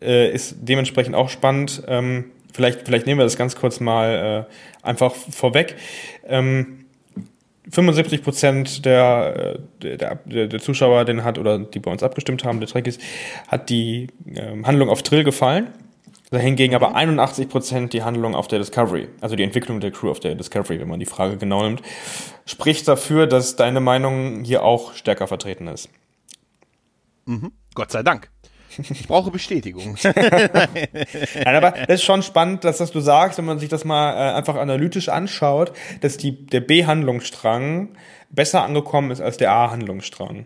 äh, 0.01 0.31
ist 0.31 0.57
dementsprechend 0.62 1.15
auch 1.15 1.29
spannend. 1.29 1.83
Ähm, 1.88 2.31
vielleicht, 2.53 2.86
vielleicht 2.86 3.05
nehmen 3.05 3.19
wir 3.19 3.25
das 3.25 3.38
ganz 3.38 3.55
kurz 3.55 3.79
mal 3.79 4.47
äh, 4.50 4.86
einfach 4.86 5.13
vorweg. 5.13 5.75
Ähm, 6.25 6.86
75 7.69 8.24
Prozent 8.24 8.86
der, 8.86 9.59
der, 9.81 10.15
der, 10.15 10.47
der 10.47 10.59
Zuschauer, 10.59 11.05
den 11.05 11.24
hat 11.24 11.38
oder 11.38 11.59
die 11.59 11.79
bei 11.79 11.91
uns 11.91 12.03
abgestimmt 12.03 12.43
haben, 12.43 12.59
der 12.59 12.69
Trick 12.69 12.88
ist, 12.88 13.01
hat 13.47 13.69
die 13.69 14.07
ähm, 14.36 14.65
Handlung 14.65 14.89
auf 14.89 15.03
Trill 15.03 15.24
gefallen. 15.24 15.67
Hingegen 16.29 16.75
aber 16.75 16.93
81 16.93 17.45
mhm. 17.45 17.50
Prozent 17.50 17.93
die 17.93 18.03
Handlung 18.03 18.36
auf 18.36 18.50
der 18.50 18.59
Discovery, 18.59 19.07
also 19.21 19.38
die 19.38 19.43
Entwicklung 19.43 19.79
der 19.79 19.91
Crew 19.91 20.12
auf 20.12 20.19
der 20.19 20.36
Discovery, 20.36 20.79
wenn 20.79 20.89
man 20.89 21.00
die 21.00 21.05
Frage 21.05 21.38
genau 21.38 21.63
nimmt, 21.63 21.81
spricht 22.45 22.88
dafür, 22.88 23.27
dass 23.27 23.55
deine 23.55 23.79
Meinung 23.79 24.43
hier 24.43 24.63
auch 24.63 24.93
stärker 24.93 25.27
vertreten 25.27 25.67
ist. 25.67 25.89
Mhm. 27.25 27.53
Gott 27.75 27.91
sei 27.91 28.03
Dank. 28.03 28.29
Ich 28.89 29.07
brauche 29.07 29.31
Bestätigung. 29.31 29.98
Nein, 30.03 31.55
aber 31.55 31.72
das 31.72 31.96
ist 31.96 32.03
schon 32.03 32.22
spannend, 32.24 32.63
dass 32.63 32.77
das 32.77 32.91
du 32.91 33.00
sagst, 33.00 33.38
wenn 33.38 33.46
man 33.46 33.60
sich 33.60 33.69
das 33.69 33.86
mal 33.86 34.13
äh, 34.13 34.36
einfach 34.36 34.55
analytisch 34.55 35.10
anschaut, 35.10 35.74
dass 36.01 36.17
die, 36.17 36.46
der 36.46 36.62
B-Handlungsstrang 36.62 37.89
besser 38.29 38.63
angekommen 38.63 39.12
ist 39.12 39.22
als 39.22 39.38
der 39.38 39.51
A-Handlungsstrang. 39.51 40.46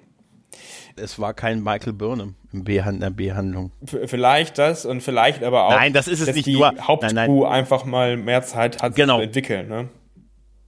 Es 0.96 1.20
war 1.20 1.34
kein 1.34 1.64
Michael 1.64 1.94
Burnham 1.94 2.36
in 2.52 2.66
der 2.66 3.10
B-Handlung. 3.10 3.72
Vielleicht 4.06 4.58
das 4.58 4.86
und 4.86 5.02
vielleicht 5.02 5.44
aber 5.44 5.66
auch, 5.66 5.72
nein, 5.72 5.94
das 5.94 6.08
ist 6.08 6.20
es 6.20 6.28
dass 6.28 6.36
nicht 6.36 6.48
die 6.48 6.58
nur, 6.58 6.74
Hauptcrew 6.80 7.46
einfach 7.46 7.86
mal 7.86 8.18
mehr 8.18 8.44
Zeit 8.44 8.82
hat 8.82 8.96
genau. 8.96 9.18
zu 9.18 9.24
entwickeln. 9.24 9.70
Ne? 9.70 9.90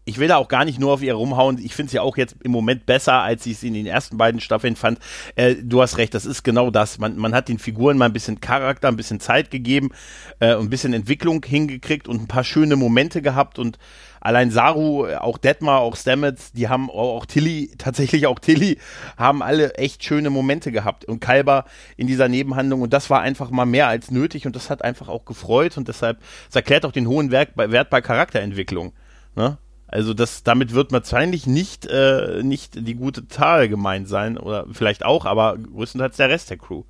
Ich 0.06 0.18
will 0.18 0.28
da 0.28 0.38
auch 0.38 0.48
gar 0.48 0.66
nicht 0.66 0.80
nur 0.80 0.94
auf 0.94 1.02
ihr 1.02 1.14
rumhauen. 1.14 1.60
Ich 1.64 1.76
finde 1.76 1.92
sie 1.92 1.98
ja 1.98 2.02
auch 2.02 2.18
jetzt 2.18 2.36
im 2.44 2.52
Moment 2.52 2.86
besser, 2.86 3.22
als 3.22 3.46
ich 3.46 3.54
es 3.54 3.64
in 3.64 3.74
den 3.74 3.86
ersten 3.86 4.18
beiden 4.18 4.42
Staffeln 4.42 4.76
fand. 4.76 5.00
Äh, 5.36 5.56
du 5.62 5.82
hast 5.82 5.98
recht, 5.98 6.14
das 6.14 6.26
ist 6.26 6.44
genau 6.44 6.72
das. 6.72 7.00
Man, 7.00 7.18
man 7.18 7.34
hat 7.34 7.50
den 7.50 7.60
Figuren 7.60 7.98
mal 7.98 8.06
ein 8.06 8.14
bisschen 8.14 8.42
Charakter, 8.42 8.88
ein 8.88 8.98
bisschen 8.98 9.20
Zeit 9.20 9.52
gegeben 9.52 9.92
äh, 10.40 10.56
ein 10.56 10.70
bisschen 10.70 10.94
Entwicklung 10.94 11.44
hingekriegt 11.46 12.08
und 12.08 12.22
ein 12.22 12.28
paar 12.28 12.44
schöne 12.44 12.76
Momente 12.76 13.22
gehabt 13.22 13.60
und 13.60 13.78
allein 14.22 14.52
Saru, 14.52 15.06
auch 15.06 15.38
Detmar, 15.38 15.80
auch 15.80 15.96
Stamets, 15.96 16.52
die 16.52 16.70
haben 16.70 16.90
auch, 16.90 17.18
auch 17.18 17.26
Tilly, 17.26 17.72
tatsächlich 17.78 18.28
auch 18.28 18.40
Tilly, 18.40 18.78
haben 19.18 19.42
alle 19.42 19.76
echt 19.76 20.04
schöne 20.04 20.30
Momente 20.30 20.72
gehabt 20.72 21.06
und 21.06 21.20
Kalber 21.20 21.66
in 21.98 22.08
dieser 22.08 22.28
Nebenhandlung 22.28 22.82
und 22.82 22.94
das 22.94 23.10
war 23.10 23.22
einfach 23.22 23.52
mal 23.52 23.66
mehr 23.66 23.88
als 23.88 24.12
nötig 24.12 24.46
und 24.46 24.56
das 24.56 24.70
hat 24.70 24.84
einfach 24.84 25.08
auch 25.08 25.26
gefreut 25.26 25.78
und 25.78 25.88
deshalb, 25.88 26.20
das 26.48 26.56
erklärt 26.56 26.86
auch 26.86 26.92
den 26.92 27.08
hohen 27.08 27.32
Wert 27.32 27.56
bei, 27.56 27.72
Wert 27.72 27.90
bei 27.90 28.02
Charakterentwicklung. 28.02 28.94
Ne? 29.36 29.58
Also 29.94 30.16
das, 30.16 30.42
damit 30.42 30.74
wird 30.74 30.92
wahrscheinlich 30.92 31.46
nicht, 31.46 31.86
äh, 31.86 32.42
nicht 32.42 32.88
die 32.88 32.96
gute 32.96 33.28
Tal 33.28 33.70
gemeint 33.70 34.08
sein 34.08 34.40
oder 34.40 34.66
vielleicht 34.72 35.06
auch, 35.06 35.28
aber 35.28 35.56
größtenteils 35.56 36.18
der 36.18 36.30
Rest 36.30 36.50
der 36.50 36.58
Crew. 36.58 36.82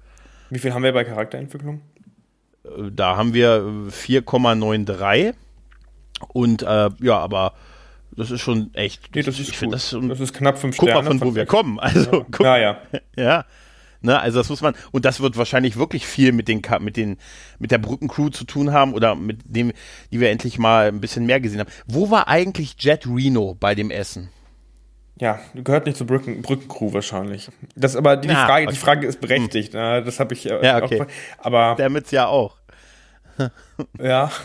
Wie 0.50 0.57
viel 0.57 0.74
haben 0.74 0.83
wir 0.83 0.93
bei 0.93 1.03
Charakterentwicklung? 1.03 1.81
Äh, 2.63 2.91
da 2.95 3.17
haben 3.17 3.33
wir 3.33 3.62
4,93 3.89 5.33
und 6.29 6.62
äh, 6.62 6.91
ja, 7.01 7.19
aber 7.19 7.55
das 8.15 8.31
ist 8.31 8.39
schon 8.39 8.74
echt. 8.74 9.13
Nee, 9.13 9.24
das 9.24 9.38
ist 9.38 9.50
ich 9.50 9.60
gut. 9.60 9.74
Das, 9.74 9.93
das, 10.01 10.19
ist 10.22 10.33
knapp 10.33 10.57
fünf 10.57 10.75
Sterne. 10.75 10.93
Guck 10.93 11.03
mal, 11.03 11.19
von 11.19 11.27
wo 11.27 11.36
wir 11.36 11.45
kommen. 11.45 11.79
Also, 11.79 12.10
ja. 12.10 12.25
guck, 12.31 12.45
ja, 12.45 12.57
ja. 12.57 12.77
ja. 13.17 13.45
Ne, 14.05 14.19
also 14.19 14.38
das 14.38 14.50
muss 14.50 14.62
man, 14.62 14.75
und 14.91 15.05
das 15.05 15.22
wird 15.22 15.38
wahrscheinlich 15.38 15.77
wirklich 15.77 16.05
viel 16.05 16.33
mit 16.33 16.50
den, 16.50 16.62
mit 16.81 16.98
den, 16.98 17.17
mit 17.57 17.72
der 17.72 17.77
Brückencrew 17.77 18.29
zu 18.29 18.43
tun 18.43 18.74
haben 18.74 18.93
oder 18.93 19.15
mit 19.15 19.39
dem, 19.45 19.72
die 20.12 20.19
wir 20.19 20.29
endlich 20.29 20.60
mal 20.60 20.89
ein 20.89 21.00
bisschen 21.00 21.25
mehr 21.25 21.39
gesehen 21.39 21.62
haben. 21.62 21.69
Wo 21.88 22.12
war 22.12 22.27
eigentlich 22.27 22.75
Jet 22.77 23.07
Reno 23.07 23.55
bei 23.57 23.75
dem 23.75 23.91
Essen? 23.91 24.27
Ja, 25.22 25.39
gehört 25.53 25.86
nicht 25.86 25.98
zur 25.98 26.05
Brücken, 26.05 26.41
Brückencrew 26.41 26.91
wahrscheinlich. 26.91 27.50
Das 27.78 27.95
aber 27.95 28.17
die, 28.17 28.28
Na, 28.28 28.45
Frage, 28.45 28.65
okay. 28.65 28.73
die 28.73 28.80
Frage 28.80 29.08
ist 29.08 29.21
berechtigt. 29.21 29.73
Ne? 29.73 30.04
Das 30.04 30.19
habe 30.19 30.34
ich 30.34 30.43
ja, 30.43 30.84
okay. 30.84 31.01
auch. 31.01 31.08
Aber 31.38 31.75
Damit 31.78 32.12
ja 32.12 32.28
auch. 32.28 32.58
ja. 33.99 34.30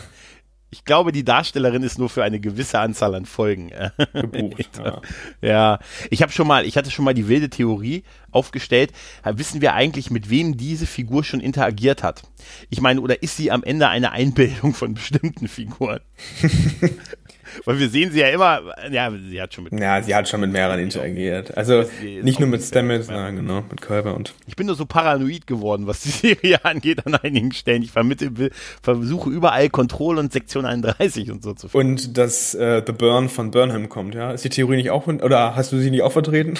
Ich 0.71 0.85
glaube, 0.85 1.11
die 1.11 1.23
Darstellerin 1.23 1.83
ist 1.83 1.97
nur 1.97 2.09
für 2.09 2.23
eine 2.23 2.39
gewisse 2.39 2.79
Anzahl 2.79 3.15
an 3.15 3.25
Folgen 3.25 3.69
äh, 3.69 3.89
gebucht. 4.13 4.69
ja. 4.83 5.01
ja, 5.41 5.79
ich 6.11 6.21
habe 6.21 6.31
schon 6.31 6.47
mal, 6.47 6.65
ich 6.65 6.77
hatte 6.77 6.91
schon 6.91 7.05
mal 7.05 7.13
die 7.13 7.27
wilde 7.27 7.49
Theorie 7.49 8.03
aufgestellt. 8.31 8.91
Wissen 9.23 9.61
wir 9.61 9.73
eigentlich, 9.73 10.11
mit 10.11 10.29
wem 10.29 10.57
diese 10.57 10.85
Figur 10.85 11.23
schon 11.23 11.39
interagiert 11.39 12.03
hat? 12.03 12.21
Ich 12.69 12.81
meine, 12.81 13.01
oder 13.01 13.23
ist 13.23 13.37
sie 13.37 13.51
am 13.51 13.63
Ende 13.63 13.87
eine 13.87 14.11
Einbildung 14.11 14.73
von 14.73 14.93
bestimmten 14.93 15.47
Figuren? 15.47 16.01
Weil 17.65 17.79
wir 17.79 17.89
sehen 17.89 18.11
sie 18.11 18.19
ja 18.19 18.29
immer, 18.29 18.61
ja, 18.91 19.11
sie 19.11 19.41
hat 19.41 19.53
schon 19.53 19.65
mit. 19.65 19.79
Ja, 19.79 20.01
sie 20.01 20.15
hat 20.15 20.27
schon 20.27 20.41
mit 20.41 20.51
mehreren 20.51 20.79
interagiert. 20.79 21.57
Also 21.57 21.83
nicht 22.01 22.39
nur 22.39 22.49
mit 22.49 22.61
Stamets, 22.61 23.07
nein, 23.07 23.37
genau, 23.37 23.63
mit 23.69 23.81
Körper 23.81 24.15
und. 24.15 24.33
Ich 24.47 24.55
bin 24.55 24.67
nur 24.67 24.75
so 24.75 24.85
paranoid 24.85 25.47
geworden, 25.47 25.87
was 25.87 26.01
die 26.01 26.09
Serie 26.09 26.63
angeht 26.63 27.05
an 27.05 27.15
einigen 27.15 27.51
Stellen. 27.51 27.83
Ich 27.83 27.91
vermittle, 27.91 28.51
versuche 28.81 29.29
überall 29.29 29.69
Control 29.69 30.17
und 30.17 30.33
Sektion 30.33 30.65
31 30.65 31.31
und 31.31 31.43
so 31.43 31.53
zu 31.53 31.69
finden. 31.69 31.91
Und 31.91 32.17
dass 32.17 32.53
äh, 32.55 32.81
The 32.85 32.93
Burn 32.93 33.29
von 33.29 33.51
Burnham 33.51 33.89
kommt, 33.89 34.15
ja? 34.15 34.31
Ist 34.31 34.43
die 34.43 34.49
Theorie 34.49 34.77
nicht 34.77 34.91
auch, 34.91 35.07
oder 35.07 35.55
hast 35.55 35.71
du 35.71 35.77
sie 35.79 35.91
nicht 35.91 36.01
auch 36.01 36.11
vertreten? 36.11 36.57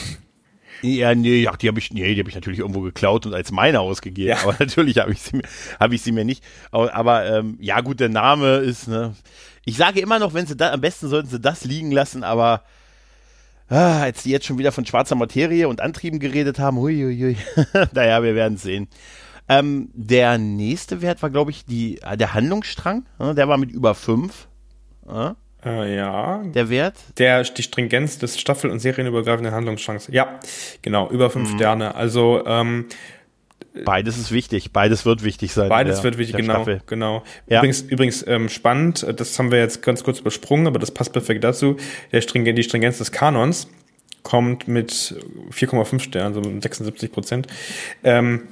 Ja, 0.82 1.14
nee, 1.14 1.42
ja, 1.42 1.56
die 1.56 1.68
habe 1.68 1.80
ich, 1.80 1.92
nee, 1.92 2.14
die 2.14 2.20
habe 2.20 2.30
ich 2.30 2.36
natürlich 2.36 2.60
irgendwo 2.60 2.82
geklaut 2.82 3.26
und 3.26 3.34
als 3.34 3.52
meine 3.52 3.82
ausgegeben. 3.82 4.30
Ja. 4.30 4.44
Aber 4.44 4.56
natürlich 4.60 4.98
habe 4.98 5.12
ich 5.12 5.22
sie, 5.22 5.42
habe 5.80 5.96
ich 5.96 6.02
sie 6.02 6.12
mir 6.12 6.24
nicht. 6.24 6.44
Aber, 6.72 6.94
aber 6.94 7.26
ähm, 7.30 7.58
ja, 7.60 7.82
gut, 7.82 8.00
der 8.00 8.10
Name 8.10 8.58
ist, 8.58 8.88
ne, 8.88 9.14
ich 9.70 9.78
sage 9.78 10.00
immer 10.00 10.20
noch, 10.20 10.34
wenn 10.34 10.48
sie 10.48 10.56
da, 10.56 10.72
am 10.72 10.82
besten 10.82 11.08
sollten 11.08 11.30
sie 11.30 11.40
das 11.40 11.64
liegen 11.64 11.92
lassen, 11.92 12.24
aber 12.24 12.64
ah, 13.70 14.02
als 14.02 14.24
die 14.24 14.32
jetzt 14.32 14.46
schon 14.46 14.58
wieder 14.58 14.72
von 14.72 14.86
schwarzer 14.86 15.16
Materie 15.16 15.68
und 15.68 15.80
Antrieben 15.80 16.20
geredet 16.20 16.58
haben, 16.60 16.78
huiuiui, 16.78 17.38
naja, 17.94 18.24
wir 18.24 18.36
werden 18.36 18.58
sehen. 18.58 18.88
Ähm, 19.48 19.90
der 19.94 20.38
nächste 20.38 21.02
Wert 21.02 21.22
war, 21.22 21.30
glaube 21.30 21.52
ich, 21.52 21.66
die, 21.66 22.00
äh, 22.02 22.18
der 22.18 22.34
Handlungsstrang. 22.34 23.06
Ne, 23.18 23.34
der 23.34 23.48
war 23.48 23.58
mit 23.58 23.72
über 23.72 23.96
5. 23.96 24.48
Äh? 25.08 25.32
Äh, 25.66 25.96
ja. 25.96 26.44
Der 26.44 26.70
Wert? 26.70 26.96
Der, 27.18 27.44
die 27.44 27.64
Stringenz 27.64 28.20
des 28.20 28.40
Staffel- 28.40 28.70
und 28.70 28.80
serienübergreifenden 28.80 29.54
Handlungsstrangs. 29.54 30.08
Ja, 30.12 30.40
genau, 30.82 31.10
über 31.10 31.30
5 31.30 31.52
mhm. 31.52 31.56
Sterne. 31.56 31.96
Also, 31.96 32.44
ähm, 32.46 32.86
Beides 33.86 34.18
ist 34.18 34.32
wichtig, 34.32 34.72
beides 34.72 35.06
wird 35.06 35.24
wichtig 35.24 35.54
sein. 35.54 35.70
Beides 35.70 36.04
wird 36.04 36.18
wichtig, 36.18 36.38
genau. 36.38 36.54
Staffel. 36.56 36.82
genau. 36.88 37.24
Ja. 37.48 37.60
Übrigens, 37.60 37.82
übrigens 37.82 38.26
ähm, 38.28 38.50
spannend, 38.50 39.06
das 39.18 39.38
haben 39.38 39.52
wir 39.52 39.60
jetzt 39.60 39.82
ganz 39.82 40.04
kurz 40.04 40.20
übersprungen, 40.20 40.68
aber 40.68 40.80
das 40.80 40.92
passt 40.92 41.14
perfekt 41.14 41.44
dazu. 41.44 41.78
Der 42.12 42.22
Stringen, 42.22 42.56
die 42.56 42.64
Stringenz 42.64 42.98
des 42.98 43.12
Kanons 43.12 43.68
kommt 44.24 44.68
mit 44.68 44.92
4,5 44.92 46.00
Sternen, 46.00 46.34
so 46.34 46.42
76 46.44 47.12
Prozent. 47.12 47.48
Ähm, 48.04 48.50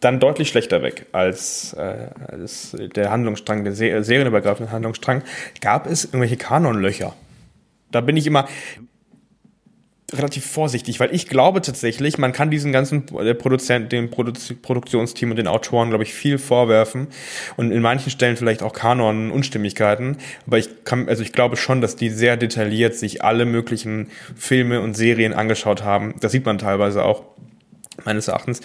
dann 0.00 0.20
deutlich 0.20 0.48
schlechter 0.48 0.82
weg 0.82 1.06
als, 1.12 1.72
äh, 1.72 2.08
als 2.28 2.76
der 2.94 3.10
Handlungsstrang, 3.10 3.64
der 3.64 3.72
Se 3.72 4.02
serienübergreifende 4.04 4.70
Handlungsstrang. 4.70 5.22
Gab 5.60 5.86
es 5.86 6.04
irgendwelche 6.04 6.36
Kanonlöcher? 6.36 7.14
Da 7.90 8.00
bin 8.00 8.16
ich 8.16 8.26
immer, 8.26 8.46
relativ 10.12 10.46
vorsichtig, 10.46 11.00
weil 11.00 11.14
ich 11.14 11.28
glaube 11.28 11.60
tatsächlich, 11.60 12.16
man 12.16 12.32
kann 12.32 12.50
diesen 12.50 12.72
ganzen 12.72 13.04
der 13.06 13.34
Produzent, 13.34 13.92
dem 13.92 14.10
Produ 14.10 14.32
Produktionsteam 14.62 15.30
und 15.30 15.36
den 15.36 15.48
Autoren, 15.48 15.90
glaube 15.90 16.04
ich, 16.04 16.14
viel 16.14 16.38
vorwerfen 16.38 17.08
und 17.56 17.72
in 17.72 17.82
manchen 17.82 18.10
Stellen 18.10 18.36
vielleicht 18.36 18.62
auch 18.62 18.72
Kanon 18.72 19.30
Unstimmigkeiten, 19.30 20.16
aber 20.46 20.58
ich 20.58 20.84
kann 20.84 21.08
also 21.08 21.22
ich 21.22 21.32
glaube 21.32 21.56
schon, 21.56 21.82
dass 21.82 21.96
die 21.96 22.08
sehr 22.08 22.38
detailliert 22.38 22.94
sich 22.94 23.22
alle 23.22 23.44
möglichen 23.44 24.08
Filme 24.34 24.80
und 24.80 24.94
Serien 24.94 25.34
angeschaut 25.34 25.84
haben. 25.84 26.14
Das 26.20 26.32
sieht 26.32 26.46
man 26.46 26.56
teilweise 26.56 27.04
auch 27.04 27.24
meines 28.04 28.28
Erachtens 28.28 28.62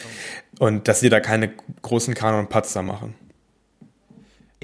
und 0.59 0.87
dass 0.87 1.01
sie 1.01 1.09
da 1.09 1.19
keine 1.19 1.51
großen 1.81 2.13
Kanon-Patzer 2.13 2.83
machen. 2.83 3.15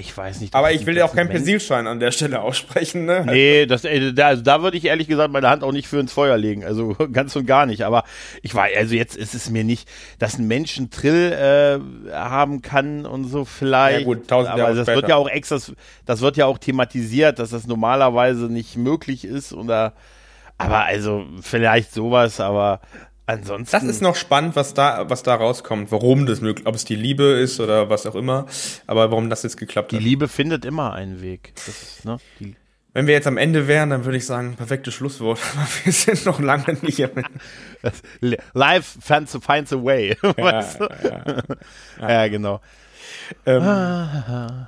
Ich 0.00 0.16
weiß 0.16 0.40
nicht. 0.40 0.54
Aber 0.54 0.72
ich 0.72 0.86
will 0.86 0.96
ja 0.96 1.04
auch 1.04 1.14
keinen 1.14 1.28
Persilschein 1.28 1.86
an 1.86 2.00
der 2.00 2.10
Stelle 2.10 2.40
aussprechen, 2.42 3.04
ne? 3.04 3.24
Nee, 3.26 3.66
das, 3.66 3.84
äh, 3.84 4.12
da, 4.14 4.28
also 4.28 4.42
da 4.42 4.62
würde 4.62 4.78
ich 4.78 4.86
ehrlich 4.86 5.08
gesagt 5.08 5.30
meine 5.30 5.50
Hand 5.50 5.62
auch 5.62 5.72
nicht 5.72 5.88
für 5.88 6.00
ins 6.00 6.12
Feuer 6.12 6.38
legen. 6.38 6.64
Also 6.64 6.96
ganz 7.12 7.36
und 7.36 7.44
gar 7.46 7.66
nicht. 7.66 7.82
Aber 7.82 8.04
ich 8.42 8.54
war, 8.54 8.68
also 8.74 8.94
jetzt 8.94 9.14
ist 9.14 9.34
es 9.34 9.50
mir 9.50 9.62
nicht, 9.62 9.88
dass 10.18 10.38
ein 10.38 10.46
Mensch 10.46 10.78
einen 10.78 10.90
Trill 10.90 11.32
äh, 11.32 12.12
haben 12.12 12.62
kann 12.62 13.04
und 13.04 13.24
so 13.26 13.44
vielleicht. 13.44 14.00
Ja 14.00 14.04
gut, 14.06 14.26
tausend 14.26 14.56
Jahre 14.56 14.68
Aber 14.68 14.74
das 14.74 14.86
später. 14.86 14.96
wird 15.02 15.08
ja 15.10 15.16
auch 15.16 15.28
extra, 15.28 15.58
das 16.06 16.20
wird 16.22 16.36
ja 16.38 16.46
auch 16.46 16.58
thematisiert, 16.58 17.38
dass 17.38 17.50
das 17.50 17.66
normalerweise 17.66 18.46
nicht 18.46 18.76
möglich 18.76 19.24
ist 19.24 19.52
oder 19.52 19.92
aber 20.56 20.84
also 20.84 21.24
vielleicht 21.40 21.94
sowas, 21.94 22.38
aber 22.38 22.80
Ansonsten. 23.30 23.70
Das 23.72 23.84
ist 23.84 24.02
noch 24.02 24.16
spannend, 24.16 24.56
was 24.56 24.74
da, 24.74 25.08
was 25.08 25.22
da 25.22 25.34
rauskommt, 25.34 25.92
warum 25.92 26.26
das 26.26 26.40
möglich, 26.40 26.66
ob 26.66 26.74
es 26.74 26.84
die 26.84 26.96
Liebe 26.96 27.24
ist 27.24 27.60
oder 27.60 27.88
was 27.88 28.06
auch 28.06 28.16
immer, 28.16 28.46
aber 28.86 29.10
warum 29.10 29.30
das 29.30 29.42
jetzt 29.44 29.56
geklappt 29.56 29.92
die 29.92 29.96
hat. 29.96 30.02
Die 30.02 30.08
Liebe 30.08 30.26
findet 30.28 30.64
immer 30.64 30.92
einen 30.92 31.22
Weg. 31.22 31.52
Das 31.54 31.68
ist, 31.68 32.04
ne, 32.04 32.18
die 32.40 32.56
Wenn 32.92 33.06
wir 33.06 33.14
jetzt 33.14 33.28
am 33.28 33.36
Ende 33.36 33.68
wären, 33.68 33.90
dann 33.90 34.04
würde 34.04 34.18
ich 34.18 34.26
sagen, 34.26 34.56
perfektes 34.56 34.94
Schlusswort. 34.94 35.38
Aber 35.54 35.68
wir 35.84 35.92
sind 35.92 36.26
noch 36.26 36.40
lange 36.40 36.76
nicht 36.82 37.04
am 37.04 37.10
Ende. 37.82 38.36
Life 38.52 38.98
finds, 39.00 39.36
a 39.72 39.82
way. 39.82 40.16
weißt 40.22 40.80
du? 40.80 40.88
ja, 41.04 41.42
ja. 42.00 42.10
ja, 42.10 42.28
genau. 42.28 42.60
Ähm, 43.46 43.62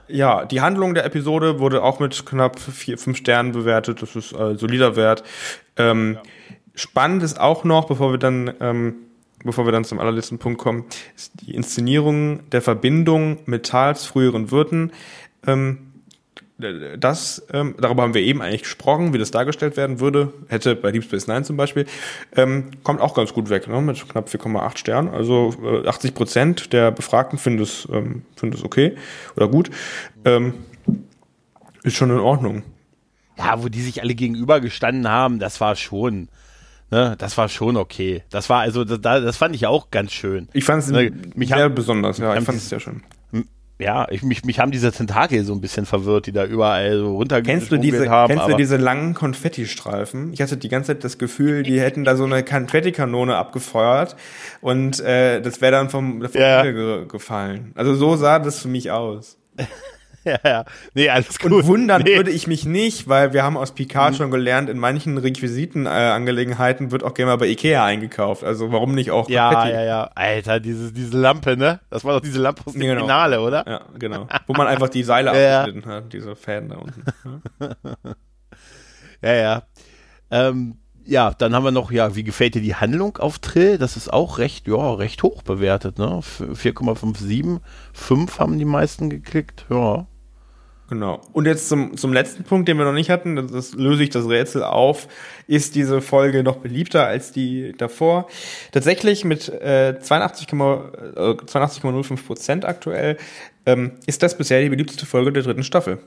ja, 0.07 0.45
die 0.45 0.61
Handlung 0.61 0.95
der 0.95 1.05
Episode 1.05 1.59
wurde 1.59 1.83
auch 1.83 1.99
mit 1.99 2.25
knapp 2.25 2.61
vier, 2.61 2.97
fünf 2.97 3.19
Sternen 3.19 3.53
bewertet. 3.53 4.03
Das 4.03 4.15
ist 4.15 4.33
äh, 4.33 4.57
solider 4.57 4.95
Wert. 4.95 5.25
Ähm, 5.77 6.19
Spannend 6.75 7.23
ist 7.23 7.39
auch 7.39 7.65
noch, 7.65 7.87
bevor 7.87 8.13
wir 8.13 8.19
dann, 8.19 8.53
ähm, 8.61 8.95
bevor 9.45 9.67
wir 9.67 9.73
dann 9.73 9.85
zum 9.85 9.99
allerletzten 9.99 10.39
Punkt 10.39 10.59
kommen, 10.59 10.85
ist 11.17 11.33
die 11.41 11.55
Inszenierung 11.55 12.49
der 12.51 12.63
Verbindung 12.63 13.39
mit 13.47 13.67
Tals 13.67 14.05
früheren 14.07 14.51
Wirten. 14.51 14.93
Ähm, 15.47 15.93
das, 16.99 17.45
ähm, 17.53 17.75
darüber 17.81 18.03
haben 18.03 18.15
wir 18.15 18.23
eben 18.23 18.41
eigentlich 18.41 18.63
gesprochen, 18.63 19.13
wie 19.13 19.19
das 19.19 19.31
dargestellt 19.31 19.77
werden 19.77 20.01
würde, 20.01 20.33
hätte 20.49 20.77
bei 20.77 20.93
Deep 20.93 21.05
Space 21.05 21.27
Nine 21.27 21.43
zum 21.43 21.57
Beispiel, 21.57 21.87
ähm, 22.37 22.71
kommt 22.85 23.01
auch 23.01 23.15
ganz 23.15 23.33
gut 23.33 23.51
weg, 23.51 23.67
ne, 23.69 23.81
mit 23.81 24.09
knapp 24.09 24.29
4,8 24.29 24.79
Sternen. 24.79 25.09
Also 25.09 25.55
äh, 25.63 25.89
80 25.89 26.15
Prozent 26.15 26.73
der 26.73 26.91
Befragten 26.91 27.39
finden 27.39 27.63
es, 27.63 27.89
ähm, 27.93 28.23
finden 28.37 28.57
es 28.57 28.65
okay 28.65 28.97
oder 29.37 29.49
gut. 29.49 29.71
Ähm, 30.25 30.55
ist 31.83 31.97
schon 31.97 32.11
in 32.11 32.19
Ordnung. 32.19 32.63
Ja, 33.37 33.63
wo 33.63 33.69
die 33.69 33.83
sich 33.83 34.03
alle 34.03 34.15
gegenübergestanden 34.15 35.09
haben, 35.09 35.39
das 35.39 35.61
war 35.61 35.75
schon, 35.75 36.29
ne, 36.93 37.17
das 37.19 37.37
war 37.37 37.49
schon 37.49 37.77
okay. 37.77 38.23
Das 38.31 38.49
war 38.49 38.61
also, 38.61 38.85
das, 38.85 39.01
das 39.01 39.37
fand 39.37 39.57
ich 39.57 39.67
auch 39.67 39.91
ganz 39.91 40.13
schön. 40.13 40.49
Ich 40.53 40.65
fand 40.65 40.85
es 40.85 40.91
Ne, 40.91 41.11
mich 41.35 41.49
sehr 41.49 41.59
haben- 41.65 41.75
besonders, 41.75 42.19
ja, 42.19 42.37
ich 42.37 42.45
fand 42.45 42.59
es 42.59 42.69
sehr 42.69 42.79
schön. 42.79 43.03
Ja, 43.79 44.07
ich, 44.11 44.23
mich, 44.23 44.45
mich 44.45 44.61
haben 44.61 44.71
diese 44.71 44.93
Tentakel 44.93 45.43
so 45.43 45.53
ein 45.53 45.61
bisschen 45.61 45.87
verwirrt, 45.87 46.27
die 46.27 46.33
da 46.33 46.45
überall 46.45 46.99
so 46.99 47.17
runter 47.17 47.43
Kennst 47.43 47.73
du 47.73 47.79
diese, 47.79 48.09
haben. 48.09 48.33
kennst 48.33 48.49
du 48.49 48.55
diese 48.57 48.77
langen 48.77 49.13
Konfettistreifen? 49.15 50.33
Ich 50.33 50.41
hatte 50.41 50.57
die 50.57 50.69
ganze 50.69 50.89
Zeit 50.93 51.03
das 51.03 51.19
Gefühl, 51.19 51.65
die 51.65 51.81
hätten 51.81 52.05
da 52.05 52.15
so 52.15 52.23
eine 52.23 52.45
Konfettikanone 52.45 53.35
abgefeuert 53.35 54.15
und 54.61 55.01
äh, 55.01 55.41
das 55.41 55.61
wäre 55.61 55.73
dann 55.73 55.91
vom, 55.91 56.23
vom 56.23 56.41
Ja. 56.41 56.63
Gefallen. 57.05 57.73
Also 57.75 57.97
so 57.97 58.15
sah 58.15 58.39
das 58.39 58.61
für 58.61 58.69
mich 58.69 58.93
aus. 58.93 59.37
ja, 60.25 60.39
ja. 60.45 60.65
Nee, 60.95 61.09
alles 61.11 61.39
gut. 61.39 61.53
Und 61.53 61.67
wundern 61.67 62.03
nee. 62.03 62.13
Mhm. 62.13 62.17
würde 62.17 62.31
ich 62.31 62.47
mich 62.47 62.65
nicht, 62.65 63.09
weil 63.09 63.33
wir 63.33 63.43
haben 63.43 63.57
aus 63.57 63.73
Picard 63.73 64.17
schon 64.17 64.31
gelernt, 64.31 64.69
in 64.71 64.79
manchen 64.79 65.19
Requisiten-Angelegenheiten 65.19 66.91
wird 66.91 67.03
auch 67.05 67.15
gerne 67.15 67.33
mal 67.33 67.37
bei 67.37 67.47
Ikea 67.49 67.85
eingekauft. 67.85 68.45
Also 68.45 68.73
warum 68.73 68.95
nicht 68.95 69.11
auch 69.11 69.29
Ja, 69.29 69.53
Konfetti? 69.53 69.75
ja, 69.75 69.83
ja. 69.85 70.11
Alter, 70.15 70.61
diese, 70.61 70.93
diese 70.93 71.19
Lampe, 71.19 71.57
ne? 71.57 71.81
Das 71.91 72.05
war 72.05 72.15
doch 72.15 72.21
diese 72.21 72.41
Lampe 72.41 72.63
aus 72.67 72.73
dem 72.73 72.81
Genau. 72.83 73.01
Finale, 73.03 73.41
oder? 73.41 73.65
Ja, 73.69 73.81
genau. 73.99 74.29
Wo 74.47 74.53
man 74.55 74.67
einfach 74.67 74.89
die 74.89 75.03
Seile 75.03 75.31
Ja. 75.43 75.61
abgeschnitten 75.61 75.91
hat, 75.91 76.13
diese 76.13 76.37
Fäden 76.37 76.69
da 76.71 76.77
unten. 76.77 77.03
Ja, 79.23 79.33
ja. 79.35 79.63
Ähm, 80.31 80.79
ja, 81.05 81.33
dann 81.33 81.55
haben 81.55 81.65
wir 81.65 81.71
noch, 81.71 81.91
ja, 81.93 82.15
wie 82.17 82.25
gefällt 82.25 82.55
dir 82.55 82.63
die 82.63 82.75
Handlung 82.75 83.17
auf 83.19 83.39
Trill? 83.39 83.79
Das 83.79 83.97
ist 83.97 84.13
auch 84.13 84.39
recht, 84.39 84.67
ja, 84.67 84.95
recht 84.95 85.23
hoch 85.23 85.43
bewertet, 85.43 85.99
ne? 85.99 86.17
F- 86.19 86.43
4,57. 86.53 87.61
5 87.93 88.39
haben 88.39 88.59
die 88.59 88.65
meisten 88.65 89.11
geklickt, 89.11 89.67
ja. 89.71 90.07
Genau. 90.93 91.23
Und 91.33 91.47
jetzt 91.47 91.71
zum, 91.71 91.97
zum 91.97 92.13
letzten 92.13 92.45
Punkt, 92.45 92.69
den 92.69 92.77
wir 92.77 92.85
noch 92.85 92.93
nicht 92.93 93.09
hatten, 93.09 93.37
das, 93.37 93.51
das 93.51 93.73
löse 93.73 94.03
ich 94.03 94.11
das 94.11 94.29
Rätsel 94.29 94.63
auf, 94.63 95.09
ist 95.47 95.75
diese 95.75 96.03
Folge 96.03 96.43
noch 96.43 96.57
beliebter 96.57 97.07
als 97.07 97.33
die 97.33 97.73
davor. 97.79 98.29
Tatsächlich 98.73 99.25
mit 99.25 99.49
äh, 99.49 99.97
82,05 99.99 101.17
äh, 101.17 101.45
82,05 101.47 102.27
Prozent 102.27 102.65
aktuell 102.67 103.17
ähm, 103.65 103.93
ist 104.05 104.23
das 104.23 104.37
bisher 104.37 104.61
die 104.61 104.69
beliebteste 104.69 105.07
Folge 105.07 105.33
der 105.33 105.45
dritten 105.45 105.65
Staffel. 105.65 105.99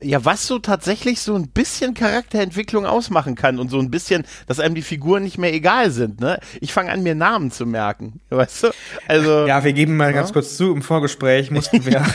Ja, 0.00 0.24
was 0.24 0.46
so 0.46 0.58
tatsächlich 0.58 1.20
so 1.20 1.34
ein 1.34 1.48
bisschen 1.48 1.92
Charakterentwicklung 1.92 2.86
ausmachen 2.86 3.34
kann 3.34 3.58
und 3.58 3.70
so 3.70 3.78
ein 3.78 3.90
bisschen, 3.90 4.24
dass 4.46 4.58
einem 4.58 4.74
die 4.74 4.80
Figuren 4.80 5.22
nicht 5.22 5.36
mehr 5.36 5.52
egal 5.52 5.90
sind, 5.90 6.18
ne? 6.18 6.40
Ich 6.62 6.72
fange 6.72 6.90
an, 6.90 7.02
mir 7.02 7.14
Namen 7.14 7.50
zu 7.50 7.66
merken, 7.66 8.20
weißt 8.30 8.62
du? 8.62 8.68
Also, 9.06 9.46
Ja, 9.46 9.62
wir 9.62 9.74
geben 9.74 9.98
mal 9.98 10.14
ganz 10.14 10.32
kurz 10.32 10.56
zu, 10.56 10.72
im 10.72 10.80
Vorgespräch 10.80 11.50
mussten 11.50 11.84
wir, 11.84 12.06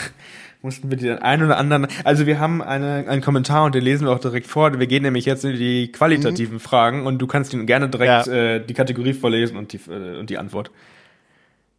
mussten 0.61 0.89
wir 0.89 0.97
den 0.97 1.19
einen 1.19 1.43
oder 1.43 1.57
anderen, 1.57 1.87
also 2.03 2.25
wir 2.25 2.39
haben 2.39 2.61
eine, 2.61 3.05
einen 3.07 3.21
Kommentar 3.21 3.65
und 3.65 3.75
den 3.75 3.83
lesen 3.83 4.07
wir 4.07 4.11
auch 4.11 4.19
direkt 4.19 4.47
vor. 4.47 4.77
Wir 4.79 4.87
gehen 4.87 5.03
nämlich 5.03 5.25
jetzt 5.25 5.45
in 5.45 5.55
die 5.55 5.91
qualitativen 5.91 6.59
Fragen 6.59 7.05
und 7.05 7.19
du 7.19 7.27
kannst 7.27 7.53
ihnen 7.53 7.65
gerne 7.67 7.89
direkt 7.89 8.27
Ja. 8.27 8.33
äh, 8.33 8.65
die 8.65 8.73
Kategorie 8.73 9.13
vorlesen 9.13 9.57
und 9.57 9.73
die, 9.73 9.79
äh, 9.89 10.19
und 10.19 10.29
die 10.29 10.37
Antwort. 10.37 10.71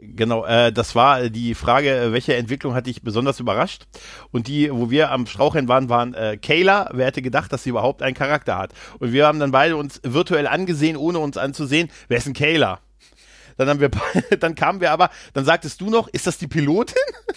Genau, 0.01 0.47
äh, 0.47 0.73
das 0.73 0.95
war 0.95 1.29
die 1.29 1.57
Frage, 1.57 1.91
äh, 1.93 2.13
welche 2.13 2.37
Entwicklung 2.37 2.73
hat 2.75 2.87
dich 2.87 3.03
besonders 3.03 3.41
überrascht? 3.41 3.83
Und 4.31 4.47
die, 4.47 4.71
wo 4.73 4.91
wir 4.91 5.11
am 5.11 5.27
Straucheln 5.27 5.67
waren, 5.67 5.89
waren 5.89 6.15
äh, 6.15 6.37
Kayla, 6.41 6.91
wer 6.93 7.07
hätte 7.07 7.21
gedacht, 7.21 7.53
dass 7.53 7.65
sie 7.65 7.71
überhaupt 7.71 8.01
einen 8.03 8.15
Charakter 8.15 8.57
hat? 8.57 8.73
Und 9.01 9.13
wir 9.13 9.27
haben 9.27 9.41
dann 9.41 9.51
beide 9.51 9.77
uns 9.77 10.01
virtuell 10.05 10.47
angesehen, 10.47 10.97
ohne 10.97 11.19
uns 11.19 11.37
anzusehen, 11.37 11.91
wer 12.07 12.19
ist 12.19 12.27
denn 12.29 12.33
Kayla? 12.35 12.79
Dann 13.59 13.69
haben 13.69 13.81
wir, 13.81 13.91
dann 14.39 14.55
kamen 14.55 14.81
wir 14.81 14.93
aber, 14.93 15.11
dann 15.35 15.45
sagtest 15.45 15.81
du 15.83 15.91
noch, 15.91 16.09
ist 16.09 16.27
das 16.27 16.39
die 16.39 16.47
Pilotin? 16.47 16.97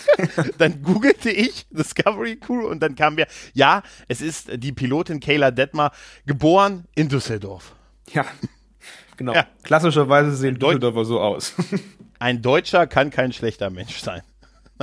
dann 0.57 0.81
googelte 0.81 1.29
ich 1.29 1.67
Discovery 1.69 2.37
Crew 2.37 2.67
und 2.67 2.79
dann 2.79 2.95
kamen 2.95 3.17
wir, 3.17 3.27
ja, 3.53 3.83
es 4.07 4.21
ist 4.21 4.49
die 4.55 4.71
Pilotin 4.71 5.19
Kayla 5.19 5.51
Detmar, 5.51 5.91
geboren 6.25 6.85
in 6.95 7.09
Düsseldorf. 7.09 7.75
Ja, 8.13 8.25
genau. 9.17 9.33
Ja. 9.33 9.47
Klassischerweise 9.63 10.35
sehen 10.35 10.57
Düsseldorfer 10.57 11.05
so 11.05 11.19
aus. 11.19 11.53
Ein 12.19 12.41
Deutscher 12.41 12.85
kann 12.85 13.09
kein 13.09 13.33
schlechter 13.33 13.71
Mensch 13.71 13.99
sein. 13.99 14.21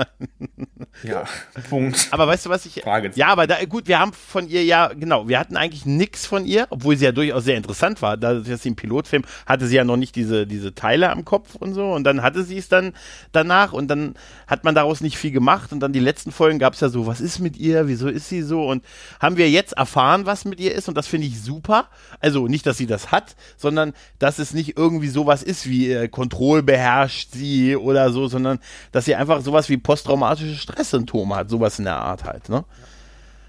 ja, 1.03 1.25
Punkt. 1.69 2.09
Aber 2.11 2.27
weißt 2.27 2.47
du, 2.47 2.51
was 2.51 2.67
ich. 2.67 2.83
Fragezeichen. 2.83 3.19
Ja, 3.19 3.29
aber 3.29 3.47
da, 3.47 3.65
gut, 3.65 3.89
wir 3.89 3.99
haben 3.99 4.13
von 4.13 4.49
ihr 4.49 4.65
ja, 4.65 4.89
genau, 4.89 5.29
wir 5.29 5.39
hatten 5.39 5.57
eigentlich 5.57 5.87
nix 5.87 6.27
von 6.27 6.45
ihr, 6.45 6.67
obwohl 6.71 6.97
sie 6.97 7.05
ja 7.05 7.13
durchaus 7.13 7.45
sehr 7.45 7.57
interessant 7.57 8.03
war. 8.03 8.17
Da 8.17 8.35
das 8.35 8.65
im 8.67 8.77
Pilotfilm 8.77 9.25
hatte 9.47 9.67
sie 9.67 9.77
ja 9.77 9.85
noch 9.85 9.97
nicht 9.97 10.17
diese, 10.17 10.47
diese 10.47 10.75
Teile 10.75 11.11
am 11.11 11.25
Kopf 11.25 11.55
und 11.55 11.75
so. 11.75 11.93
Und 11.93 12.05
dann 12.05 12.23
hatte 12.23 12.45
sie 12.45 12.59
es 12.59 12.69
dann 12.69 12.93
danach 13.33 13.73
und 13.73 13.89
dann 13.89 14.15
hat 14.47 14.65
man 14.65 14.75
daraus 14.75 15.01
nicht 15.01 15.17
viel 15.19 15.33
gemacht. 15.33 15.73
Und 15.73 15.81
dann 15.81 15.93
die 15.93 16.01
letzten 16.01 16.33
Folgen 16.33 16.59
gab 16.59 16.75
es 16.75 16.81
ja 16.81 16.89
so, 16.89 17.07
was 17.07 17.21
ist 17.21 17.39
mit 17.39 17.57
ihr? 17.57 17.89
Wieso 17.89 18.09
ist 18.09 18.29
sie 18.29 18.43
so? 18.43 18.67
Und 18.67 18.85
haben 19.21 19.37
wir 19.37 19.51
jetzt 19.51 19.73
erfahren, 19.75 20.27
was 20.27 20.45
mit 20.45 20.61
ihr 20.61 20.75
ist? 20.75 20.89
Und 20.89 20.97
das 20.97 21.07
finde 21.07 21.27
ich 21.27 21.41
super. 21.41 21.89
Also 22.21 22.49
nicht, 22.49 22.67
dass 22.67 22.77
sie 22.77 22.87
das 22.87 23.13
hat, 23.13 23.37
sondern 23.57 23.93
dass 24.19 24.39
es 24.39 24.55
nicht 24.55 24.77
irgendwie 24.77 25.09
sowas 25.09 25.43
ist 25.43 25.69
wie 25.69 25.93
äh, 25.93 26.09
Kontroll 26.09 26.63
beherrscht 26.63 27.33
sie 27.33 27.77
oder 27.77 28.11
so, 28.11 28.29
sondern 28.29 28.59
dass 28.93 29.05
sie 29.05 29.15
einfach 29.15 29.41
sowas 29.41 29.69
wie 29.69 29.77
posttraumatische 29.89 30.55
Stresssymptome 30.55 31.35
hat, 31.35 31.49
sowas 31.49 31.79
in 31.79 31.87
der 31.87 31.97
Art 31.97 32.25
halt, 32.25 32.51
ne? 32.51 32.63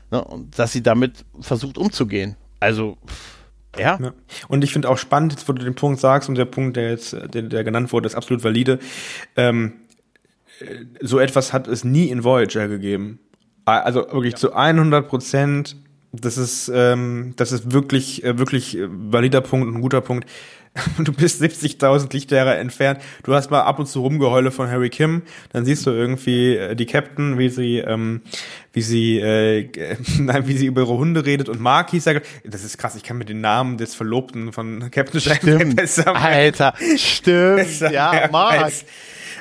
ne? 0.09 0.23
Und 0.23 0.57
dass 0.57 0.71
sie 0.71 0.81
damit 0.81 1.25
versucht 1.41 1.77
umzugehen. 1.77 2.37
Also, 2.61 2.97
ja. 3.77 3.99
Ja. 4.01 4.13
Und 4.47 4.63
ich 4.63 4.71
finde 4.71 4.87
auch 4.87 4.97
spannend, 4.97 5.33
jetzt 5.33 5.49
wo 5.49 5.51
du 5.51 5.65
den 5.65 5.75
Punkt 5.75 5.99
sagst 5.99 6.29
und 6.29 6.35
der 6.35 6.45
Punkt, 6.45 6.77
der 6.77 6.91
jetzt, 6.91 7.11
der, 7.11 7.41
der 7.41 7.65
genannt 7.65 7.91
wurde, 7.91 8.07
ist 8.07 8.15
absolut 8.15 8.41
valide. 8.41 8.79
Ähm, 9.35 9.81
äh, 10.61 10.85
so 11.01 11.19
etwas 11.19 11.51
hat 11.51 11.67
es 11.67 11.83
nie 11.83 12.07
in 12.07 12.23
Voyager 12.23 12.69
gegeben. 12.69 13.19
Also 13.65 14.07
wirklich 14.09 14.37
zu 14.37 14.53
100 14.53 15.09
Prozent. 15.09 15.75
Das 16.13 16.37
ist, 16.37 16.71
ähm, 16.73 17.33
das 17.35 17.51
ist 17.51 17.73
wirklich, 17.73 18.23
äh, 18.23 18.37
wirklich 18.37 18.77
äh, 18.77 18.87
valider 18.89 19.41
Punkt 19.41 19.67
und 19.67 19.75
ein 19.75 19.81
guter 19.81 19.99
Punkt. 19.99 20.25
Du 20.99 21.13
bist 21.13 21.41
70.000 21.41 22.13
Lichtjahre 22.13 22.57
entfernt. 22.57 23.01
Du 23.23 23.33
hast 23.33 23.51
mal 23.51 23.61
ab 23.61 23.79
und 23.79 23.87
zu 23.87 24.01
Rumgeheule 24.01 24.51
von 24.51 24.69
Harry 24.69 24.89
Kim. 24.89 25.23
Dann 25.51 25.65
siehst 25.65 25.85
du 25.85 25.91
irgendwie 25.91 26.55
äh, 26.55 26.75
die 26.75 26.85
Captain, 26.85 27.37
wie 27.37 27.49
sie, 27.49 27.77
ähm, 27.79 28.21
wie 28.73 28.81
sie, 28.81 29.19
äh, 29.19 29.69
nein, 30.19 30.47
wie 30.47 30.57
sie 30.57 30.67
über 30.67 30.81
ihre 30.81 30.97
Hunde 30.97 31.25
redet. 31.25 31.49
Und 31.49 31.59
Mark 31.59 31.91
hieß 31.91 32.05
ja, 32.05 32.13
das 32.43 32.63
ist 32.63 32.77
krass. 32.77 32.95
Ich 32.95 33.03
kann 33.03 33.17
mit 33.17 33.29
den 33.29 33.41
Namen 33.41 33.77
des 33.77 33.95
Verlobten 33.95 34.53
von 34.53 34.91
Captain 34.91 35.19
Janeway 35.19 35.65
besser 35.75 36.15
Alter, 36.15 36.73
stimmt. 36.97 37.79
ja, 37.79 38.29
Mark. 38.31 38.61
als, 38.61 38.85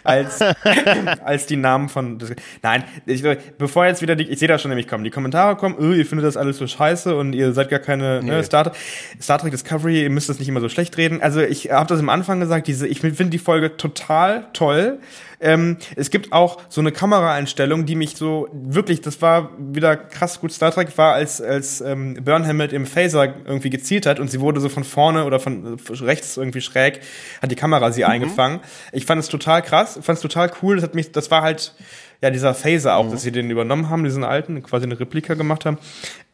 als, 0.04 0.40
als 1.24 1.46
die 1.46 1.56
Namen 1.56 1.88
von. 1.88 2.18
Nein, 2.62 2.84
ich, 3.06 3.22
bevor 3.58 3.86
jetzt 3.86 4.02
wieder 4.02 4.16
die, 4.16 4.24
ich 4.24 4.38
sehe 4.38 4.48
da 4.48 4.58
schon 4.58 4.70
nämlich 4.70 4.88
kommen, 4.88 5.04
die 5.04 5.10
Kommentare 5.10 5.56
kommen, 5.56 5.76
öh, 5.78 5.96
ihr 5.96 6.06
findet 6.06 6.26
das 6.26 6.36
alles 6.36 6.58
so 6.58 6.66
scheiße 6.66 7.14
und 7.14 7.34
ihr 7.34 7.52
seid 7.52 7.68
gar 7.68 7.80
keine 7.80 8.22
ne, 8.22 8.38
Nee. 8.38 8.42
Star, 8.42 8.72
Star 9.20 9.38
Trek 9.38 9.50
Discovery, 9.50 10.02
ihr 10.02 10.10
müsst 10.10 10.28
das 10.28 10.38
nicht 10.38 10.48
immer 10.48 10.60
so 10.60 10.68
schlecht 10.68 10.96
reden. 10.96 11.20
Also 11.20 11.40
ich 11.40 11.70
habe 11.70 11.88
das 11.88 12.00
am 12.00 12.08
Anfang 12.08 12.40
gesagt, 12.40 12.66
diese, 12.66 12.86
ich 12.86 13.00
finde 13.00 13.26
die 13.26 13.38
Folge 13.38 13.76
total 13.76 14.46
toll. 14.52 14.98
Ähm, 15.40 15.76
es 15.96 16.10
gibt 16.10 16.32
auch 16.32 16.60
so 16.68 16.80
eine 16.80 16.92
Kameraeinstellung, 16.92 17.86
die 17.86 17.94
mich 17.94 18.16
so 18.16 18.48
wirklich, 18.52 19.00
das 19.00 19.22
war 19.22 19.50
wieder 19.58 19.96
krass 19.96 20.40
gut 20.40 20.52
Star 20.52 20.72
Trek 20.72 20.96
war, 20.98 21.14
als 21.14 21.40
als 21.40 21.80
ähm, 21.80 22.14
Burnham 22.24 22.56
mit 22.56 22.72
im 22.72 22.86
Phaser 22.86 23.34
irgendwie 23.44 23.70
gezielt 23.70 24.06
hat 24.06 24.18
und 24.18 24.30
sie 24.30 24.40
wurde 24.40 24.60
so 24.60 24.68
von 24.68 24.84
vorne 24.84 25.24
oder 25.24 25.38
von 25.38 25.78
äh, 25.78 25.92
rechts 26.02 26.36
irgendwie 26.36 26.60
schräg, 26.60 27.00
hat 27.40 27.50
die 27.50 27.56
Kamera 27.56 27.92
sie 27.92 28.04
eingefangen. 28.04 28.60
Ich 28.92 29.06
fand 29.06 29.20
es 29.20 29.28
total 29.28 29.62
krass, 29.62 29.98
fand 30.02 30.16
es 30.16 30.22
total 30.22 30.50
cool. 30.62 30.76
Das 30.76 30.84
hat 30.84 30.94
mich, 30.94 31.12
das 31.12 31.30
war 31.30 31.42
halt 31.42 31.74
ja 32.20 32.30
dieser 32.30 32.54
Phaser 32.54 32.96
auch, 32.96 33.10
dass 33.10 33.22
sie 33.22 33.32
den 33.32 33.50
übernommen 33.50 33.90
haben, 33.90 34.04
diesen 34.04 34.24
alten, 34.24 34.62
quasi 34.62 34.86
eine 34.86 34.98
Replika 34.98 35.34
gemacht 35.34 35.64
haben. 35.64 35.78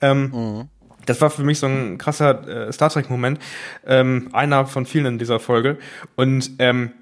Ähm, 0.01 0.69
das 1.07 1.21
war 1.21 1.31
für 1.31 1.43
mich 1.43 1.59
so 1.59 1.67
ein 1.67 1.99
krasser 1.99 2.69
äh, 2.69 2.73
Star 2.73 2.90
Trek-Moment. 2.90 3.38
Ähm, 3.87 4.31
einer 4.33 4.67
von 4.67 4.87
vielen 4.87 5.07
in 5.07 5.19
dieser 5.19 5.40
Folge. 5.40 5.79
Und 6.17 6.53
ähm, 6.59 6.93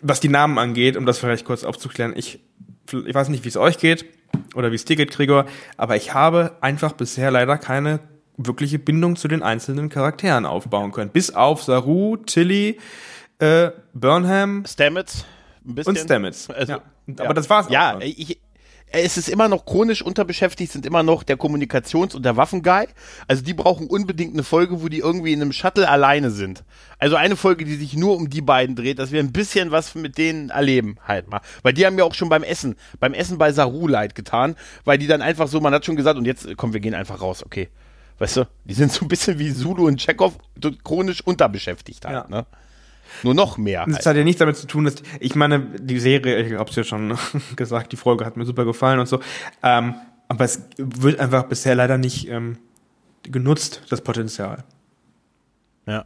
was 0.00 0.20
die 0.20 0.28
Namen 0.28 0.58
angeht, 0.58 0.96
um 0.96 1.06
das 1.06 1.18
vielleicht 1.18 1.44
kurz 1.44 1.64
aufzuklären, 1.64 2.14
ich, 2.16 2.40
ich 2.92 3.14
weiß 3.14 3.28
nicht, 3.28 3.44
wie 3.44 3.48
es 3.48 3.56
euch 3.56 3.78
geht 3.78 4.04
oder 4.54 4.70
wie 4.70 4.76
es 4.76 4.84
dir 4.84 4.96
geht, 4.96 5.10
Gregor, 5.10 5.46
aber 5.76 5.96
ich 5.96 6.14
habe 6.14 6.56
einfach 6.60 6.92
bisher 6.92 7.30
leider 7.30 7.58
keine 7.58 8.00
wirkliche 8.36 8.78
Bindung 8.78 9.16
zu 9.16 9.28
den 9.28 9.42
einzelnen 9.42 9.88
Charakteren 9.88 10.46
aufbauen 10.46 10.92
können. 10.92 11.10
Bis 11.10 11.30
auf 11.30 11.62
Saru, 11.62 12.16
Tilly, 12.16 12.78
äh, 13.38 13.70
Burnham 13.92 14.64
Stamets, 14.66 15.24
ein 15.66 15.74
bisschen. 15.74 15.90
und 15.90 15.98
Stamets. 15.98 16.50
Also, 16.50 16.72
ja. 16.72 16.80
Aber 17.18 17.34
das 17.34 17.50
war's 17.50 17.68
Ja, 17.68 17.98
ich, 18.00 18.40
es 18.92 19.16
ist 19.16 19.28
immer 19.28 19.48
noch 19.48 19.64
chronisch 19.66 20.02
unterbeschäftigt, 20.02 20.72
sind 20.72 20.84
immer 20.84 21.02
noch 21.02 21.22
der 21.22 21.36
Kommunikations- 21.38 22.14
und 22.14 22.24
der 22.24 22.36
Waffenguy. 22.36 22.86
Also 23.28 23.42
die 23.42 23.54
brauchen 23.54 23.86
unbedingt 23.86 24.34
eine 24.34 24.42
Folge, 24.42 24.82
wo 24.82 24.88
die 24.88 24.98
irgendwie 24.98 25.32
in 25.32 25.40
einem 25.40 25.52
Shuttle 25.52 25.88
alleine 25.88 26.30
sind. 26.30 26.64
Also 26.98 27.16
eine 27.16 27.36
Folge, 27.36 27.64
die 27.64 27.76
sich 27.76 27.94
nur 27.96 28.16
um 28.16 28.28
die 28.30 28.40
beiden 28.42 28.76
dreht, 28.76 28.98
dass 28.98 29.12
wir 29.12 29.20
ein 29.20 29.32
bisschen 29.32 29.70
was 29.70 29.94
mit 29.94 30.18
denen 30.18 30.50
erleben 30.50 30.96
halt 31.06 31.28
mal. 31.30 31.40
Weil 31.62 31.72
die 31.72 31.86
haben 31.86 31.98
ja 31.98 32.04
auch 32.04 32.14
schon 32.14 32.28
beim 32.28 32.42
Essen, 32.42 32.76
beim 32.98 33.14
Essen 33.14 33.38
bei 33.38 33.52
Saru 33.52 33.86
leid 33.86 34.14
getan, 34.14 34.56
weil 34.84 34.98
die 34.98 35.06
dann 35.06 35.22
einfach 35.22 35.48
so, 35.48 35.60
man 35.60 35.72
hat 35.72 35.84
schon 35.84 35.96
gesagt, 35.96 36.18
und 36.18 36.24
jetzt, 36.26 36.48
komm, 36.56 36.72
wir 36.72 36.80
gehen 36.80 36.94
einfach 36.94 37.20
raus, 37.20 37.44
okay. 37.44 37.68
Weißt 38.18 38.36
du, 38.38 38.44
die 38.64 38.74
sind 38.74 38.92
so 38.92 39.04
ein 39.04 39.08
bisschen 39.08 39.38
wie 39.38 39.54
Zulu 39.54 39.86
und 39.86 39.98
Chekhov, 39.98 40.34
chronisch 40.84 41.22
unterbeschäftigt 41.24 42.04
halt, 42.04 42.14
Ja. 42.14 42.26
ne? 42.28 42.46
Nur 43.22 43.34
noch 43.34 43.58
mehr. 43.58 43.84
Das 43.86 43.96
Halt. 43.96 44.06
hat 44.06 44.16
ja 44.16 44.24
nichts 44.24 44.38
damit 44.38 44.56
zu 44.56 44.66
tun, 44.66 44.84
dass 44.84 44.96
ich 45.18 45.34
meine, 45.34 45.60
die 45.60 45.98
Serie, 45.98 46.40
ich 46.42 46.54
hab's 46.54 46.76
ja 46.76 46.84
schon 46.84 47.16
gesagt, 47.56 47.92
die 47.92 47.96
Folge 47.96 48.24
hat 48.24 48.36
mir 48.36 48.44
super 48.44 48.64
gefallen 48.64 49.00
und 49.00 49.06
so. 49.06 49.20
Ähm, 49.62 49.94
aber 50.28 50.44
es 50.44 50.62
wird 50.76 51.18
einfach 51.18 51.44
bisher 51.44 51.74
leider 51.74 51.98
nicht 51.98 52.28
ähm, 52.28 52.58
genutzt, 53.22 53.82
das 53.88 54.00
Potenzial. 54.00 54.64
Ja. 55.86 56.04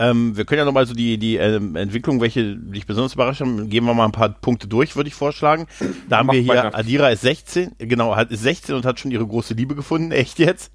Ähm, 0.00 0.36
wir 0.36 0.44
können 0.44 0.60
ja 0.60 0.64
nochmal 0.64 0.86
so 0.86 0.94
die, 0.94 1.18
die 1.18 1.36
ähm, 1.36 1.74
Entwicklung, 1.74 2.20
welche 2.20 2.54
dich 2.54 2.86
besonders 2.86 3.14
überrascht 3.14 3.40
haben, 3.40 3.68
gehen 3.68 3.84
wir 3.84 3.94
mal 3.94 4.04
ein 4.04 4.12
paar 4.12 4.28
Punkte 4.28 4.68
durch, 4.68 4.94
würde 4.94 5.08
ich 5.08 5.14
vorschlagen. 5.14 5.66
Da 6.08 6.18
haben 6.18 6.26
Mach 6.26 6.34
wir 6.34 6.40
hier, 6.40 6.54
weiter. 6.54 6.74
Adira 6.76 7.08
ist 7.08 7.22
16, 7.22 7.72
genau, 7.78 8.14
hat, 8.14 8.30
ist 8.30 8.42
16 8.42 8.76
und 8.76 8.86
hat 8.86 9.00
schon 9.00 9.10
ihre 9.10 9.26
große 9.26 9.54
Liebe 9.54 9.74
gefunden. 9.74 10.12
Echt 10.12 10.38
jetzt? 10.38 10.70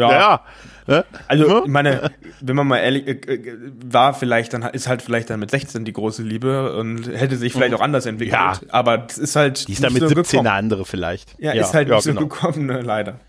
Ja. 0.00 0.10
Ja. 0.12 0.40
Ne? 0.86 1.04
Also, 1.28 1.46
Ne? 1.46 1.62
ich 1.64 1.70
meine, 1.70 2.10
wenn 2.40 2.56
man 2.56 2.66
mal 2.66 2.78
ehrlich, 2.78 3.06
äh, 3.06 3.12
äh, 3.12 3.56
war 3.84 4.14
vielleicht 4.14 4.52
dann, 4.54 4.62
ist 4.62 4.88
halt 4.88 5.02
vielleicht 5.02 5.30
dann 5.30 5.38
mit 5.40 5.50
16 5.50 5.84
die 5.84 5.92
große 5.92 6.22
Liebe 6.22 6.74
und 6.76 7.06
hätte 7.06 7.36
sich 7.36 7.52
vielleicht 7.52 7.74
auch 7.74 7.80
anders 7.80 8.06
entwickelt. 8.06 8.32
Ja. 8.34 8.54
Aber 8.70 8.98
das 8.98 9.18
ist 9.18 9.36
halt. 9.36 9.68
Die 9.68 9.72
ist 9.72 9.84
dann 9.84 9.92
mit 9.92 10.02
so 10.02 10.08
17 10.08 10.40
eine 10.40 10.48
gekommen. 10.48 10.58
andere 10.58 10.84
vielleicht. 10.84 11.36
Ja, 11.38 11.52
ist 11.52 11.74
halt 11.74 11.88
nicht 11.88 12.02
so 12.02 12.10
genau. 12.10 12.22
gekommen, 12.26 12.66
ne, 12.66 12.80
leider. 12.80 13.20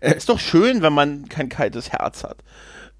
Ist 0.00 0.28
doch 0.28 0.38
schön, 0.38 0.82
wenn 0.82 0.92
man 0.92 1.28
kein 1.28 1.48
kaltes 1.48 1.90
Herz 1.90 2.24
hat. 2.24 2.36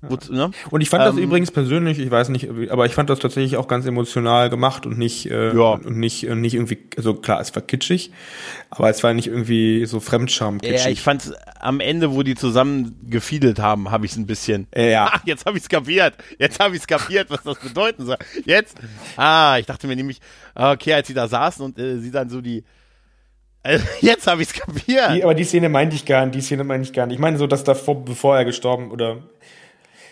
Wozu, 0.09 0.33
ne? 0.33 0.51
Und 0.71 0.81
ich 0.81 0.91
fand 0.91 1.05
das 1.05 1.17
Ähm, 1.17 1.23
übrigens 1.23 1.51
persönlich, 1.51 1.99
ich 1.99 2.11
weiß 2.11 2.29
nicht, 2.29 2.49
aber 2.71 2.87
ich 2.87 2.93
fand 2.95 3.11
das 3.11 3.19
tatsächlich 3.19 3.57
auch 3.57 3.69
ganz 3.69 3.87
emotional 3.87 4.51
gemacht 4.51 4.87
und 4.87 4.99
nicht, 4.99 5.31
äh, 5.31 5.55
Ja. 5.55 5.73
und 5.73 5.97
nicht, 5.99 6.27
und 6.29 6.41
nicht 6.41 6.55
irgendwie, 6.55 6.79
also 6.97 7.15
klar, 7.15 7.41
es 7.41 7.55
war 7.55 7.63
kitschig, 7.63 8.11
aber 8.71 8.91
es 8.91 9.03
war 9.03 9.15
nicht 9.15 9.29
irgendwie 9.29 9.87
so 9.87 10.01
Fremdscham-kitschig. 10.01 10.85
Ja, 10.85 10.91
ich 10.91 11.01
fand 11.03 11.33
am 11.61 11.81
Ende, 11.81 12.13
wo 12.15 12.23
die 12.23 12.35
zusammen 12.35 12.97
gefiedelt 13.09 13.59
haben, 13.59 13.91
habe 13.91 14.05
ich 14.07 14.13
es 14.13 14.19
ein 14.19 14.27
bisschen. 14.27 14.67
Äh, 14.75 14.93
ja. 14.93 15.07
Ah, 15.15 15.21
jetzt 15.25 15.47
habe 15.47 15.57
ich 15.57 15.63
es 15.65 15.69
kapiert. 15.69 16.15
Jetzt 16.39 16.61
habe 16.61 16.75
ich 16.75 16.81
es 16.83 16.87
kapiert, 16.87 17.31
was 17.31 17.43
das 17.43 17.59
bedeuten 17.59 18.05
soll. 18.07 18.17
Jetzt. 18.45 18.77
Ah, 19.17 19.57
ich 19.59 19.67
dachte 19.67 19.87
mir 19.87 19.97
nämlich, 19.97 20.21
okay, 20.55 20.95
als 20.95 21.09
sie 21.09 21.15
da 21.15 21.29
saßen 21.29 21.65
und 21.65 21.79
äh, 21.79 21.99
sie 21.99 22.11
dann 22.11 22.29
so 22.29 22.41
die. 22.41 22.65
Also, 23.63 23.83
jetzt 24.03 24.27
habe 24.27 24.43
ich 24.43 24.49
es 24.49 24.55
kapiert. 24.55 25.15
Die, 25.15 25.25
aber 25.25 25.35
die 25.35 25.45
Szene 25.45 25.71
meinte 25.71 25.97
ich 25.97 26.05
gar 26.05 26.27
nicht, 26.27 26.35
die 26.35 26.43
Szene 26.43 26.65
meinte 26.65 26.87
ich 26.87 26.93
gar 26.93 27.07
nicht. 27.07 27.15
Ich 27.15 27.21
meine 27.21 27.39
so, 27.39 27.47
dass 27.47 27.65
davor, 27.65 28.05
bevor 28.05 28.37
er 28.37 28.45
gestorben 28.45 28.91
oder, 28.91 29.23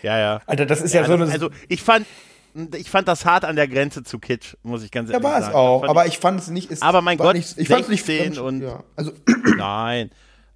Ja, 0.02 0.18
ja. 0.18 0.40
Alter, 0.46 0.66
das 0.66 0.80
ist 0.80 0.92
ja, 0.94 1.04
so 1.04 1.12
also, 1.12 1.24
eine, 1.24 1.32
also 1.32 1.50
ich 1.68 1.82
fand, 1.82 2.06
ich 2.76 2.90
fand 2.90 3.08
das 3.08 3.24
hart 3.24 3.44
an 3.44 3.56
der 3.56 3.68
Grenze 3.68 4.02
zu 4.02 4.18
Kitsch, 4.18 4.54
muss 4.62 4.82
ich 4.82 4.90
ganz 4.90 5.08
ja, 5.08 5.14
ehrlich 5.14 5.24
war 5.24 5.40
sagen. 5.40 5.52
es 5.52 5.54
auch, 5.56 5.84
aber 5.88 6.06
ich 6.06 6.18
fand 6.18 6.40
es 6.40 6.48
nicht, 6.48 6.70
es 6.70 6.82
Aber 6.82 7.00
mein 7.02 7.18
war 7.18 7.26
Gott, 7.26 7.36
nicht, 7.36 7.56
ich 7.56 7.68
fand 7.68 7.82
es 7.82 7.88
nicht 7.88 8.04
16 8.04 8.34
fremd- 8.34 8.38
und- 8.38 8.62
ja, 8.62 8.82
also, 8.96 9.12
Nein. 9.56 10.10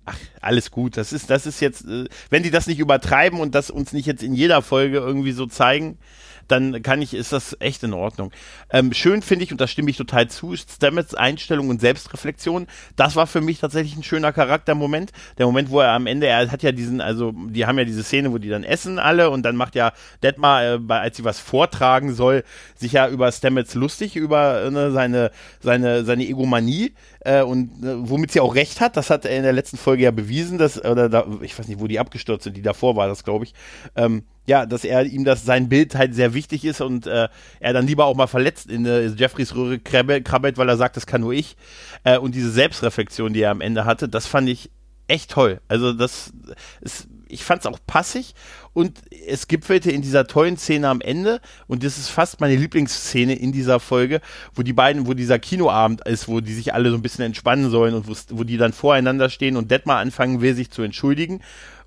Ach, 0.09 0.17
alles 0.41 0.71
gut. 0.71 0.97
Das 0.97 1.13
ist, 1.13 1.31
das 1.31 1.47
ist 1.47 1.59
jetzt, 1.61 1.85
äh, 1.85 2.05
wenn 2.31 2.45
die 2.45 2.53
das 2.53 2.69
nicht 2.69 2.79
übertreiben 2.79 3.41
und 3.41 3.57
das 3.57 3.71
uns 3.71 3.93
nicht 3.93 4.07
jetzt 4.07 4.23
in 4.23 4.35
jeder 4.35 4.63
Folge 4.63 4.99
irgendwie 4.99 5.33
so 5.33 5.47
zeigen, 5.47 5.99
dann 6.49 6.83
kann 6.83 7.03
ich, 7.03 7.15
ist 7.15 7.33
das 7.33 7.57
echt 7.61 7.83
in 7.83 7.93
Ordnung. 7.93 8.31
Ähm, 8.71 8.93
schön 8.93 9.23
finde 9.23 9.45
ich, 9.45 9.53
und 9.53 9.61
da 9.61 9.67
stimme 9.67 9.91
ich 9.91 9.97
total 9.97 10.29
zu, 10.29 10.55
Stamets 10.57 11.15
Einstellung 11.15 11.69
und 11.69 11.81
Selbstreflexion. 11.81 12.67
Das 12.97 13.17
war 13.17 13.27
für 13.27 13.41
mich 13.41 13.61
tatsächlich 13.61 13.97
ein 13.97 14.03
schöner 14.03 14.33
Charaktermoment. 14.33 15.13
Der 15.39 15.47
Moment, 15.47 15.71
wo 15.71 15.81
er 15.81 15.93
am 15.93 16.07
Ende, 16.07 16.27
er 16.27 16.51
hat 16.51 16.63
ja 16.63 16.73
diesen, 16.73 17.01
also, 17.01 17.33
die 17.33 17.67
haben 17.67 17.79
ja 17.79 17.85
diese 17.85 18.03
Szene, 18.03 18.33
wo 18.33 18.39
die 18.39 18.49
dann 18.49 18.65
essen 18.65 18.99
alle 18.99 19.31
und 19.31 19.43
dann 19.43 19.57
macht 19.57 19.75
ja 19.75 19.93
Detmar, 20.23 20.65
äh, 20.65 20.79
als 20.89 21.17
sie 21.17 21.25
was 21.25 21.39
vortragen 21.39 22.15
soll, 22.15 22.45
sich 22.77 22.93
ja 22.93 23.09
über 23.09 23.31
Stamets 23.33 23.75
lustig, 23.75 24.17
über 24.17 24.71
ne, 24.71 24.93
seine, 24.93 25.31
seine, 25.61 26.05
seine 26.05 26.27
Egomanie 26.27 26.95
äh, 27.21 27.43
und 27.43 27.85
äh, 27.85 28.09
womit 28.09 28.33
sie 28.33 28.41
auch 28.41 28.55
recht 28.55 28.81
hat. 28.81 28.97
Das 28.97 29.11
hat 29.11 29.25
er 29.25 29.37
in 29.37 29.43
der 29.43 29.53
letzten 29.53 29.77
Folge 29.77 30.05
ja 30.05 30.11
bewiesen, 30.11 30.59
dass, 30.59 30.83
oder 30.83 31.09
da, 31.09 31.27
ich 31.43 31.59
weiß 31.59 31.69
nicht, 31.69 31.81
wo 31.81 31.87
die 31.87 31.99
abgestürzt 31.99 32.45
sind, 32.45 32.57
die 32.57 32.63
davor 32.63 32.97
war 32.97 33.09
das, 33.09 33.25
glaube 33.25 33.45
ich. 33.45 33.55
Ähm, 33.97 34.23
ja, 34.47 34.65
dass 34.67 34.85
er 34.85 35.05
ihm 35.05 35.25
das 35.25 35.45
sein 35.45 35.69
Bild 35.69 35.95
halt 35.95 36.15
sehr 36.15 36.35
wichtig 36.35 36.65
ist 36.65 36.81
und 36.81 37.07
äh, 37.07 37.29
er 37.61 37.73
dann 37.73 37.87
lieber 37.87 38.05
auch 38.07 38.17
mal 38.17 38.27
verletzt 38.27 38.71
in 38.71 38.87
äh, 38.87 39.07
Jeffreys 39.09 39.55
Röhre 39.55 39.79
krabbelt, 39.79 40.57
weil 40.59 40.69
er 40.69 40.77
sagt, 40.77 40.97
das 40.97 41.07
kann 41.07 41.21
nur 41.21 41.33
ich. 41.33 41.57
Äh, 42.05 42.19
und 42.19 42.35
diese 42.35 42.51
Selbstreflexion, 42.51 43.33
die 43.33 43.41
er 43.41 43.51
am 43.51 43.61
Ende 43.61 43.85
hatte, 43.85 44.09
das 44.09 44.27
fand 44.27 44.49
ich 44.49 44.71
echt 45.09 45.31
toll. 45.31 45.61
Also 45.69 45.93
das 45.93 46.33
ist, 46.81 47.09
ich 47.29 47.45
fand 47.45 47.61
es 47.61 47.67
auch 47.67 47.79
passig 47.87 48.35
und 48.73 49.01
es 49.27 49.49
gipfelte 49.49 49.91
in 49.91 50.03
dieser 50.03 50.27
tollen 50.27 50.57
Szene 50.57 50.89
am 50.89 51.01
Ende 51.01 51.41
und 51.67 51.83
das 51.85 51.99
ist 51.99 52.09
fast 52.09 52.41
meine 52.41 52.57
Lieblingsszene 52.57 53.35
in 53.35 53.53
dieser 53.53 53.81
Folge, 53.81 54.21
wo 54.55 54.63
die 54.63 54.73
beiden, 54.73 55.07
wo 55.07 55.15
dieser 55.15 55.39
Kinoabend 55.39 56.07
ist, 56.07 56.29
wo 56.29 56.41
die 56.41 56.55
sich 56.55 56.75
alle 56.75 56.91
so 56.91 56.97
ein 56.97 57.03
bisschen 57.03 57.25
entspannen 57.25 57.71
sollen 57.71 57.95
und 57.95 58.07
wo's- 58.09 58.27
wo 58.31 58.45
die 58.45 58.57
dann 58.57 58.73
voreinander 58.73 59.31
stehen 59.31 59.57
und 59.57 59.71
Detmar 59.71 59.99
anfangen 59.99 60.41
will, 60.41 60.55
sich 60.55 60.71
zu 60.71 60.83
entschuldigen 60.83 61.41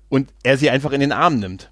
und 0.08 0.30
er 0.42 0.56
sie 0.58 0.70
einfach 0.70 0.92
in 0.92 1.00
den 1.00 1.12
Arm 1.12 1.38
nimmt. 1.38 1.70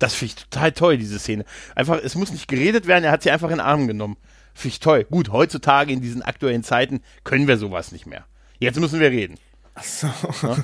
Das 0.00 0.14
finde 0.14 0.34
ich 0.36 0.44
total 0.44 0.72
toll, 0.72 0.98
diese 0.98 1.20
Szene. 1.20 1.44
Einfach, 1.76 2.00
es 2.02 2.16
muss 2.16 2.32
nicht 2.32 2.48
geredet 2.48 2.88
werden, 2.88 3.04
er 3.04 3.12
hat 3.12 3.22
sie 3.22 3.30
einfach 3.30 3.50
in 3.50 3.58
den 3.58 3.60
Arm 3.60 3.86
genommen. 3.86 4.16
Finde 4.54 4.72
ich 4.74 4.80
toll. 4.80 5.04
Gut, 5.04 5.30
heutzutage 5.30 5.92
in 5.92 6.00
diesen 6.00 6.22
aktuellen 6.22 6.64
Zeiten 6.64 7.00
können 7.22 7.46
wir 7.46 7.56
sowas 7.56 7.92
nicht 7.92 8.06
mehr. 8.06 8.24
Jetzt 8.58 8.80
müssen 8.80 8.98
wir 8.98 9.10
reden. 9.10 9.36
so. 9.82 10.08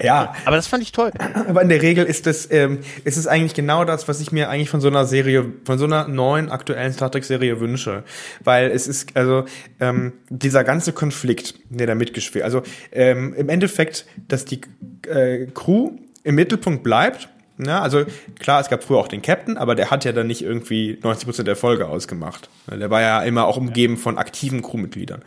ja, 0.00 0.34
Aber 0.44 0.56
das 0.56 0.66
fand 0.66 0.82
ich 0.82 0.92
toll. 0.92 1.10
aber 1.48 1.62
in 1.62 1.68
der 1.68 1.82
Regel 1.82 2.04
ist 2.04 2.26
das, 2.26 2.50
ähm, 2.50 2.80
ist 3.04 3.16
es 3.16 3.26
eigentlich 3.26 3.54
genau 3.54 3.84
das, 3.84 4.06
was 4.08 4.20
ich 4.20 4.32
mir 4.32 4.48
eigentlich 4.48 4.70
von 4.70 4.80
so 4.80 4.88
einer 4.88 5.06
Serie, 5.06 5.52
von 5.64 5.78
so 5.78 5.84
einer 5.84 6.08
neuen 6.08 6.50
aktuellen 6.50 6.92
Star 6.92 7.10
Trek 7.10 7.24
Serie 7.24 7.60
wünsche, 7.60 8.04
weil 8.44 8.70
es 8.70 8.86
ist 8.86 9.16
also 9.16 9.44
ähm, 9.80 10.12
dieser 10.30 10.64
ganze 10.64 10.92
Konflikt, 10.92 11.54
der 11.68 11.86
da 11.86 11.94
mitgespielt, 11.94 12.44
also 12.44 12.62
ähm, 12.92 13.34
im 13.34 13.48
Endeffekt, 13.48 14.06
dass 14.28 14.44
die 14.44 14.60
äh, 15.06 15.46
Crew 15.52 15.92
im 16.22 16.34
Mittelpunkt 16.36 16.82
bleibt. 16.82 17.28
Ne? 17.62 17.80
Also 17.80 18.04
klar, 18.38 18.60
es 18.60 18.68
gab 18.68 18.84
früher 18.84 18.98
auch 18.98 19.08
den 19.08 19.22
Captain, 19.22 19.56
aber 19.56 19.74
der 19.74 19.90
hat 19.90 20.04
ja 20.04 20.12
dann 20.12 20.26
nicht 20.26 20.42
irgendwie 20.42 20.98
90% 21.02 21.44
der 21.44 21.56
Folge 21.56 21.88
ausgemacht. 21.88 22.48
Der 22.70 22.90
war 22.90 23.00
ja 23.00 23.22
immer 23.22 23.46
auch 23.46 23.56
umgeben 23.56 23.96
von 23.96 24.18
aktiven 24.18 24.62
Crewmitgliedern. 24.62 25.22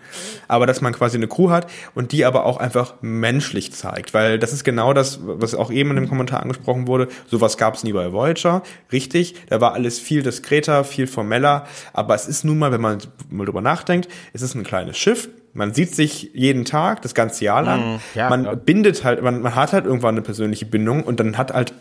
Aber 0.48 0.68
dass 0.68 0.82
man 0.82 0.94
quasi 0.94 1.18
eine 1.18 1.28
Crew 1.28 1.50
hat 1.50 1.68
und 1.94 2.12
die 2.12 2.26
aber 2.26 2.46
auch 2.46 2.58
einfach 2.58 2.96
menschlich 3.02 3.74
zeigt, 3.74 4.14
weil 4.14 4.40
das 4.40 4.54
ist 4.54 4.64
genau 4.64 4.94
das, 4.94 5.20
was 5.22 5.56
auch 5.56 5.72
eben 5.72 5.92
in 5.92 5.96
dem 5.98 6.10
Kommentar 6.10 6.42
angesprochen 6.42 6.88
wurde. 6.88 7.08
Sowas 7.28 7.58
gab 7.58 7.76
es 7.76 7.84
nie 7.84 7.94
bei 7.94 8.12
Voyager, 8.12 8.64
richtig. 8.92 9.36
Da 9.50 9.62
war 9.62 9.74
alles 9.74 10.00
viel 10.00 10.24
diskreter, 10.24 10.84
viel 10.84 11.08
formeller. 11.08 11.66
Aber 11.94 12.16
es 12.16 12.28
ist 12.28 12.44
nun 12.44 12.60
mal, 12.60 12.72
wenn 12.72 12.82
man 12.82 13.00
mal 13.30 13.46
drüber 13.46 13.62
nachdenkt, 13.62 14.10
es 14.34 14.42
ist 14.42 14.56
ein 14.56 14.64
kleines 14.64 14.98
Schiff. 14.98 15.30
Man 15.54 15.74
sieht 15.74 15.96
sich 15.96 16.32
jeden 16.34 16.66
Tag, 16.66 17.02
das 17.02 17.16
ganze 17.16 17.46
Jahr 17.46 17.62
lang. 17.62 18.02
ja, 18.14 18.30
man 18.30 18.44
klar. 18.44 18.56
bindet 18.58 19.06
halt, 19.06 19.24
man, 19.24 19.42
man 19.42 19.56
hat 19.56 19.72
halt 19.72 19.86
irgendwann 19.86 20.16
eine 20.16 20.22
persönliche 20.22 20.66
Bindung 20.66 21.04
und 21.04 21.22
dann 21.22 21.38
hat 21.38 21.54
halt 21.54 21.74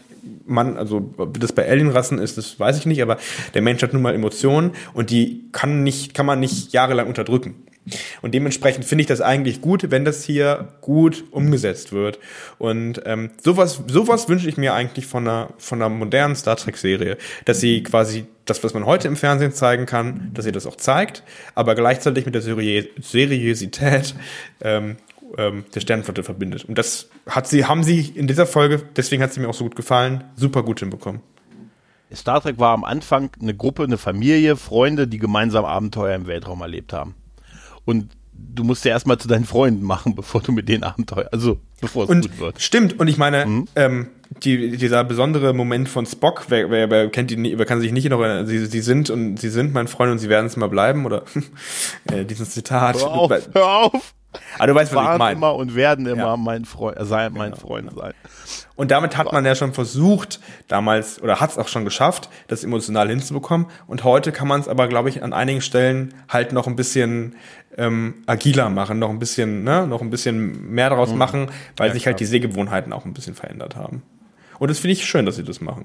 man, 0.47 0.77
also 0.77 1.13
ob 1.17 1.39
das 1.41 1.53
bei 1.53 1.69
Alienrassen 1.69 2.19
ist, 2.19 2.39
das 2.39 2.59
weiß 2.59 2.79
ich 2.79 2.87
nicht, 2.87 3.03
aber 3.03 3.19
der 3.55 3.63
Mensch 3.63 3.83
hat 3.83 3.93
nun 3.93 4.03
mal 4.03 4.15
Emotionen 4.15 4.73
und 4.93 5.11
die 5.11 5.45
kann 5.53 5.83
nicht, 5.83 6.15
kann 6.15 6.27
man 6.27 6.41
nicht 6.41 6.73
jahrelang 6.73 7.09
unterdrücken. 7.09 7.55
Und 8.23 8.33
dementsprechend 8.33 8.85
finde 8.85 9.03
ich 9.03 9.09
das 9.09 9.21
eigentlich 9.21 9.61
gut, 9.61 9.91
wenn 9.91 10.05
das 10.05 10.25
hier 10.25 10.69
gut 10.81 11.25
umgesetzt 11.31 11.93
wird. 11.93 12.19
Und 12.59 13.03
ähm, 13.05 13.31
sowas, 13.43 13.83
sowas 13.87 14.29
wünsche 14.29 14.49
ich 14.49 14.57
mir 14.57 14.73
eigentlich 14.73 15.07
von 15.07 15.29
einer, 15.29 15.51
von 15.59 15.83
einer 15.83 15.91
modernen 15.91 16.35
Star 16.35 16.57
Trek-Serie, 16.57 17.19
dass 17.45 17.61
sie 17.61 17.83
quasi 17.83 18.25
das, 18.47 18.65
was 18.65 18.75
man 18.75 18.87
heute 18.87 19.09
im 19.09 19.17
Fernsehen 19.17 19.53
zeigen 19.53 19.87
kann, 19.87 20.31
dass 20.35 20.45
sie 20.45 20.53
das 20.53 20.67
auch 20.67 20.77
zeigt, 20.77 21.23
aber 21.55 21.75
gleichzeitig 21.75 22.25
mit 22.27 22.35
der 22.35 22.43
Serie 22.43 22.89
Seriosität 23.01 24.15
ähm, 24.63 24.97
ähm, 25.39 25.65
der 25.75 25.81
Sternenflotte 25.81 26.23
verbindet. 26.23 26.65
Und 26.65 26.79
das 26.79 27.09
hat 27.27 27.47
sie, 27.47 27.65
haben 27.65 27.83
sie 27.83 28.01
in 28.01 28.27
dieser 28.27 28.47
Folge, 28.47 28.83
deswegen 28.97 29.23
hat 29.23 29.33
sie 29.33 29.41
mir 29.41 29.49
auch 29.49 29.55
so 29.55 29.65
gut 29.65 29.77
gefallen, 29.77 30.25
super 30.37 30.63
gut 30.63 30.81
hinbekommen. 30.81 31.21
Star 32.13 32.41
Trek 32.41 32.59
war 32.59 32.73
am 32.73 32.85
Anfang 32.85 33.31
eine 33.41 33.55
Gruppe, 33.55 33.85
eine 33.85 33.99
Familie, 33.99 34.57
Freunde, 34.57 35.09
die 35.09 35.19
gemeinsam 35.19 35.65
Abenteuer 35.65 36.15
im 36.15 36.27
Weltraum 36.27 36.61
erlebt 36.61 36.93
haben. 36.93 37.15
Und 37.85 38.11
du 38.33 38.65
musst 38.65 38.85
ja 38.85 38.93
erstmal 38.93 39.19
zu 39.19 39.29
deinen 39.29 39.45
Freunden 39.45 39.85
machen, 39.85 40.15
bevor 40.17 40.41
du 40.41 40.53
mit 40.53 40.69
denen 40.69 40.85
Abenteuer, 40.85 41.29
also 41.33 41.59
bevor 41.81 42.05
es 42.05 42.11
Und 42.11 42.23
gut 42.23 42.41
wird. 42.41 42.63
stimmt, 42.63 42.99
und 42.99 43.09
ich 43.09 43.17
meine, 43.17 43.65
ähm, 43.77 44.09
die, 44.43 44.77
dieser 44.77 45.05
besondere 45.05 45.53
Moment 45.53 45.89
von 45.89 46.07
Spock, 46.07 46.47
wer, 46.49 46.71
wer, 46.71 46.91
wer 46.91 47.09
kennt 47.09 47.31
die 47.31 47.59
wer 47.59 47.67
kann 47.67 47.81
sich 47.81 47.93
nicht 47.93 48.09
noch 48.09 48.21
erinnern, 48.21 48.47
sie, 48.47 48.65
sie 48.67 48.81
sind 48.81 49.11
und 49.11 49.39
sie 49.39 49.51
sind 49.51 49.73
mein 49.75 49.89
Freund 49.89 50.13
und 50.13 50.19
sie 50.19 50.29
werden 50.29 50.47
es 50.47 50.57
mal 50.57 50.69
bleiben, 50.69 51.07
oder 51.07 51.25
äh, 52.13 52.25
dieses 52.25 52.51
Zitat. 52.51 52.97
Hör 52.97 53.13
auf, 53.13 53.31
hör 53.53 53.67
auf! 53.67 54.15
Aber 54.59 54.67
du 54.69 54.75
weißt, 54.75 54.93
was 54.95 55.03
ich 55.03 55.09
waren 55.09 55.19
meine. 55.19 55.37
immer 55.37 55.55
und 55.55 55.75
werden 55.75 56.07
immer 56.07 56.23
Ja. 56.23 56.37
mein 56.37 56.65
Freund, 56.65 56.99
äh, 56.99 57.05
sein, 57.05 57.33
mein 57.33 57.53
Genau, 57.53 57.61
Freund 57.67 57.91
sein. 57.97 58.13
Und 58.77 58.91
damit 58.91 59.17
hat 59.17 59.33
man 59.33 59.45
ja 59.45 59.55
schon 59.55 59.73
versucht, 59.73 60.41
damals, 60.69 61.23
oder 61.23 61.41
hat 61.41 61.51
es 61.51 61.59
auch 61.59 61.69
schon 61.69 61.85
geschafft, 61.85 62.29
das 62.49 62.65
emotional 62.65 63.09
hinzubekommen. 63.09 63.67
Und 63.87 64.03
heute 64.05 64.33
kann 64.33 64.49
man 64.49 64.61
es 64.61 64.69
aber, 64.69 64.89
glaube 64.89 65.09
ich, 65.09 65.23
an 65.23 65.33
einigen 65.33 65.61
Stellen 65.61 66.13
halt 66.29 66.53
noch 66.53 66.67
ein 66.67 66.75
bisschen 66.77 67.37
ähm, 67.77 68.23
agiler 68.27 68.71
machen, 68.71 68.99
noch 68.99 69.11
ein 69.11 69.19
bisschen, 69.19 69.65
ne, 69.65 69.87
noch 69.87 70.01
ein 70.01 70.11
bisschen 70.11 70.71
mehr 70.73 70.91
daraus 70.91 71.13
machen, 71.13 71.51
weil 71.77 71.89
Ja, 71.89 71.95
sich 71.95 72.03
klar. 72.05 72.13
halt 72.13 72.21
die 72.21 72.27
Sehgewohnheiten 72.27 72.93
auch 72.93 73.05
ein 73.05 73.15
bisschen 73.15 73.35
verändert 73.35 73.77
haben. 73.77 74.03
Und 74.59 74.71
das 74.71 74.79
finde 74.79 74.93
ich 74.93 75.05
schön, 75.05 75.27
dass 75.27 75.37
sie 75.37 75.45
das 75.45 75.61
machen. 75.61 75.85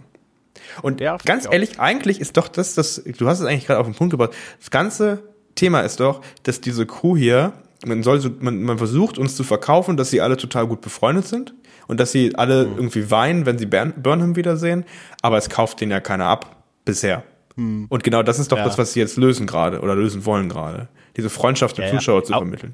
Und 0.83 1.01
Ja, 1.01 1.17
ganz 1.25 1.47
ehrlich, 1.49 1.79
eigentlich 1.79 2.19
ist 2.21 2.37
doch 2.37 2.47
das, 2.47 2.75
das, 2.75 3.01
du 3.03 3.27
hast 3.27 3.39
es 3.39 3.45
eigentlich 3.45 3.65
gerade 3.67 3.79
auf 3.79 3.87
den 3.87 3.95
Punkt 3.95 4.11
gebracht. 4.11 4.31
Das 4.59 4.69
ganze 4.71 5.23
Thema 5.55 5.81
ist 5.81 5.99
doch, 5.99 6.21
dass 6.43 6.61
diese 6.61 6.85
Crew 6.85 7.17
hier, 7.17 7.53
man 7.85 8.03
soll 8.03 8.19
so, 8.19 8.29
man, 8.39 8.61
man 8.63 8.77
versucht 8.77 9.17
uns 9.17 9.35
zu 9.35 9.43
verkaufen, 9.43 9.97
dass 9.97 10.09
sie 10.09 10.21
alle 10.21 10.37
total 10.37 10.67
gut 10.67 10.81
befreundet 10.81 11.25
sind 11.27 11.53
und 11.87 11.99
dass 11.99 12.11
sie 12.11 12.35
alle 12.35 12.65
Mhm. 12.67 12.77
irgendwie 12.77 13.09
weinen, 13.11 13.45
wenn 13.45 13.57
sie 13.57 13.65
Bern, 13.65 13.93
Burnham 13.97 14.35
wiedersehen, 14.35 14.85
aber 15.21 15.37
es 15.37 15.49
kauft 15.49 15.79
den 15.81 15.89
ja 15.91 15.99
keiner 15.99 16.25
ab 16.25 16.63
bisher. 16.85 17.23
Und 17.55 18.03
genau 18.05 18.23
das 18.23 18.39
ist 18.39 18.51
doch 18.53 18.57
Mhm. 18.57 18.61
Ja. 18.61 18.67
das, 18.67 18.77
was 18.77 18.93
sie 18.93 19.01
jetzt 19.01 19.17
lösen 19.17 19.45
gerade 19.45 19.81
oder 19.81 19.93
lösen 19.95 20.25
wollen 20.25 20.47
gerade. 20.47 20.87
Diese 21.17 21.29
Freundschaft 21.29 21.77
dem 21.77 21.83
Ja, 21.85 21.87
ja. 21.91 21.97
Zuschauer 21.97 22.23
zu 22.23 22.33
Au- 22.33 22.37
vermitteln. 22.39 22.73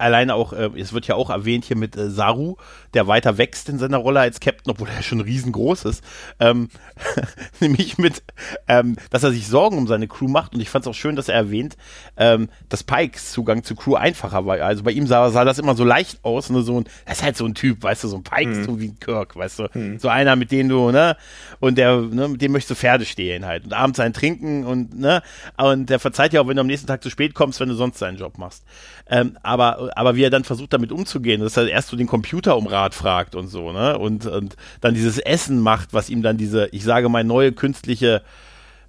Alleine 0.00 0.34
auch, 0.34 0.52
äh, 0.52 0.70
es 0.76 0.92
wird 0.92 1.06
ja 1.06 1.14
auch 1.14 1.30
erwähnt 1.30 1.64
hier 1.64 1.76
mit 1.76 1.96
äh, 1.96 2.10
Saru, 2.10 2.56
der 2.94 3.06
weiter 3.06 3.38
wächst 3.38 3.68
in 3.68 3.78
seiner 3.78 3.98
Rolle 3.98 4.20
als 4.20 4.40
Captain, 4.40 4.70
obwohl 4.70 4.88
er 4.88 5.02
schon 5.02 5.20
riesengroß 5.20 5.84
ist. 5.84 6.02
Ähm, 6.38 6.68
nämlich 7.60 7.98
mit, 7.98 8.22
ähm, 8.68 8.96
dass 9.10 9.22
er 9.22 9.30
sich 9.30 9.46
Sorgen 9.46 9.78
um 9.78 9.86
seine 9.86 10.08
Crew 10.08 10.28
macht 10.28 10.54
und 10.54 10.60
ich 10.60 10.70
fand 10.70 10.84
es 10.84 10.88
auch 10.88 10.94
schön, 10.94 11.16
dass 11.16 11.28
er 11.28 11.34
erwähnt, 11.34 11.76
ähm, 12.16 12.48
dass 12.68 12.82
Pikes 12.82 13.32
Zugang 13.32 13.62
zu 13.62 13.74
Crew 13.74 13.94
einfacher 13.94 14.46
war. 14.46 14.60
Also 14.60 14.82
bei 14.82 14.92
ihm 14.92 15.06
sah, 15.06 15.30
sah 15.30 15.44
das 15.44 15.58
immer 15.58 15.74
so 15.74 15.84
leicht 15.84 16.24
aus, 16.24 16.50
ne, 16.50 16.62
so 16.62 16.80
ein, 16.80 16.84
das 17.06 17.18
ist 17.18 17.24
halt 17.24 17.36
so 17.36 17.44
ein 17.46 17.54
Typ, 17.54 17.82
weißt 17.82 18.04
du, 18.04 18.08
so 18.08 18.16
ein 18.16 18.24
Pikes, 18.24 18.66
so 18.66 18.80
wie 18.80 18.88
ein 18.88 18.98
Kirk, 18.98 19.36
weißt 19.36 19.58
du, 19.60 19.68
so 19.98 20.08
einer, 20.08 20.36
mit 20.36 20.50
dem 20.50 20.68
du, 20.68 20.90
ne, 20.90 21.16
und 21.60 21.78
der, 21.78 21.96
ne, 22.00 22.28
mit 22.28 22.42
dem 22.42 22.52
möchtest 22.52 22.70
du 22.70 22.74
Pferde 22.74 23.04
stehlen 23.04 23.46
halt 23.46 23.64
und 23.64 23.72
abends 23.72 24.00
ein 24.00 24.12
trinken 24.12 24.64
und, 24.64 24.98
ne, 24.98 25.22
und 25.56 25.90
der 25.90 25.98
verzeiht 25.98 26.32
ja 26.32 26.40
auch, 26.40 26.48
wenn 26.48 26.56
du 26.56 26.60
am 26.60 26.66
nächsten 26.66 26.86
Tag 26.86 27.02
zu 27.02 27.10
spät 27.10 27.34
kommst, 27.34 27.60
wenn 27.60 27.68
du 27.68 27.74
sonst 27.74 28.00
deinen 28.00 28.18
Job 28.18 28.38
machst. 28.38 28.64
Ähm, 29.08 29.36
aber, 29.42 29.89
aber 29.96 30.16
wie 30.16 30.24
er 30.24 30.30
dann 30.30 30.44
versucht, 30.44 30.72
damit 30.72 30.92
umzugehen, 30.92 31.40
dass 31.40 31.56
er 31.56 31.68
erst 31.68 31.88
so 31.88 31.96
den 31.96 32.06
Computer 32.06 32.56
um 32.56 32.66
Rat 32.66 32.94
fragt 32.94 33.34
und 33.34 33.48
so, 33.48 33.72
ne? 33.72 33.98
Und, 33.98 34.26
und 34.26 34.56
dann 34.80 34.94
dieses 34.94 35.18
Essen 35.18 35.60
macht, 35.60 35.92
was 35.92 36.10
ihm 36.10 36.22
dann 36.22 36.36
diese, 36.36 36.68
ich 36.72 36.84
sage 36.84 37.08
mal, 37.08 37.24
neue 37.24 37.52
künstliche 37.52 38.22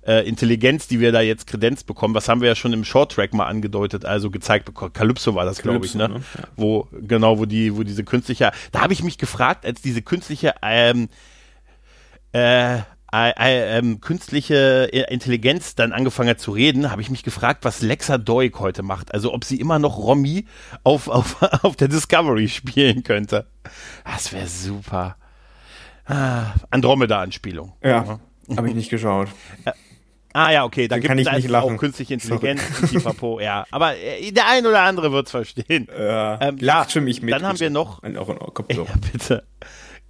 äh, 0.05 0.27
Intelligenz, 0.27 0.87
die 0.87 0.99
wir 0.99 1.11
da 1.11 1.21
jetzt 1.21 1.47
Kredenz 1.47 1.83
bekommen, 1.83 2.15
was 2.15 2.27
haben 2.27 2.41
wir 2.41 2.47
ja 2.47 2.55
schon 2.55 2.73
im 2.73 2.83
Short-Track 2.83 3.33
mal 3.33 3.45
angedeutet, 3.45 4.05
also 4.05 4.31
gezeigt 4.31 4.65
bekommen. 4.65 4.93
Calypso 4.93 5.35
war 5.35 5.45
das, 5.45 5.61
glaube 5.61 5.85
ich, 5.85 5.95
ne? 5.95 6.09
Ne? 6.09 6.21
Ja. 6.37 6.43
Wo, 6.55 6.87
genau, 6.91 7.37
wo 7.37 7.45
die, 7.45 7.75
wo 7.75 7.83
diese 7.83 8.03
künstliche, 8.03 8.51
da 8.71 8.81
habe 8.81 8.93
ich 8.93 9.03
mich 9.03 9.17
gefragt, 9.17 9.65
als 9.65 9.81
diese 9.81 10.01
künstliche, 10.01 10.55
ähm, 10.63 11.09
äh, 12.33 12.79
äh, 13.13 13.31
äh, 13.31 13.77
ähm, 13.77 13.99
künstliche 14.01 14.89
Intelligenz 15.09 15.75
dann 15.75 15.91
angefangen 15.91 16.29
hat 16.29 16.39
zu 16.39 16.51
reden, 16.51 16.91
habe 16.91 17.01
ich 17.01 17.09
mich 17.09 17.23
gefragt, 17.23 17.65
was 17.65 17.81
Lexa 17.81 18.17
Doig 18.17 18.59
heute 18.59 18.83
macht. 18.83 19.13
Also 19.13 19.33
ob 19.33 19.43
sie 19.43 19.59
immer 19.59 19.79
noch 19.79 19.97
Romy 19.97 20.45
auf, 20.83 21.07
auf, 21.09 21.41
auf 21.63 21.75
der 21.75 21.87
Discovery 21.89 22.47
spielen 22.47 23.03
könnte. 23.03 23.47
Das 24.05 24.31
wäre 24.31 24.47
super. 24.47 25.17
Ah, 26.05 26.53
Andromeda-Anspielung. 26.69 27.73
Ja, 27.83 28.19
habe 28.55 28.69
ich 28.69 28.75
nicht 28.75 28.89
geschaut. 28.89 29.27
Ah 30.33 30.49
ja, 30.49 30.63
okay, 30.63 30.87
da 30.87 30.95
Dann 30.95 31.01
gibt 31.01 31.09
kann 31.09 31.19
es 31.19 31.27
ich 31.27 31.33
nicht 31.43 31.47
auch 31.53 31.65
lachen. 31.65 31.75
künstliche 31.77 32.13
Intelligenz 32.13 32.61
Pipapo, 32.89 33.41
ja. 33.41 33.65
Aber 33.69 33.97
äh, 33.97 34.31
der 34.31 34.47
ein 34.47 34.65
oder 34.65 34.83
andere 34.83 35.11
wird's 35.11 35.31
verstehen. 35.31 35.89
Ja, 35.93 36.39
Ähm, 36.39 36.57
ja, 36.57 36.83
ja, 36.83 36.89
stimme 36.89 37.09
ich 37.09 37.21
mit. 37.21 37.33
dann 37.33 37.43
haben 37.45 37.59
wir 37.59 37.69
noch- 37.69 38.01
Auch 38.01 38.29
in. 38.69 38.77
Ja, 38.77 38.83
bitte. 39.11 39.43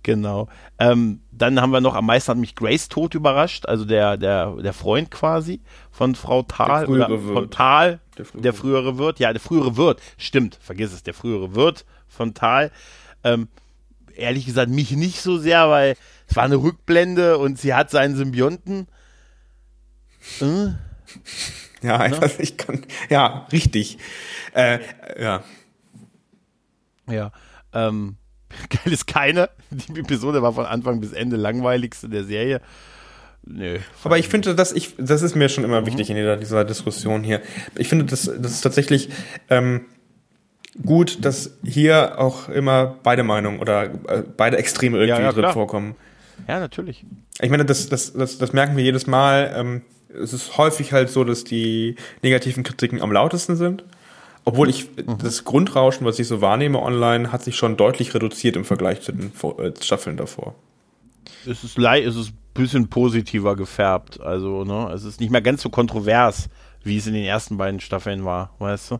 Genau. 0.04 0.48
Ähm, 0.80 1.22
dann 1.32 1.62
haben 1.62 1.72
wir 1.72 1.82
noch, 1.82 1.96
am 1.96 2.06
meisten 2.06 2.32
hat 2.32 2.38
mich 2.38 2.56
Grace 2.56 2.90
Tod 2.90 3.14
überrascht, 3.14 3.66
also 3.66 3.86
der, 3.86 4.18
der, 4.18 4.56
der 4.56 4.74
Freund 4.74 5.12
quasi 5.12 5.62
von 5.92 6.16
Frau 6.16 6.44
Thal. 6.44 6.80
Der 6.80 6.86
frühere 6.88 7.14
oder 7.14 7.20
von 7.20 7.36
Wirt. 7.36 7.54
Thal, 7.54 8.00
Der 8.18 8.26
frühere 8.26 8.44
der 8.44 8.54
frühere 8.54 8.98
Wirt. 8.98 9.20
Ja, 9.20 9.32
der 9.32 9.42
frühere 9.42 9.78
Wirt. 9.78 10.02
Stimmt, 10.18 10.58
vergiss 10.62 10.94
es, 10.94 11.04
der 11.04 11.14
frühere 11.14 11.56
Wirt 11.56 11.86
von 12.08 12.34
Thal. 12.34 12.72
Ähm, 13.24 13.48
ehrlich 14.16 14.46
gesagt, 14.46 14.70
mich 14.70 14.92
nicht 14.92 15.22
so 15.22 15.38
sehr, 15.38 15.70
weil 15.70 15.96
es 16.28 16.36
war 16.36 16.44
eine 16.44 16.58
Rückblende 16.58 17.38
und 17.38 17.60
sie 17.60 17.74
hat 17.74 17.92
seinen 17.92 18.16
Symbionten. 18.16 18.88
Äh? 20.40 20.70
Ja, 21.82 22.06
ich, 22.06 22.22
weiß, 22.22 22.40
ich 22.40 22.58
kann. 22.58 22.86
Ja, 23.10 23.48
richtig. 23.52 23.98
Äh, 24.54 24.80
ja. 25.20 25.44
Ja. 27.08 27.32
Ähm, 27.74 28.18
geil 28.70 28.94
ist 28.94 29.08
keine. 29.08 29.50
Die 29.70 30.00
Episode 30.00 30.42
war 30.42 30.54
von 30.54 30.66
Anfang 30.66 31.00
bis 31.00 31.14
Ende 31.14 31.38
langweiligste 31.38 32.10
der 32.10 32.24
Serie. 32.24 32.62
Nö. 33.44 33.80
Aber 34.04 34.20
ich 34.20 34.28
finde, 34.28 34.54
dass 34.54 34.72
ich, 34.72 34.96
das 34.98 35.24
ist 35.24 35.36
mir 35.36 35.50
schon 35.50 35.64
immer 35.64 35.86
wichtig 35.86 36.10
in 36.10 36.18
jeder 36.18 36.38
dieser 36.38 36.64
Diskussion 36.64 37.24
hier. 37.24 37.42
Ich 37.76 37.88
finde, 37.88 38.06
das, 38.06 38.26
das 38.26 38.52
ist 38.52 38.62
tatsächlich 38.62 39.10
ähm, 39.50 39.86
gut, 40.86 41.26
dass 41.26 41.58
hier 41.64 42.20
auch 42.20 42.50
immer 42.50 42.98
beide 43.02 43.24
Meinungen 43.24 43.60
oder 43.60 43.86
äh, 43.86 44.24
beide 44.38 44.58
Extreme 44.58 44.98
irgendwie 44.98 45.22
Ja, 45.22 45.26
ja, 45.26 45.32
drin 45.32 45.52
vorkommen. 45.54 45.96
Ja, 46.48 46.60
natürlich. 46.60 47.04
Ich 47.42 47.50
meine, 47.50 47.66
das, 47.66 47.90
das, 47.90 48.14
das, 48.14 48.38
das 48.38 48.54
merken 48.54 48.78
wir 48.78 48.84
jedes 48.84 49.08
Mal. 49.08 49.54
Ähm, 49.56 49.82
es 50.14 50.34
ist 50.34 50.58
häufig 50.58 50.94
halt 50.94 51.10
so, 51.10 51.24
dass 51.24 51.44
die 51.44 51.96
negativen 52.22 52.64
Kritiken 52.64 53.02
am 53.02 53.12
lautesten 53.12 53.56
sind. 53.56 53.84
Obwohl 54.44 54.70
ich 54.70 54.90
das 55.20 55.44
Grundrauschen, 55.44 56.06
was 56.06 56.18
ich 56.18 56.28
so 56.28 56.42
wahrnehme 56.42 56.82
online, 56.82 57.32
hat 57.32 57.44
sich 57.44 57.56
schon 57.56 57.78
deutlich 57.78 58.14
reduziert 58.14 58.56
im 58.56 58.66
Vergleich 58.66 59.02
zu 59.02 59.12
den 59.12 59.32
äh, 59.60 59.72
Staffeln 59.82 60.18
davor. 60.18 60.56
Es 61.46 61.64
ist, 61.64 61.78
es 61.78 62.16
ist 62.16 62.30
ein 62.30 62.38
bisschen 62.54 62.90
positiver 62.90 63.56
gefärbt. 63.56 64.20
Also, 64.20 64.64
ne, 64.64 64.92
es 64.94 65.04
ist 65.04 65.20
nicht 65.20 65.32
mehr 65.32 65.42
ganz 65.42 65.62
so 65.62 65.70
kontrovers, 65.70 66.50
wie 66.84 66.98
es 66.98 67.08
in 67.08 67.14
den 67.14 67.24
ersten 67.24 67.58
beiden 67.58 67.80
Staffeln 67.80 68.26
war, 68.26 68.56
weißt 68.60 68.92
du? 68.92 68.98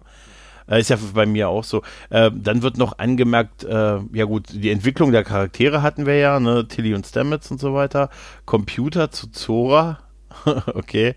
Äh, 0.68 0.80
Ist 0.80 0.90
ja 0.90 0.98
bei 1.14 1.26
mir 1.26 1.50
auch 1.50 1.64
so. 1.64 1.82
Äh, 2.10 2.32
dann 2.34 2.62
wird 2.62 2.78
noch 2.78 3.00
angemerkt, 3.00 3.64
äh, 3.64 4.00
ja 4.14 4.26
gut, 4.26 4.48
die 4.52 4.70
Entwicklung 4.70 5.12
der 5.12 5.24
Charaktere 5.24 5.82
hatten 5.82 6.06
wir 6.06 6.18
ja, 6.18 6.40
ne, 6.40 6.68
Tilly 6.68 6.94
und 6.94 7.06
Stamets 7.06 7.52
und 7.52 7.60
so 7.60 7.74
weiter. 7.74 8.10
Computer 8.46 9.12
zu 9.12 9.32
Zora, 9.32 10.00
okay. 10.46 11.16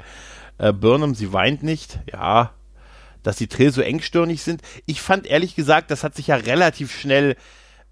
Äh, 0.58 0.72
Burnham, 0.72 1.14
sie 1.14 1.32
weint 1.32 1.62
nicht, 1.62 2.00
ja. 2.10 2.52
Dass 3.24 3.36
die 3.36 3.48
Trill 3.48 3.72
so 3.72 3.82
engstirnig 3.82 4.42
sind. 4.42 4.62
Ich 4.86 5.00
fand 5.00 5.26
ehrlich 5.26 5.56
gesagt, 5.56 5.90
das 5.90 6.04
hat 6.04 6.14
sich 6.14 6.28
ja 6.28 6.36
relativ 6.36 6.96
schnell 6.96 7.34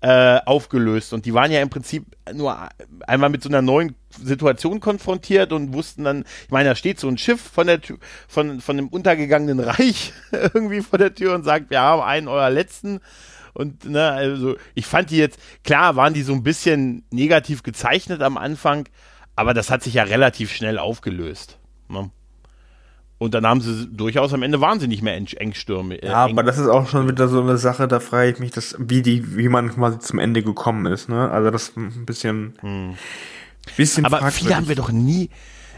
äh, 0.03 0.40
aufgelöst 0.47 1.12
und 1.12 1.27
die 1.27 1.35
waren 1.35 1.53
ja 1.53 1.62
im 1.62 1.71
Prinzip 1.71 2.05
nur 2.35 2.68
einmal 3.07 3.31
mit 3.31 3.42
so 3.42 3.49
einer 3.49 3.62
neuen 3.62 3.95
Situation 4.11 4.81
konfrontiert 4.81 5.53
und 5.53 5.73
wussten 5.73 6.03
dann, 6.03 6.25
ich 6.45 6.51
meine, 6.51 6.71
da 6.71 6.75
steht 6.75 6.99
so 6.99 7.07
ein 7.07 7.18
Schiff 7.18 7.40
von 7.40 7.68
der 7.68 7.81
Tür, 7.81 7.99
von, 8.27 8.61
von 8.61 8.77
dem 8.77 8.88
untergegangenen 8.88 9.61
Reich 9.61 10.12
irgendwie 10.33 10.81
vor 10.81 10.99
der 10.99 11.14
Tür 11.14 11.35
und 11.35 11.45
sagt, 11.45 11.71
wir 11.71 11.81
haben 11.81 12.03
einen 12.03 12.27
eurer 12.27 12.51
letzten 12.51 13.01
und 13.55 13.85
ne, 13.85 14.11
also 14.11 14.57
ich 14.75 14.87
fand 14.87 15.11
die 15.11 15.18
jetzt, 15.18 15.38
klar 15.62 15.95
waren 15.95 16.14
die 16.14 16.23
so 16.23 16.33
ein 16.33 16.42
bisschen 16.42 17.05
negativ 17.12 17.62
gezeichnet 17.62 18.23
am 18.23 18.37
Anfang, 18.37 18.88
aber 19.37 19.55
das 19.55 19.71
hat 19.71 19.85
sich 19.85 19.95
ja 19.95 20.03
relativ 20.03 20.53
schnell 20.53 20.81
aufgelöst. 20.81 21.59
Ne? 21.88 22.11
Und 23.23 23.35
dann 23.35 23.47
haben 23.47 23.61
sie 23.61 23.87
durchaus 23.89 24.33
am 24.35 24.43
Ende 24.43 24.61
waren 24.61 24.81
sie 24.81 24.89
nicht 24.89 25.03
mehr 25.03 25.15
eng- 25.15 25.27
engstirnig. 25.37 26.03
äh, 26.03 26.09
Ja, 26.09 26.25
aber 26.25 26.43
das 26.43 26.59
ist 26.59 26.67
auch 26.69 26.89
schon 26.89 27.09
wieder 27.09 27.29
so 27.29 27.41
eine 27.41 27.57
Sache, 27.57 27.87
da 27.89 28.01
frage 28.01 28.31
ich 28.33 28.39
mich, 28.41 28.51
dass, 28.51 28.75
wie 28.79 29.01
die, 29.03 29.37
wie 29.37 29.49
man 29.49 29.71
quasi 29.73 29.99
zum 30.01 30.19
Ende 30.19 30.43
gekommen 30.43 30.87
ist, 30.87 31.09
ne? 31.09 31.31
Also 31.31 31.51
das 31.51 31.69
ist 31.69 31.77
ein 31.77 32.05
bisschen, 32.05 32.55
bisschen 33.77 34.05
Aber 34.05 34.31
viele 34.31 34.57
haben 34.57 34.69
wir 34.69 34.75
doch 34.77 34.91
nie. 34.91 35.31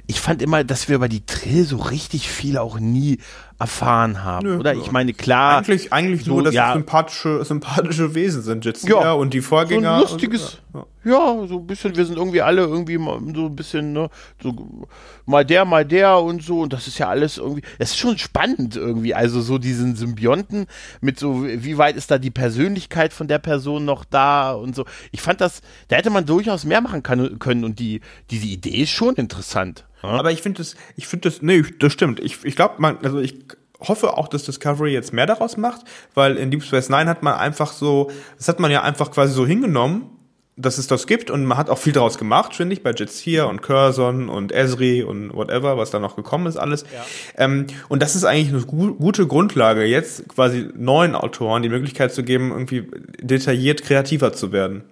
Ich 0.07 0.21
fand 0.21 0.43
immer, 0.43 0.65
dass 0.65 0.89
wir 0.89 0.97
über 0.97 1.09
die 1.09 1.25
Trill 1.25 1.65
so 1.65 1.77
richtig 1.79 2.29
viel 2.29 2.59
auch 2.59 2.79
nie 2.79 3.19
erfahren 3.59 4.25
haben. 4.25 4.47
Nö, 4.47 4.59
Oder 4.59 4.73
ja. 4.73 4.81
ich 4.81 4.91
meine, 4.91 5.13
klar. 5.13 5.59
Eigentlich, 5.59 5.93
eigentlich 5.93 6.25
so, 6.25 6.33
nur, 6.33 6.43
dass 6.43 6.55
ja. 6.55 6.71
es 6.71 6.75
sympathische, 6.75 7.45
sympathische 7.45 8.15
Wesen 8.15 8.43
sind. 8.43 8.65
Jetzt 8.65 8.89
Ja. 8.89 9.13
und 9.13 9.33
die 9.33 9.39
so 9.41 9.45
ein 9.45 9.49
Vorgänger. 9.49 10.01
lustiges, 10.01 10.61
und- 10.73 10.87
ja, 11.05 11.47
so 11.47 11.59
ein 11.59 11.67
bisschen, 11.67 11.95
wir 11.95 12.05
sind 12.05 12.17
irgendwie 12.17 12.43
alle 12.43 12.63
irgendwie 12.63 12.99
mal 12.99 13.21
so 13.35 13.47
ein 13.47 13.55
bisschen, 13.57 13.93
ne, 13.93 14.09
so 14.43 14.79
mal 15.27 15.45
der, 15.45 15.65
mal 15.65 15.85
der 15.85 16.19
und 16.19 16.43
so, 16.43 16.61
und 16.63 16.73
das 16.73 16.89
ist 16.89 16.99
ja 16.99 17.09
alles 17.09 17.39
irgendwie, 17.39 17.63
das 17.79 17.91
ist 17.91 17.99
schon 17.99 18.19
spannend 18.19 18.75
irgendwie, 18.77 19.15
also 19.15 19.41
so 19.41 19.59
diesen 19.59 19.95
Symbionten 19.97 20.67
mit 21.01 21.19
so, 21.19 21.45
wie 21.47 21.79
weit 21.79 21.97
ist 21.97 22.11
da 22.11 22.19
die 22.19 22.31
Persönlichkeit 22.31 23.13
von 23.13 23.29
der 23.29 23.39
Person 23.39 23.85
noch 23.85 24.05
da 24.05 24.53
und 24.53 24.75
so. 24.75 24.85
Ich 25.13 25.21
fand 25.21 25.41
das, 25.41 25.61
da 25.89 25.97
hätte 25.97 26.11
man 26.11 26.27
durchaus 26.27 26.65
mehr 26.65 26.81
machen 26.81 27.03
kann, 27.03 27.39
können 27.39 27.65
und 27.65 27.79
die, 27.79 28.01
diese 28.31 28.47
Idee 28.47 28.83
ist 28.83 28.91
schon 28.91 29.15
interessant. 29.15 29.85
Ja? 30.03 30.11
Aber 30.11 30.33
ich 30.33 30.43
finde 30.43 30.59
das, 30.59 30.75
ich 30.97 31.07
finde 31.07 31.31
das, 31.31 31.43
nee, 31.43 31.63
das 31.79 31.93
stimmt. 31.93 32.21
Ich, 32.21 32.45
ich 32.45 32.57
glaube, 32.57 32.75
man, 32.79 32.99
also 33.03 33.19
ich 33.21 33.37
hoffe 33.81 34.17
auch, 34.17 34.29
dass 34.29 34.45
Discovery 34.45 34.93
jetzt 34.93 35.13
mehr 35.13 35.27
daraus 35.27 35.57
macht, 35.57 35.83
weil 36.15 36.37
in 36.37 36.51
Deep 36.51 36.63
Space 36.63 36.89
Nine 36.89 37.07
hat 37.11 37.23
man 37.23 37.35
einfach 37.35 37.73
so, 37.73 38.11
das 38.37 38.49
hat 38.49 38.61
man 38.61 38.71
ja 38.71 38.83
einfach 38.83 39.11
quasi 39.11 39.33
so 39.33 39.47
hingenommen 39.47 40.11
dass 40.57 40.79
es 40.79 40.87
das 40.87 41.07
gibt 41.07 41.31
und 41.31 41.45
man 41.45 41.59
hat 41.59 41.69
auch 41.69 41.79
viel 41.79 41.93
daraus 41.93 42.17
gemacht, 42.17 42.55
finde 42.55 42.75
ich, 42.75 42.83
bei 42.83 42.93
Jetseer 42.93 43.49
und 43.49 43.61
Curzon 43.61 44.29
und 44.29 44.53
Esri 44.53 45.03
und 45.03 45.35
whatever, 45.35 45.77
was 45.77 45.91
da 45.91 45.99
noch 45.99 46.15
gekommen 46.15 46.47
ist, 46.47 46.57
alles. 46.57 46.85
Ja. 46.95 47.45
Ähm, 47.45 47.67
und 47.89 48.03
das 48.03 48.15
ist 48.15 48.25
eigentlich 48.25 48.51
eine 48.51 48.63
gu 48.63 48.95
gute 48.95 49.27
Grundlage, 49.27 49.85
jetzt 49.85 50.29
quasi 50.29 50.69
neuen 50.77 51.17
Autoren 51.17 51.63
die 51.63 51.69
Möglichkeit 51.69 52.15
zu 52.15 52.23
geben, 52.23 52.53
irgendwie 52.53 52.87
detailliert 53.21 53.83
kreativer 53.83 54.33
zu 54.33 54.53
werden. 54.53 54.85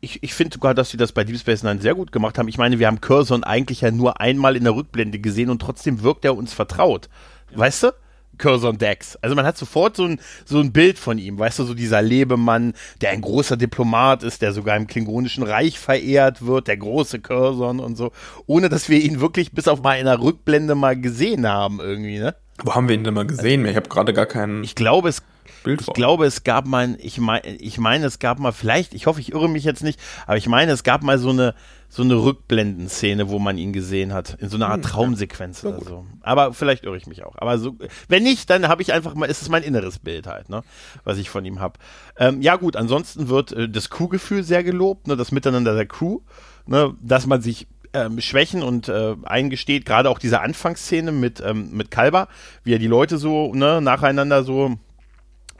Ich, 0.00 0.22
ich 0.22 0.34
finde 0.34 0.54
sogar, 0.54 0.74
dass 0.74 0.90
sie 0.90 0.96
das 0.96 1.12
bei 1.12 1.22
Deep 1.22 1.38
Space 1.38 1.62
Nine 1.62 1.80
sehr 1.80 1.94
gut 1.94 2.10
gemacht 2.10 2.36
haben. 2.36 2.48
Ich 2.48 2.58
meine, 2.58 2.78
wir 2.78 2.88
haben 2.88 3.00
Curzon 3.00 3.44
eigentlich 3.44 3.82
ja 3.82 3.92
nur 3.92 4.20
einmal 4.20 4.56
in 4.56 4.64
der 4.64 4.74
Rückblende 4.74 5.20
gesehen 5.20 5.50
und 5.50 5.62
trotzdem 5.62 6.02
wirkt 6.02 6.24
er 6.24 6.36
uns 6.36 6.52
vertraut. 6.52 7.08
Weißt 7.52 7.82
du? 7.84 7.92
Curzon 8.38 8.78
Dex. 8.78 9.16
Also 9.22 9.36
man 9.36 9.46
hat 9.46 9.56
sofort 9.56 9.96
so 9.96 10.04
ein, 10.04 10.20
so 10.44 10.58
ein 10.58 10.72
Bild 10.72 10.98
von 10.98 11.18
ihm, 11.18 11.38
weißt 11.38 11.60
du, 11.60 11.64
so 11.64 11.74
dieser 11.74 12.02
Lebemann, 12.02 12.74
der 13.00 13.10
ein 13.10 13.20
großer 13.20 13.56
Diplomat 13.56 14.22
ist, 14.22 14.42
der 14.42 14.52
sogar 14.52 14.76
im 14.76 14.86
Klingonischen 14.86 15.44
Reich 15.44 15.78
verehrt 15.78 16.44
wird, 16.44 16.68
der 16.68 16.76
große 16.76 17.20
Curzon 17.20 17.80
und 17.80 17.96
so, 17.96 18.12
ohne 18.46 18.68
dass 18.68 18.88
wir 18.88 19.00
ihn 19.00 19.20
wirklich 19.20 19.52
bis 19.52 19.68
auf 19.68 19.82
mal 19.82 19.94
in 19.94 20.08
einer 20.08 20.20
Rückblende 20.20 20.74
mal 20.74 21.00
gesehen 21.00 21.46
haben 21.46 21.80
irgendwie, 21.80 22.18
ne? 22.18 22.34
Wo 22.62 22.74
haben 22.74 22.88
wir 22.88 22.94
ihn 22.94 23.04
denn 23.04 23.14
mal 23.14 23.26
gesehen? 23.26 23.66
Ich 23.66 23.76
habe 23.76 23.88
gerade 23.88 24.12
gar 24.12 24.26
keinen. 24.26 24.62
Ich 24.62 24.74
glaube, 24.74 25.08
es 25.08 25.22
Bild 25.64 25.80
ich 25.80 25.92
glaube, 25.94 26.26
es 26.26 26.44
gab 26.44 26.66
mal, 26.66 26.96
ich 27.00 27.18
meine, 27.18 27.46
ich 27.56 27.78
meine, 27.78 28.06
es 28.06 28.18
gab 28.18 28.38
mal 28.38 28.52
vielleicht, 28.52 28.94
ich 28.94 29.06
hoffe, 29.06 29.20
ich 29.20 29.32
irre 29.32 29.48
mich 29.48 29.64
jetzt 29.64 29.82
nicht, 29.82 29.98
aber 30.26 30.36
ich 30.36 30.46
meine, 30.46 30.72
es 30.72 30.84
gab 30.84 31.02
mal 31.02 31.18
so 31.18 31.30
eine, 31.30 31.54
so 31.94 32.02
eine 32.02 32.16
Rückblendenszene, 32.16 33.28
wo 33.28 33.38
man 33.38 33.56
ihn 33.56 33.72
gesehen 33.72 34.12
hat, 34.12 34.36
in 34.40 34.48
so 34.48 34.56
einer 34.56 34.68
Art 34.68 34.82
hm, 34.82 34.90
Traumsequenz 34.90 35.62
ja. 35.62 35.68
oder 35.68 35.80
so. 35.84 36.04
Aber 36.22 36.52
vielleicht 36.52 36.82
irre 36.82 36.96
ich 36.96 37.06
mich 37.06 37.24
auch. 37.24 37.36
Aber 37.38 37.56
so, 37.56 37.76
wenn 38.08 38.24
nicht, 38.24 38.50
dann 38.50 38.66
habe 38.66 38.82
ich 38.82 38.92
einfach 38.92 39.14
mal, 39.14 39.26
ist 39.26 39.42
es 39.42 39.48
mein 39.48 39.62
inneres 39.62 40.00
Bild 40.00 40.26
halt, 40.26 40.48
ne, 40.48 40.64
was 41.04 41.18
ich 41.18 41.30
von 41.30 41.44
ihm 41.44 41.60
habe. 41.60 41.78
Ähm, 42.18 42.42
ja 42.42 42.56
gut, 42.56 42.74
ansonsten 42.74 43.28
wird 43.28 43.52
äh, 43.52 43.68
das 43.68 43.90
Crew-Gefühl 43.90 44.42
sehr 44.42 44.64
gelobt, 44.64 45.06
ne, 45.06 45.16
das 45.16 45.30
Miteinander 45.30 45.76
der 45.76 45.86
Crew, 45.86 46.18
ne, 46.66 46.96
dass 47.00 47.28
man 47.28 47.42
sich 47.42 47.68
ähm, 47.92 48.20
Schwächen 48.20 48.64
und 48.64 48.88
äh, 48.88 49.14
eingesteht, 49.22 49.86
gerade 49.86 50.10
auch 50.10 50.18
diese 50.18 50.40
Anfangsszene 50.40 51.12
mit, 51.12 51.40
ähm, 51.46 51.70
mit 51.70 51.92
Kalber, 51.92 52.26
wie 52.64 52.72
er 52.72 52.80
die 52.80 52.88
Leute 52.88 53.18
so 53.18 53.54
ne, 53.54 53.80
nacheinander 53.80 54.42
so 54.42 54.76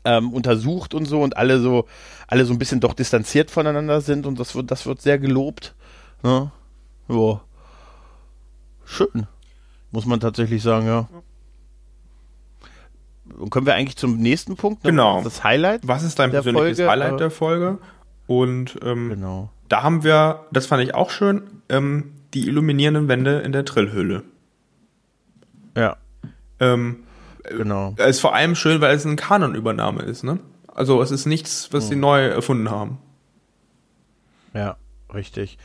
ähm, 0.05 0.32
untersucht 0.32 0.95
und 0.95 1.07
so 1.07 1.22
und 1.22 1.37
alle 1.37 1.61
so, 1.61 1.87
alle 2.26 2.45
so 2.45 2.53
ein 2.53 2.59
bisschen 2.59 2.80
doch 2.80 2.95
distanziert 2.95 3.53
voneinander 3.53 4.01
sind 4.01 4.26
und 4.26 4.41
das 4.41 4.57
wird, 4.57 4.72
das 4.72 4.85
wird 4.85 5.01
sehr 5.01 5.20
gelobt. 5.20 5.76
Ne? 6.25 6.51
Ja. 7.09 7.41
Schön. 8.85 9.27
Muss 9.93 10.07
man 10.07 10.18
tatsächlich 10.18 10.62
sagen, 10.62 10.87
ja. 10.87 11.09
Und 13.39 13.51
können 13.51 13.66
wir 13.66 13.75
eigentlich 13.75 13.97
zum 13.97 14.16
nächsten 14.16 14.57
Punkt? 14.57 14.83
Ne? 14.83 14.91
Genau. 14.91 15.22
Das 15.22 15.45
Highlight. 15.45 15.87
Was 15.87 16.03
ist 16.03 16.18
dein 16.18 16.33
persönliches 16.33 16.79
Folge? 16.79 16.91
Highlight 16.91 17.20
der 17.20 17.31
Folge? 17.31 17.79
Und 18.27 18.79
ähm, 18.83 19.11
genau. 19.11 19.51
da 19.68 19.83
haben 19.85 20.03
wir, 20.03 20.47
das 20.51 20.66
fand 20.66 20.83
ich 20.83 20.95
auch 20.95 21.11
schön, 21.11 21.43
ähm, 21.68 22.12
die 22.35 22.49
illuminierenden 22.49 23.07
Wände 23.07 23.39
in 23.41 23.53
der 23.53 23.64
Trillhülle. 23.64 24.25
Ja. 25.77 25.97
Ähm, 26.59 27.05
Genau. 27.45 27.95
Ist 27.99 28.20
vor 28.20 28.35
allem 28.35 28.55
schön, 28.55 28.81
weil 28.81 28.95
es 28.95 29.05
eine 29.05 29.16
Kanonübernahme 29.16 30.03
ist, 30.03 30.25
ne? 30.25 30.39
Also 30.68 31.03
es 31.03 31.11
ist 31.11 31.27
nichts, 31.27 31.68
was 31.72 31.85
mhm. 31.85 31.89
sie 31.89 31.97
neu 31.97 32.27
erfunden 32.27 32.70
haben. 32.70 32.99
Ja, 34.55 34.77
richtig. 35.12 35.59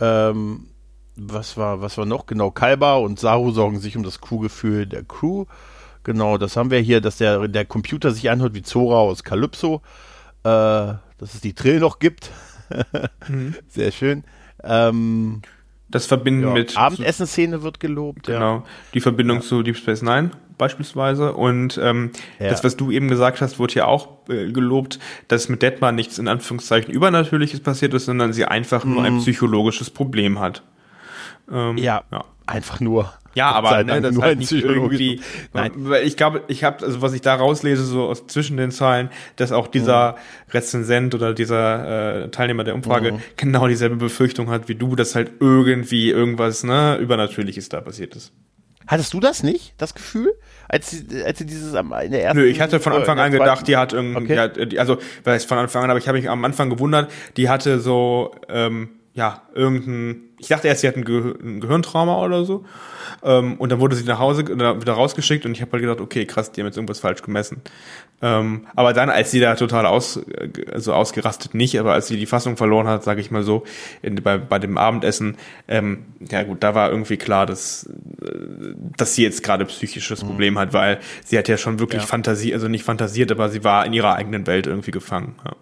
Ähm, 0.00 0.66
was 1.16 1.56
war, 1.56 1.80
was 1.80 1.98
war 1.98 2.06
noch? 2.06 2.26
Genau, 2.26 2.50
Kalba 2.50 2.96
und 2.96 3.18
Saru 3.18 3.50
sorgen 3.50 3.80
sich 3.80 3.96
um 3.96 4.02
das 4.02 4.20
Crewgefühl 4.20 4.86
der 4.86 5.04
Crew. 5.04 5.44
Genau, 6.02 6.38
das 6.38 6.56
haben 6.56 6.70
wir 6.70 6.80
hier, 6.80 7.00
dass 7.00 7.18
der, 7.18 7.46
der 7.48 7.66
Computer 7.66 8.10
sich 8.10 8.30
anhört 8.30 8.54
wie 8.54 8.62
Zora 8.62 8.98
aus 8.98 9.22
Calypso. 9.22 9.82
Äh, 10.44 10.94
dass 11.20 11.34
es 11.34 11.40
die 11.42 11.52
Trill 11.52 11.80
noch 11.80 11.98
gibt. 11.98 12.30
mhm. 13.28 13.54
Sehr 13.68 13.92
schön. 13.92 14.24
Ähm, 14.64 15.42
das 15.88 16.06
Verbinden 16.06 16.44
ja, 16.44 16.52
mit. 16.54 16.76
Abendessenszene 16.76 17.62
wird 17.62 17.80
gelobt, 17.80 18.26
Genau. 18.26 18.56
Ja. 18.56 18.64
Die 18.94 19.00
Verbindung 19.00 19.38
ja. 19.38 19.42
zu 19.42 19.62
Deep 19.62 19.76
Space 19.76 20.02
Nine 20.02 20.30
beispielsweise. 20.60 21.32
Und 21.32 21.80
ähm, 21.82 22.12
ja. 22.38 22.48
das, 22.48 22.62
was 22.62 22.76
du 22.76 22.92
eben 22.92 23.08
gesagt 23.08 23.40
hast, 23.40 23.58
wurde 23.58 23.74
ja 23.74 23.86
auch 23.86 24.08
äh, 24.28 24.52
gelobt, 24.52 25.00
dass 25.26 25.48
mit 25.48 25.62
Detmar 25.62 25.90
nichts 25.90 26.18
in 26.18 26.28
Anführungszeichen 26.28 26.94
Übernatürliches 26.94 27.60
passiert 27.60 27.94
ist, 27.94 28.04
sondern 28.04 28.32
sie 28.32 28.44
einfach 28.44 28.84
mhm. 28.84 28.92
nur 28.92 29.02
ein 29.02 29.14
mhm. 29.14 29.20
psychologisches 29.20 29.90
Problem 29.90 30.38
hat. 30.38 30.62
Ähm, 31.50 31.78
ja, 31.78 32.02
ja, 32.12 32.24
einfach 32.46 32.78
nur. 32.78 33.12
Ja, 33.34 33.52
aber 33.52 33.84
ne, 33.84 34.00
das 34.00 34.18
halt 34.18 34.40
nicht 34.40 34.52
irgendwie. 34.52 35.20
Nein. 35.52 35.70
Weil 35.76 36.04
ich 36.04 36.16
glaube, 36.16 36.42
ich 36.48 36.64
habe, 36.64 36.84
also 36.84 37.00
was 37.00 37.12
ich 37.12 37.20
da 37.20 37.36
rauslese, 37.36 37.84
so 37.84 38.08
aus 38.08 38.26
zwischen 38.26 38.56
den 38.56 38.72
Zahlen, 38.72 39.08
dass 39.36 39.52
auch 39.52 39.68
dieser 39.68 40.12
mhm. 40.12 40.50
Rezensent 40.50 41.14
oder 41.14 41.32
dieser 41.32 42.24
äh, 42.24 42.28
Teilnehmer 42.30 42.64
der 42.64 42.74
Umfrage 42.74 43.12
mhm. 43.12 43.20
genau 43.36 43.68
dieselbe 43.68 43.96
Befürchtung 43.96 44.50
hat 44.50 44.68
wie 44.68 44.74
du, 44.74 44.96
dass 44.96 45.14
halt 45.14 45.30
irgendwie 45.38 46.10
irgendwas 46.10 46.64
ne, 46.64 46.96
Übernatürliches 46.96 47.68
da 47.68 47.80
passiert 47.80 48.16
ist. 48.16 48.32
Hattest 48.90 49.14
du 49.14 49.20
das 49.20 49.44
nicht, 49.44 49.74
das 49.78 49.94
Gefühl? 49.94 50.32
Als 50.72 50.90
sie, 50.90 51.24
als 51.24 51.38
sie 51.38 51.46
dieses 51.46 51.74
in 51.74 52.12
der 52.12 52.22
ersten. 52.22 52.38
Nö, 52.38 52.46
ich 52.46 52.60
hatte 52.60 52.78
von 52.78 52.92
Anfang 52.92 53.18
an 53.18 53.32
gedacht, 53.32 53.66
die 53.66 53.76
hat 53.76 53.92
irgendwie, 53.92 54.38
okay. 54.38 54.78
also, 54.78 54.98
weil 55.24 55.36
es 55.36 55.44
von 55.44 55.58
Anfang 55.58 55.82
an, 55.82 55.90
aber 55.90 55.98
ich 55.98 56.06
habe 56.06 56.16
mich 56.16 56.30
am 56.30 56.44
Anfang 56.44 56.70
gewundert, 56.70 57.10
die 57.36 57.48
hatte 57.48 57.80
so, 57.80 58.32
ähm, 58.48 58.99
ja, 59.12 59.42
irgendein, 59.54 60.22
ich 60.38 60.48
dachte 60.48 60.68
erst, 60.68 60.82
sie 60.82 60.88
hat 60.88 60.96
ein, 60.96 61.04
Ge 61.04 61.34
ein 61.42 61.60
Gehirntrauma 61.60 62.24
oder 62.24 62.44
so. 62.44 62.64
Ähm, 63.24 63.56
und 63.58 63.72
dann 63.72 63.80
wurde 63.80 63.96
sie 63.96 64.04
nach 64.04 64.20
Hause 64.20 64.44
oder 64.44 64.80
wieder 64.80 64.92
rausgeschickt 64.92 65.44
und 65.44 65.52
ich 65.52 65.60
habe 65.62 65.72
halt 65.72 65.82
gedacht, 65.82 66.00
okay, 66.00 66.26
krass, 66.26 66.52
die 66.52 66.60
haben 66.60 66.66
jetzt 66.66 66.76
irgendwas 66.76 67.00
falsch 67.00 67.22
gemessen. 67.22 67.60
Ähm, 68.22 68.68
aber 68.76 68.92
dann, 68.92 69.10
als 69.10 69.32
sie 69.32 69.40
da 69.40 69.56
total 69.56 69.84
aus, 69.84 70.20
also 70.72 70.94
ausgerastet 70.94 71.54
nicht, 71.54 71.78
aber 71.80 71.92
als 71.92 72.06
sie 72.06 72.18
die 72.18 72.26
Fassung 72.26 72.56
verloren 72.56 72.86
hat, 72.86 73.02
sage 73.02 73.20
ich 73.20 73.32
mal 73.32 73.42
so, 73.42 73.64
in, 74.00 74.14
bei, 74.22 74.38
bei 74.38 74.60
dem 74.60 74.78
Abendessen, 74.78 75.36
ähm, 75.66 76.04
ja 76.30 76.44
gut, 76.44 76.62
da 76.62 76.76
war 76.76 76.90
irgendwie 76.90 77.16
klar, 77.16 77.46
dass, 77.46 77.90
dass 78.96 79.16
sie 79.16 79.24
jetzt 79.24 79.42
gerade 79.42 79.64
psychisches 79.64 80.22
mhm. 80.22 80.28
Problem 80.28 80.58
hat, 80.58 80.72
weil 80.72 81.00
sie 81.24 81.36
hat 81.36 81.48
ja 81.48 81.56
schon 81.56 81.80
wirklich 81.80 82.02
ja. 82.02 82.06
Fantasie, 82.06 82.54
also 82.54 82.68
nicht 82.68 82.84
fantasiert, 82.84 83.32
aber 83.32 83.48
sie 83.48 83.64
war 83.64 83.84
in 83.84 83.92
ihrer 83.92 84.14
eigenen 84.14 84.46
Welt 84.46 84.68
irgendwie 84.68 84.92
gefangen. 84.92 85.34
Ja 85.44 85.56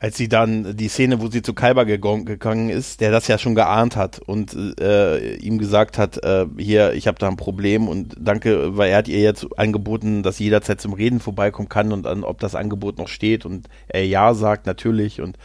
als 0.00 0.16
sie 0.16 0.28
dann 0.28 0.76
die 0.76 0.88
Szene, 0.88 1.20
wo 1.20 1.28
sie 1.28 1.42
zu 1.42 1.52
Kalber 1.52 1.84
gegangen 1.84 2.70
ist, 2.70 3.02
der 3.02 3.10
das 3.10 3.28
ja 3.28 3.36
schon 3.36 3.54
geahnt 3.54 3.96
hat 3.96 4.18
und 4.18 4.56
äh, 4.80 5.34
ihm 5.36 5.58
gesagt 5.58 5.98
hat, 5.98 6.24
äh, 6.24 6.46
hier, 6.56 6.94
ich 6.94 7.06
habe 7.06 7.18
da 7.18 7.28
ein 7.28 7.36
Problem 7.36 7.86
und 7.86 8.16
danke, 8.18 8.78
weil 8.78 8.90
er 8.90 8.98
hat 8.98 9.08
ihr 9.08 9.20
jetzt 9.20 9.46
angeboten, 9.58 10.22
dass 10.22 10.38
sie 10.38 10.44
jederzeit 10.44 10.80
zum 10.80 10.94
Reden 10.94 11.20
vorbeikommen 11.20 11.68
kann 11.68 11.92
und 11.92 12.06
an, 12.06 12.24
ob 12.24 12.40
das 12.40 12.54
Angebot 12.54 12.96
noch 12.96 13.08
steht 13.08 13.44
und 13.44 13.68
er 13.88 14.06
ja 14.06 14.32
sagt 14.32 14.66
natürlich 14.66 15.20
und 15.20 15.36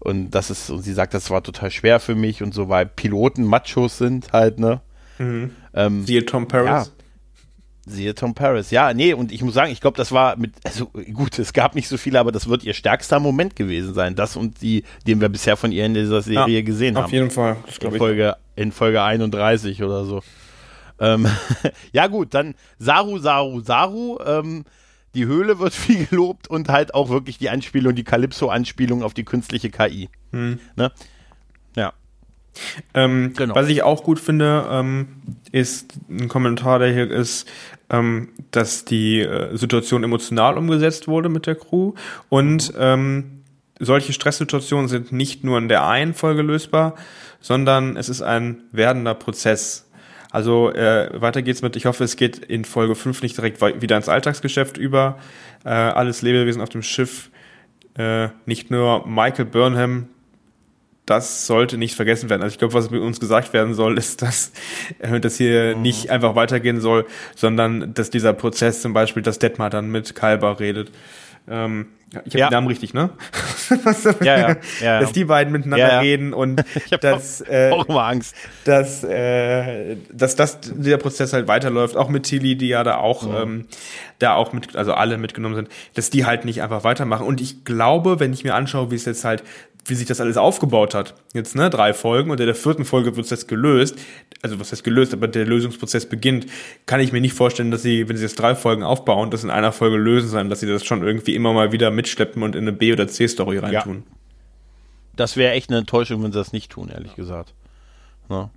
und 0.00 0.30
das 0.30 0.48
ist 0.48 0.70
und 0.70 0.82
sie 0.82 0.92
sagt, 0.94 1.12
das 1.12 1.28
war 1.28 1.42
total 1.42 1.70
schwer 1.70 2.00
für 2.00 2.14
mich 2.14 2.42
und 2.42 2.54
so, 2.54 2.68
weil 2.68 2.86
Piloten 2.86 3.44
Machos 3.44 3.98
sind 3.98 4.32
halt, 4.32 4.58
ne? 4.58 4.80
Mhm. 5.18 5.50
Ähm, 5.74 6.06
Siehe 6.06 6.24
Tom 6.24 6.46
Paris. 6.48 6.68
Ja, 6.68 6.86
Siehe 7.88 8.14
Tom 8.14 8.34
Paris. 8.34 8.70
Ja, 8.70 8.92
nee, 8.92 9.12
und 9.12 9.32
ich 9.32 9.42
muss 9.42 9.54
sagen, 9.54 9.72
ich 9.72 9.80
glaube, 9.80 9.96
das 9.96 10.12
war 10.12 10.36
mit, 10.36 10.52
also 10.64 10.86
gut, 10.86 11.38
es 11.38 11.52
gab 11.52 11.74
nicht 11.74 11.88
so 11.88 11.96
viele, 11.96 12.20
aber 12.20 12.32
das 12.32 12.48
wird 12.48 12.64
ihr 12.64 12.74
stärkster 12.74 13.18
Moment 13.20 13.56
gewesen 13.56 13.94
sein. 13.94 14.14
Das 14.14 14.36
und 14.36 14.60
die, 14.62 14.84
den 15.06 15.20
wir 15.20 15.28
bisher 15.28 15.56
von 15.56 15.72
ihr 15.72 15.86
in 15.86 15.94
dieser 15.94 16.22
Serie 16.22 16.58
ja, 16.58 16.64
gesehen 16.64 16.96
auf 16.96 17.04
haben. 17.04 17.08
Auf 17.08 17.12
jeden 17.12 17.30
Fall. 17.30 17.56
Das 17.66 17.78
in, 17.78 17.98
Folge, 17.98 18.36
in 18.56 18.72
Folge 18.72 19.02
31 19.02 19.82
oder 19.82 20.04
so. 20.04 20.22
Ähm, 21.00 21.26
ja, 21.92 22.06
gut, 22.06 22.34
dann 22.34 22.54
Saru, 22.78 23.18
Saru, 23.18 23.60
Saru. 23.60 24.18
Ähm, 24.24 24.64
die 25.14 25.26
Höhle 25.26 25.58
wird 25.58 25.74
viel 25.74 26.06
gelobt 26.06 26.48
und 26.48 26.68
halt 26.68 26.94
auch 26.94 27.08
wirklich 27.08 27.38
die 27.38 27.50
Anspielung, 27.50 27.94
die 27.94 28.04
Calypso-Anspielung 28.04 29.02
auf 29.02 29.14
die 29.14 29.24
künstliche 29.24 29.70
KI. 29.70 30.08
Hm. 30.32 30.58
Ne? 30.76 30.92
Ja. 31.76 31.92
Ähm, 32.94 33.32
genau. 33.36 33.54
Was 33.54 33.68
ich 33.68 33.82
auch 33.82 34.02
gut 34.02 34.18
finde, 34.18 34.66
ähm, 34.70 35.08
ist 35.52 35.94
ein 36.08 36.28
Kommentar, 36.28 36.78
der 36.78 36.92
hier 36.92 37.10
ist, 37.10 37.46
ähm, 37.90 38.30
dass 38.50 38.84
die 38.84 39.20
äh, 39.20 39.56
Situation 39.56 40.04
emotional 40.04 40.58
umgesetzt 40.58 41.08
wurde 41.08 41.28
mit 41.28 41.46
der 41.46 41.54
Crew 41.54 41.94
und 42.28 42.72
ähm, 42.78 43.42
solche 43.80 44.12
Stresssituationen 44.12 44.88
sind 44.88 45.12
nicht 45.12 45.44
nur 45.44 45.58
in 45.58 45.68
der 45.68 45.86
einen 45.86 46.14
Folge 46.14 46.42
lösbar, 46.42 46.94
sondern 47.40 47.96
es 47.96 48.08
ist 48.08 48.22
ein 48.22 48.62
werdender 48.72 49.14
Prozess. 49.14 49.88
Also 50.30 50.70
äh, 50.72 51.10
weiter 51.20 51.42
geht's 51.42 51.62
mit, 51.62 51.76
ich 51.76 51.86
hoffe, 51.86 52.04
es 52.04 52.16
geht 52.16 52.38
in 52.38 52.64
Folge 52.64 52.94
5 52.94 53.22
nicht 53.22 53.36
direkt 53.36 53.60
wieder 53.62 53.96
ins 53.96 54.08
Alltagsgeschäft 54.08 54.76
über. 54.76 55.18
Äh, 55.64 55.70
alles 55.70 56.22
Lebewesen 56.22 56.60
auf 56.60 56.68
dem 56.68 56.82
Schiff, 56.82 57.30
äh, 57.96 58.28
nicht 58.44 58.70
nur 58.70 59.06
Michael 59.06 59.46
Burnham, 59.46 60.08
das 61.10 61.46
sollte 61.46 61.78
nicht 61.78 61.94
vergessen 61.96 62.28
werden. 62.30 62.42
Also 62.42 62.52
ich 62.54 62.58
glaube, 62.58 62.74
was 62.74 62.90
mit 62.90 63.00
uns 63.00 63.20
gesagt 63.20 63.52
werden 63.52 63.74
soll, 63.74 63.96
ist, 63.98 64.22
dass 64.22 64.52
äh, 64.98 65.18
das 65.20 65.36
hier 65.36 65.74
mhm. 65.76 65.82
nicht 65.82 66.10
einfach 66.10 66.34
weitergehen 66.34 66.80
soll, 66.80 67.06
sondern 67.34 67.94
dass 67.94 68.10
dieser 68.10 68.32
Prozess 68.32 68.82
zum 68.82 68.92
Beispiel, 68.92 69.22
dass 69.22 69.38
Detmar 69.38 69.70
dann 69.70 69.90
mit 69.90 70.14
Kalber 70.14 70.60
redet, 70.60 70.90
ähm, 71.50 71.86
Ich 72.24 72.32
habe 72.34 72.38
Ja. 72.40 72.48
den 72.48 72.52
Namen 72.54 72.66
richtig, 72.68 72.92
ne? 72.94 73.10
Ja, 74.22 74.38
ja, 74.48 74.56
ja, 74.80 75.00
Dass 75.00 75.12
die 75.12 75.24
beiden 75.24 75.52
miteinander 75.52 75.88
Ja, 75.88 76.00
reden 76.00 76.32
und 76.34 76.62
Ich 76.90 76.90
dass, 76.98 77.42
auch, 77.42 77.48
äh, 77.48 77.70
auch 77.70 77.86
immer 77.88 78.04
Angst. 78.04 78.34
dass, 78.64 79.04
äh, 79.04 79.96
dass 80.12 80.36
das, 80.36 80.58
dieser 80.60 80.96
Prozess 80.98 81.32
halt 81.32 81.48
weiterläuft, 81.48 81.96
auch 81.96 82.08
mit 82.08 82.24
Tilly, 82.24 82.56
die 82.56 82.68
ja 82.68 82.82
da 82.84 82.96
auch, 82.96 83.26
ähm, 83.42 83.66
da 84.18 84.34
auch 84.34 84.52
mit, 84.52 84.74
also 84.76 84.94
alle 84.94 85.16
mitgenommen 85.18 85.54
sind, 85.54 85.68
dass 85.94 86.10
die 86.10 86.24
halt 86.26 86.44
nicht 86.44 86.62
einfach 86.62 86.84
weitermachen. 86.84 87.26
Und 87.26 87.40
ich 87.40 87.64
glaube, 87.64 88.20
wenn 88.20 88.32
ich 88.32 88.42
mir 88.44 88.54
anschaue, 88.54 88.90
wie 88.90 88.96
es 88.96 89.04
jetzt 89.04 89.24
halt, 89.24 89.42
wie 89.84 89.94
sich 89.94 90.06
das 90.06 90.20
alles 90.20 90.36
aufgebaut 90.36 90.94
hat, 90.94 91.14
jetzt, 91.32 91.54
ne, 91.56 91.70
drei 91.70 91.94
Folgen 91.94 92.30
und 92.30 92.40
in 92.40 92.46
der 92.46 92.54
vierten 92.54 92.84
Folge 92.84 93.16
wird 93.16 93.24
es 93.24 93.30
jetzt 93.30 93.48
gelöst, 93.48 93.96
also 94.42 94.60
was 94.60 94.72
heißt 94.72 94.84
gelöst, 94.84 95.12
aber 95.14 95.28
der 95.28 95.46
Lösungsprozess 95.46 96.06
beginnt, 96.06 96.46
kann 96.86 97.00
ich 97.00 97.12
mir 97.12 97.20
nicht 97.20 97.32
vorstellen, 97.32 97.70
dass 97.70 97.82
sie, 97.82 98.08
wenn 98.08 98.16
sie 98.16 98.22
jetzt 98.22 98.38
drei 98.38 98.54
Folgen 98.54 98.82
aufbauen, 98.82 99.30
das 99.30 99.44
in 99.44 99.50
einer 99.50 99.72
Folge 99.72 99.96
lösen, 99.96 100.28
sondern 100.28 100.50
dass 100.50 100.60
sie 100.60 100.66
das 100.66 100.84
schon 100.84 101.02
irgendwie 101.02 101.34
immer 101.34 101.52
mal 101.52 101.72
wieder 101.72 101.90
mitschleppen 101.90 102.42
und 102.42 102.54
in 102.54 102.62
eine 102.62 102.72
B- 102.72 102.92
oder 102.92 103.08
C-Story 103.08 103.58
reintun. 103.58 104.04
Das 105.16 105.36
wäre 105.36 105.52
echt 105.52 105.70
eine 105.70 105.78
Enttäuschung, 105.78 106.22
wenn 106.22 106.32
sie 106.32 106.38
das 106.38 106.52
nicht 106.52 106.70
tun, 106.70 106.90
ehrlich 106.90 107.16
gesagt. 107.16 107.54
Ja, 108.30 108.50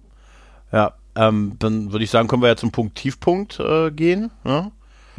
ja 0.72 0.94
ähm, 1.16 1.56
dann 1.60 1.92
würde 1.92 2.04
ich 2.04 2.12
sagen, 2.12 2.28
können 2.28 2.42
wir 2.42 2.50
ja 2.50 2.56
zum 2.56 2.72
Punkt 2.72 2.96
Tiefpunkt 2.96 3.60
äh, 3.60 3.90
gehen. 3.92 4.32
Ja? 4.46 4.72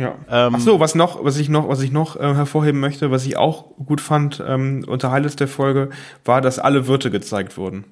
Ja. 0.03 0.17
Ähm, 0.29 0.57
Ach 0.57 0.61
so, 0.61 0.81
was 0.81 0.95
noch, 0.95 1.25
was 1.25 1.37
ich 1.39 1.49
noch, 1.49 1.69
was 1.69 1.81
ich 1.81 1.93
noch 1.93 2.17
äh, 2.17 2.35
hervorheben 2.35 2.81
möchte, 2.81 3.11
was 3.11 3.25
ich 3.25 3.37
auch 3.37 3.77
gut 3.77 4.01
fand 4.01 4.43
ähm, 4.47 4.85
unter 4.87 5.11
Highlights 5.13 5.37
der 5.37 5.49
Folge, 5.49 5.91
war, 6.25 6.41
dass 6.41 6.59
alle 6.59 6.89
Wirte 6.89 7.11
gezeigt 7.11 7.57
wurden. 7.57 7.85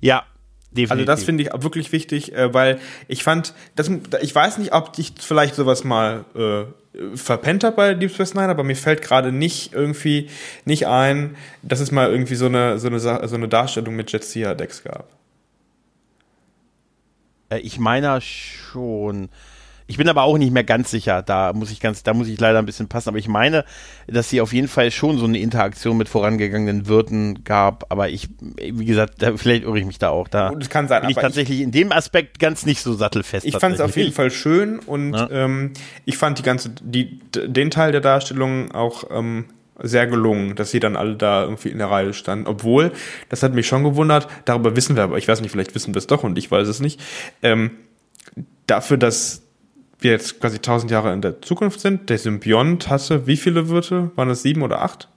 ja, 0.00 0.24
definitiv. 0.70 0.90
Also 0.90 1.04
das 1.04 1.24
finde 1.24 1.44
ich 1.44 1.50
wirklich 1.62 1.92
wichtig, 1.92 2.34
äh, 2.34 2.52
weil 2.52 2.78
ich 3.08 3.24
fand, 3.24 3.54
das, 3.74 3.90
ich 4.20 4.34
weiß 4.34 4.58
nicht, 4.58 4.74
ob 4.74 4.92
ich 4.98 5.14
vielleicht 5.18 5.54
sowas 5.54 5.82
mal 5.82 6.26
äh, 6.36 7.16
verpennt 7.16 7.64
habe 7.64 7.76
bei 7.76 7.94
Deep 7.94 8.10
Space 8.10 8.34
Nine, 8.34 8.48
aber 8.48 8.64
mir 8.64 8.76
fällt 8.76 9.00
gerade 9.00 9.32
nicht 9.32 9.72
irgendwie 9.72 10.28
nicht 10.66 10.86
ein, 10.86 11.36
dass 11.62 11.80
es 11.80 11.90
mal 11.90 12.10
irgendwie 12.10 12.34
so 12.34 12.46
eine 12.46 12.78
so 12.78 12.88
eine 12.88 12.98
so 12.98 13.08
eine 13.34 13.48
Darstellung 13.48 13.96
mit 13.96 14.12
Jetsia 14.12 14.54
Decks 14.54 14.84
gab. 14.84 15.08
Äh, 17.50 17.60
ich 17.60 17.78
meine 17.78 18.20
schon. 18.20 19.30
Ich 19.90 19.96
bin 19.96 20.06
aber 20.08 20.22
auch 20.24 20.36
nicht 20.36 20.52
mehr 20.52 20.64
ganz 20.64 20.90
sicher. 20.90 21.22
Da 21.22 21.52
muss 21.54 21.70
ich 21.72 21.80
ganz, 21.80 22.02
da 22.02 22.12
muss 22.12 22.28
ich 22.28 22.38
leider 22.38 22.58
ein 22.58 22.66
bisschen 22.66 22.88
passen. 22.88 23.08
Aber 23.08 23.16
ich 23.18 23.26
meine, 23.26 23.64
dass 24.06 24.28
sie 24.28 24.40
auf 24.42 24.52
jeden 24.52 24.68
Fall 24.68 24.90
schon 24.90 25.16
so 25.18 25.24
eine 25.24 25.38
Interaktion 25.38 25.96
mit 25.96 26.10
vorangegangenen 26.10 26.86
Wirten 26.86 27.42
gab. 27.42 27.90
Aber 27.90 28.10
ich, 28.10 28.28
wie 28.60 28.84
gesagt, 28.84 29.14
da, 29.22 29.34
vielleicht 29.36 29.64
irre 29.64 29.78
ich 29.78 29.86
mich 29.86 29.98
da 29.98 30.10
auch. 30.10 30.28
Da 30.28 30.50
Und 30.50 30.62
es 30.62 30.68
kann 30.68 30.88
sein, 30.88 31.00
bin 31.00 31.10
ich 31.10 31.16
aber 31.16 31.22
ich- 31.22 31.28
tatsächlich 31.32 31.60
in 31.62 31.70
dem 31.72 31.90
Aspekt 31.90 32.38
ganz 32.38 32.66
nicht 32.66 32.82
so 32.82 32.92
sattelfest. 32.92 33.46
Ich 33.46 33.56
fand 33.56 33.74
es 33.76 33.80
auf 33.80 33.86
tatsächlich. 33.86 34.04
jeden 34.04 34.14
Fall 34.14 34.30
schön 34.30 34.78
und 34.78 35.14
Ja. 35.14 35.28
ähm, 35.30 35.72
ich 36.04 36.18
fand 36.18 36.38
die 36.38 36.42
ganze, 36.42 36.68
die, 36.82 37.18
den 37.34 37.70
Teil 37.70 37.90
der 37.90 38.02
Darstellung 38.02 38.70
auch 38.72 39.04
ähm, 39.10 39.46
sehr 39.82 40.06
gelungen, 40.06 40.54
dass 40.54 40.70
sie 40.70 40.80
dann 40.80 40.96
alle 40.96 41.16
da 41.16 41.44
irgendwie 41.44 41.70
in 41.70 41.78
der 41.78 41.90
Reihe 41.90 42.12
standen. 42.12 42.46
Obwohl, 42.46 42.92
das 43.30 43.42
hat 43.42 43.54
mich 43.54 43.66
schon 43.66 43.84
gewundert, 43.84 44.28
darüber 44.44 44.76
wissen 44.76 44.96
wir 44.96 45.04
aber, 45.04 45.16
ich 45.16 45.26
weiß 45.28 45.40
nicht, 45.40 45.50
vielleicht 45.50 45.74
wissen 45.74 45.94
wir 45.94 45.98
es 45.98 46.06
doch 46.06 46.24
und 46.24 46.36
ich 46.36 46.50
weiß 46.50 46.68
es 46.68 46.80
nicht. 46.80 47.00
Ähm, 47.42 47.70
dafür, 48.66 48.98
dass 48.98 49.44
wir 50.00 50.12
jetzt 50.12 50.40
quasi 50.40 50.58
tausend 50.60 50.90
Jahre 50.90 51.12
in 51.12 51.20
der 51.22 51.40
Zukunft 51.42 51.80
sind, 51.80 52.08
der 52.10 52.18
Symbiont 52.18 52.88
hatte 52.88 53.26
wie 53.26 53.36
viele 53.36 53.68
Wirte? 53.68 54.10
Waren 54.16 54.30
es 54.30 54.42
sieben 54.42 54.62
oder 54.62 54.82
acht? 54.82 55.08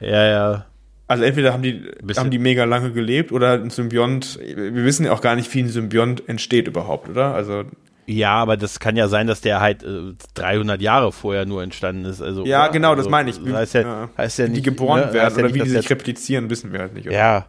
Ja, 0.00 0.26
ja. 0.26 0.66
Also 1.06 1.24
entweder 1.24 1.52
haben 1.52 1.62
die, 1.62 1.90
haben 2.16 2.30
die 2.30 2.38
mega 2.38 2.64
lange 2.64 2.92
gelebt 2.92 3.32
oder 3.32 3.54
ein 3.54 3.70
Symbiont, 3.70 4.38
wir 4.40 4.84
wissen 4.84 5.06
ja 5.06 5.12
auch 5.12 5.20
gar 5.20 5.34
nicht, 5.34 5.52
wie 5.54 5.60
ein 5.62 5.68
Symbiont 5.68 6.28
entsteht 6.28 6.68
überhaupt, 6.68 7.08
oder? 7.08 7.34
Also 7.34 7.64
Ja, 8.06 8.34
aber 8.34 8.56
das 8.56 8.78
kann 8.78 8.94
ja 8.96 9.08
sein, 9.08 9.26
dass 9.26 9.40
der 9.40 9.60
halt 9.60 9.82
äh, 9.82 10.12
300 10.34 10.80
Ja 10.80 11.10
vorher 11.10 11.46
nur 11.46 11.62
entstanden 11.64 12.04
ist. 12.04 12.22
Also, 12.22 12.44
Ja, 12.46 12.64
oder? 12.64 12.72
genau, 12.72 12.90
also, 12.90 13.02
das 13.02 13.10
meine 13.10 13.30
ich. 13.30 13.40
Heißt 13.40 13.74
ja, 13.74 13.80
Ja. 13.80 14.10
heißt 14.16 14.38
ja 14.38 14.44
Wie 14.46 14.50
nicht, 14.50 14.58
die 14.58 14.70
geboren 14.70 15.00
ne, 15.00 15.12
werden 15.12 15.24
heißt 15.26 15.36
ja 15.36 15.42
oder 15.44 15.52
nicht, 15.52 15.60
wie 15.60 15.68
die 15.68 15.70
sich 15.74 15.90
replizieren, 15.90 16.48
wissen 16.48 16.72
wir 16.72 16.78
halt 16.80 16.94
nicht. 16.94 17.08
oder? 17.08 17.16
Ja. 17.16 17.46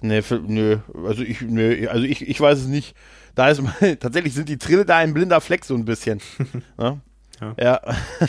Nee, 0.00 0.22
für, 0.22 0.40
nö, 0.44 0.78
also 1.06 1.22
ich, 1.22 1.40
nö, 1.42 1.86
also 1.88 2.04
ich, 2.04 2.28
ich 2.28 2.40
weiß 2.40 2.58
es 2.58 2.66
nicht. 2.66 2.96
Da 3.34 3.48
ist 3.48 3.62
tatsächlich 4.00 4.34
sind 4.34 4.48
die 4.48 4.58
Trille 4.58 4.84
da 4.84 4.98
ein 4.98 5.14
blinder 5.14 5.40
Fleck 5.40 5.64
so 5.64 5.74
ein 5.74 5.84
bisschen. 5.84 6.20
ja. 6.78 7.00
Ja. 7.58 7.80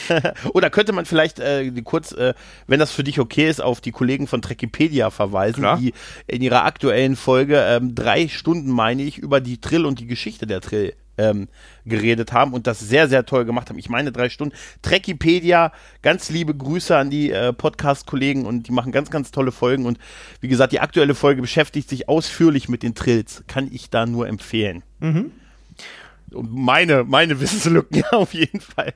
Oder 0.54 0.70
könnte 0.70 0.94
man 0.94 1.06
vielleicht 1.06 1.40
äh, 1.40 1.72
kurz, 1.84 2.12
äh, 2.14 2.34
wenn 2.68 2.80
das 2.80 2.92
für 2.92 3.04
dich 3.04 3.20
okay 3.20 3.48
ist, 3.50 3.62
auf 3.62 3.82
die 3.82 3.92
Kollegen 3.92 4.28
von 4.28 4.42
Trekipedia 4.42 5.10
verweisen, 5.10 5.62
Klar. 5.62 5.78
die 5.78 5.94
in 6.28 6.42
ihrer 6.42 6.66
aktuellen 6.66 7.16
Folge 7.16 7.58
ähm, 7.58 7.96
drei 7.96 8.28
Stunden, 8.28 8.72
meine 8.72 9.04
ich, 9.04 9.18
über 9.18 9.42
die 9.42 9.60
Trill 9.62 9.86
und 9.86 10.00
die 10.00 10.08
Geschichte 10.08 10.48
der 10.48 10.62
Trill 10.62 10.94
ähm, 11.18 11.48
geredet 11.86 12.34
haben 12.34 12.54
und 12.54 12.66
das 12.68 12.80
sehr, 12.80 13.08
sehr 13.08 13.26
toll 13.26 13.46
gemacht 13.46 13.70
haben. 13.70 13.78
Ich 13.78 13.90
meine 13.90 14.12
drei 14.12 14.30
Stunden. 14.30 14.56
Trekipedia, 14.82 15.72
ganz 16.02 16.30
liebe 16.30 16.56
Grüße 16.56 16.96
an 16.96 17.10
die 17.10 17.32
äh, 17.32 17.54
Podcast-Kollegen 17.54 18.46
und 18.46 18.68
die 18.68 18.72
machen 18.72 18.92
ganz, 18.92 19.12
ganz 19.12 19.32
tolle 19.32 19.52
Folgen 19.52 19.86
und 19.86 20.00
wie 20.42 20.48
gesagt, 20.48 20.74
die 20.74 20.80
aktuelle 20.80 21.16
Folge 21.16 21.42
beschäftigt 21.42 21.90
sich 21.90 22.10
ausführlich 22.10 22.70
mit 22.70 22.84
den 22.84 22.96
Trills. 22.96 23.44
Kann 23.48 23.70
ich 23.72 23.90
da 23.90 24.06
nur 24.06 24.28
empfehlen. 24.28 24.84
Und 26.34 26.54
meine, 26.54 27.04
meine 27.04 27.40
Wissenslücken 27.40 27.98
ja, 27.98 28.10
auf 28.12 28.34
jeden 28.34 28.62
Fall 28.62 28.94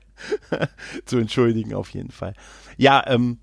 zu 1.05 1.17
entschuldigen, 1.17 1.73
auf 1.73 1.89
jeden 1.91 2.11
Fall. 2.11 2.33
Ja, 2.77 3.03
ähm, 3.07 3.39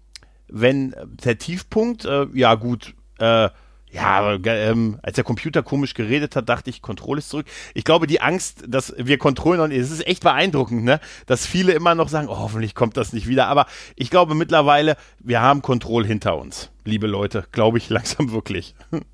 wenn 0.48 0.92
äh, 0.92 1.06
der 1.24 1.38
Tiefpunkt, 1.38 2.04
äh, 2.04 2.26
ja 2.34 2.54
gut, 2.54 2.94
äh, 3.18 3.48
ja, 3.94 4.34
ähm, 4.44 4.98
als 5.02 5.14
der 5.14 5.22
Computer 5.22 5.62
komisch 5.62 5.94
geredet 5.94 6.34
hat, 6.34 6.48
dachte 6.48 6.68
ich, 6.68 6.82
Control 6.82 7.18
ist 7.18 7.28
zurück. 7.28 7.46
Ich 7.74 7.84
glaube, 7.84 8.08
die 8.08 8.20
Angst, 8.20 8.64
dass 8.66 8.92
wir 8.98 9.18
Control 9.18 9.56
noch 9.56 9.68
nicht, 9.68 9.78
es 9.78 9.92
ist 9.92 10.04
echt 10.06 10.24
beeindruckend, 10.24 10.82
ne? 10.82 10.98
Dass 11.26 11.46
viele 11.46 11.72
immer 11.72 11.94
noch 11.94 12.08
sagen, 12.08 12.26
oh, 12.28 12.36
hoffentlich 12.36 12.74
kommt 12.74 12.96
das 12.96 13.12
nicht 13.12 13.28
wieder. 13.28 13.46
Aber 13.46 13.66
ich 13.94 14.10
glaube 14.10 14.34
mittlerweile, 14.34 14.96
wir 15.20 15.40
haben 15.40 15.62
Control 15.62 16.04
hinter 16.04 16.36
uns, 16.36 16.70
liebe 16.84 17.06
Leute. 17.06 17.44
Glaube 17.52 17.78
ich 17.78 17.88
langsam 17.88 18.32
wirklich. 18.32 18.74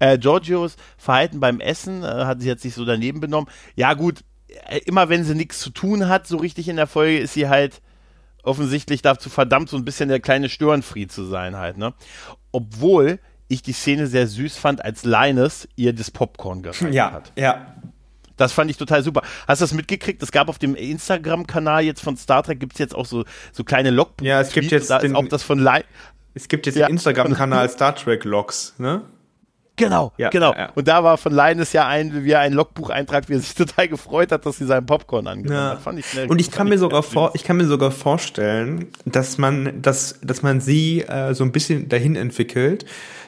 äh, 0.00 0.18
Giorgios 0.18 0.74
Verhalten 0.98 1.38
beim 1.38 1.60
Essen 1.60 2.02
äh, 2.02 2.06
hat 2.06 2.40
sie 2.40 2.48
jetzt 2.48 2.62
sich 2.62 2.74
so 2.74 2.84
daneben 2.84 3.20
benommen. 3.20 3.48
Ja, 3.76 3.94
gut, 3.94 4.24
äh, 4.66 4.80
immer 4.86 5.08
wenn 5.08 5.22
sie 5.22 5.36
nichts 5.36 5.60
zu 5.60 5.70
tun 5.70 6.08
hat, 6.08 6.26
so 6.26 6.38
richtig 6.38 6.68
in 6.68 6.76
der 6.76 6.88
Folge, 6.88 7.18
ist 7.18 7.34
sie 7.34 7.48
halt 7.48 7.80
offensichtlich 8.42 9.02
dazu 9.02 9.30
verdammt, 9.30 9.68
so 9.70 9.76
ein 9.76 9.84
bisschen 9.84 10.08
der 10.08 10.18
kleine 10.18 10.48
Störenfried 10.48 11.12
zu 11.12 11.24
sein 11.24 11.56
halt, 11.56 11.78
ne? 11.78 11.94
Obwohl 12.50 13.20
ich 13.48 13.62
die 13.62 13.72
Szene 13.72 14.06
sehr 14.06 14.26
süß 14.26 14.56
fand, 14.56 14.84
als 14.84 15.04
Linus 15.04 15.68
ihr 15.76 15.92
das 15.92 16.10
Popcorn 16.10 16.62
gereicht 16.62 16.82
Ja, 16.92 17.12
hat. 17.12 17.32
ja. 17.36 17.74
Das 18.36 18.52
fand 18.52 18.68
ich 18.68 18.76
total 18.76 19.02
super. 19.04 19.22
Hast 19.46 19.60
du 19.60 19.64
das 19.64 19.72
mitgekriegt? 19.74 20.20
Es 20.20 20.32
gab 20.32 20.48
auf 20.48 20.58
dem 20.58 20.74
Instagram-Kanal 20.74 21.84
jetzt 21.84 22.00
von 22.02 22.16
Star 22.16 22.42
Trek 22.42 22.58
gibt's 22.58 22.80
jetzt 22.80 22.94
auch 22.94 23.06
so, 23.06 23.24
so 23.52 23.62
kleine 23.62 23.90
Logbuch. 23.90 24.26
Ja, 24.26 24.40
es 24.40 24.50
gibt 24.52 24.72
jetzt 24.72 24.90
da 24.90 24.96
ist 24.96 25.02
den- 25.02 25.14
auch 25.14 25.28
das 25.28 25.44
von 25.44 25.60
Li 25.62 25.82
Es 26.34 26.48
gibt 26.48 26.66
jetzt 26.66 26.74
Ja. 26.76 26.86
den 26.86 26.94
Instagram-Kanal 26.94 27.68
Star 27.68 27.94
Trek 27.94 28.24
Logs, 28.24 28.74
ne? 28.78 29.02
Genau, 29.76 30.12
Ja, 30.18 30.30
genau. 30.30 30.52
ja, 30.52 30.58
ja. 30.58 30.70
Und 30.76 30.86
da 30.86 31.02
war 31.02 31.16
von 31.18 31.32
Linus 31.32 31.72
ja 31.72 31.86
ein, 31.88 32.24
wie 32.24 32.30
er 32.30 32.38
ein 32.40 32.52
Logbucheintrag, 32.52 33.28
wie 33.28 33.34
er 33.34 33.40
sich 33.40 33.54
total 33.56 33.88
gefreut 33.88 34.30
hat, 34.32 34.46
dass 34.46 34.58
sie 34.58 34.66
seinen 34.66 34.86
Popcorn 34.86 35.26
angenommen 35.26 35.56
Ja. 35.60 35.70
hat. 35.70 35.82
Fand 35.82 35.98
ich 36.00 36.06
schnell. 36.06 36.28
Und 36.28 36.40
ich 36.40 36.50
kann 36.52 36.68
mir 36.68 36.78
sogar 36.78 37.02
vor, 37.04 37.32
ich 37.34 37.42
kann 37.44 37.56
mir 37.56 37.66
sogar 37.66 37.90
vorstellen, 37.90 38.86
dass 39.04 39.36
man, 39.38 39.80
dass, 39.82 40.18
dass 40.22 40.42
man 40.42 40.60
sie 40.60 41.02
äh, 41.02 41.34
so 41.34 41.42
ein 41.44 41.50
bisschen 41.52 41.88
dahin 41.88 42.14
entwickelt 42.16 42.84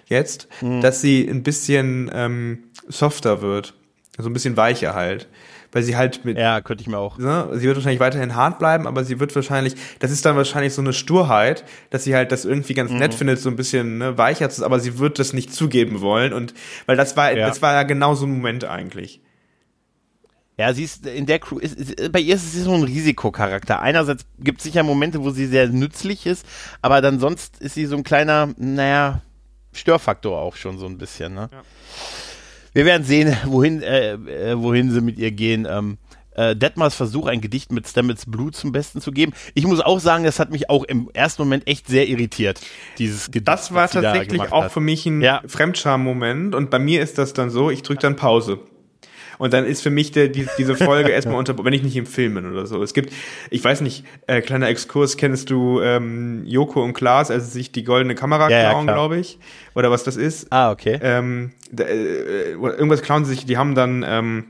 jetzt, 0.07 0.49
Mhm. 0.63 0.81
dass 0.81 1.01
sie 1.01 1.29
ein 1.29 1.43
bisschen 1.43 2.11
ähm, 2.15 2.65
softer 2.89 3.43
wird, 3.43 3.75
so 4.19 4.29
ein 4.29 4.33
bisschen 4.33 4.57
weicher 4.57 4.95
halt, 4.95 5.29
weil 5.73 5.83
sie 5.83 5.97
halt 5.97 6.25
mit 6.25 6.39
Ja, 6.39 6.61
könnte 6.63 6.81
ich 6.83 6.89
mir 6.89 6.97
auch. 6.99 7.19
Ne? 7.19 7.49
Sie 7.55 7.65
wird 7.67 7.77
wahrscheinlich 7.77 8.01
weiterhin 8.01 8.35
hart 8.35 8.59
bleiben, 8.59 8.87
aber 8.87 9.05
sie 9.05 9.21
wird 9.21 9.35
wahrscheinlich, 9.35 9.75
das 9.99 10.11
ist 10.11 10.25
dann 10.25 10.37
wahrscheinlich 10.37 10.73
so 10.73 10.81
eine 10.81 10.93
Sturheit, 10.93 11.65
dass 11.91 12.05
sie 12.05 12.15
halt 12.15 12.33
das 12.33 12.45
irgendwie 12.45 12.73
ganz 12.75 12.91
nett 12.93 13.13
Mhm. 13.13 13.17
findet, 13.19 13.41
so 13.41 13.51
ein 13.51 13.57
bisschen 13.57 13.99
ne, 13.99 14.17
weicher 14.17 14.49
zu, 14.49 14.65
aber 14.65 14.81
sie 14.81 14.99
wird 14.99 15.19
das 15.19 15.33
nicht 15.33 15.53
zugeben 15.53 16.01
wollen 16.01 16.33
und 16.33 16.55
weil 16.87 16.97
das 16.97 17.17
war, 17.17 17.37
Ja. 17.37 17.47
das 17.49 17.61
war 17.61 17.75
ja 17.75 17.83
genau 17.83 18.15
so 18.15 18.25
ein 18.27 18.31
Moment 18.33 18.65
eigentlich. 18.65 19.21
Ja, 20.59 20.73
sie 20.73 20.85
ist 20.85 21.05
in 21.07 21.27
der 21.27 21.39
Crew, 21.39 21.59
ist, 21.59 21.75
ist, 21.79 22.13
bei 22.13 22.21
ihr 22.21 22.37
ist 22.37 22.53
sie 22.53 22.63
so 22.63 22.73
ein 22.73 22.83
Risikocharakter. 22.83 23.83
Einerseits 23.83 24.25
gibt 24.39 24.61
es 24.61 24.65
sicher 24.65 24.83
Momente, 24.85 25.23
wo 25.23 25.29
sie 25.29 25.45
sehr 25.45 25.69
nützlich 25.69 26.25
ist, 26.25 26.47
aber 26.81 27.03
dann 27.03 27.19
sonst 27.21 27.61
ist 27.61 27.75
sie 27.75 27.85
so 27.85 27.95
ein 27.99 28.05
kleiner, 28.05 28.49
naja, 28.57 29.21
Störfaktor 29.77 30.41
auch 30.41 30.57
schon 30.57 30.79
so 30.79 30.87
ein 30.87 30.99
bisschen. 30.99 31.35
Ne? 31.35 31.49
Wir 32.73 32.85
werden 32.85 33.05
sehen, 33.05 33.37
wohin, 33.45 33.83
äh, 33.83 34.13
äh, 34.15 34.61
wohin 34.61 34.91
sie 34.91 35.01
mit 35.01 35.19
ihr 35.19 35.31
gehen. 35.31 35.67
Ähm, 35.71 35.99
äh, 36.35 36.55
Detmers 36.55 36.95
Versuch, 36.95 37.27
ein 37.27 37.41
Gedicht 37.41 37.73
mit 37.73 37.89
Stamets 37.89 38.27
Blut 38.27 38.55
zum 38.55 38.71
Besten 38.73 39.01
zu 39.01 39.11
geben. 39.11 39.33
Ich 39.55 39.67
muss 39.67 39.81
auch 39.81 39.99
sagen, 40.01 40.25
das 40.25 40.39
hat 40.39 40.51
mich 40.51 40.69
auch 40.69 40.85
im 40.85 41.09
ersten 41.15 41.43
Moment 41.43 41.67
echt 41.67 41.87
sehr 41.89 42.07
irritiert, 42.07 42.61
dieses 42.99 43.27
Gedicht. 43.31 43.49
Das 43.49 43.73
war 43.73 43.89
da 43.89 44.03
tatsächlich 44.03 44.29
gemacht 44.35 44.53
auch 44.53 44.65
hat. 44.65 44.73
für 44.73 44.81
mich 44.81 45.07
ein 45.07 45.23
Ja. 45.23 45.41
Fremdscham-Moment 45.47 46.55
und 46.55 46.69
bei 46.71 46.79
mir 46.79 47.01
ist 47.01 47.17
das 47.17 47.33
dann 47.33 47.49
so, 47.49 47.71
ich 47.71 47.83
drücke 47.83 48.01
dann 48.03 48.17
Pause. 48.17 48.61
Und 49.39 49.53
dann 49.53 49.65
ist 49.67 49.83
für 49.83 49.91
mich 49.91 50.13
der, 50.13 50.29
die, 50.29 50.47
diese 50.59 50.77
Folge 50.77 51.11
erstmal 51.13 51.37
unter, 51.37 51.63
wenn 51.65 51.73
ich 51.73 51.83
nicht 51.83 51.97
im 51.97 52.07
Film 52.07 52.35
bin 52.35 52.51
oder 52.51 52.67
so. 52.67 52.83
Es 52.83 52.95
gibt, 52.95 53.13
ich 53.51 53.63
weiß 53.63 53.81
nicht, 53.83 54.05
äh, 54.27 54.41
kleiner 54.41 54.69
Exkurs, 54.69 55.17
kennst 55.17 55.51
du 55.51 55.81
ähm, 55.81 56.43
Joko 56.47 56.83
und 56.83 56.93
Klaas, 56.95 57.31
als 57.31 57.47
sie 57.47 57.51
sich 57.53 57.73
die 57.73 57.85
goldene 57.85 58.15
Kamera 58.15 58.49
Ja, 58.51 58.59
ja, 58.59 58.71
klauen, 58.71 58.85
klar. 58.87 58.97
glaube 58.97 59.19
ich? 59.19 59.39
Oder 59.75 59.91
was 59.91 60.05
das 60.05 60.17
ist? 60.17 60.51
Ah, 60.51 60.71
okay. 60.71 60.99
ähm, 61.03 61.53
da, 61.71 61.85
äh, 61.85 62.53
irgendwas 62.53 63.03
klauen 63.03 63.25
sie 63.25 63.35
sich, 63.35 63.47
die 63.47 63.59
haben 63.59 63.75
dann, 63.75 64.05
ähm, 64.09 64.45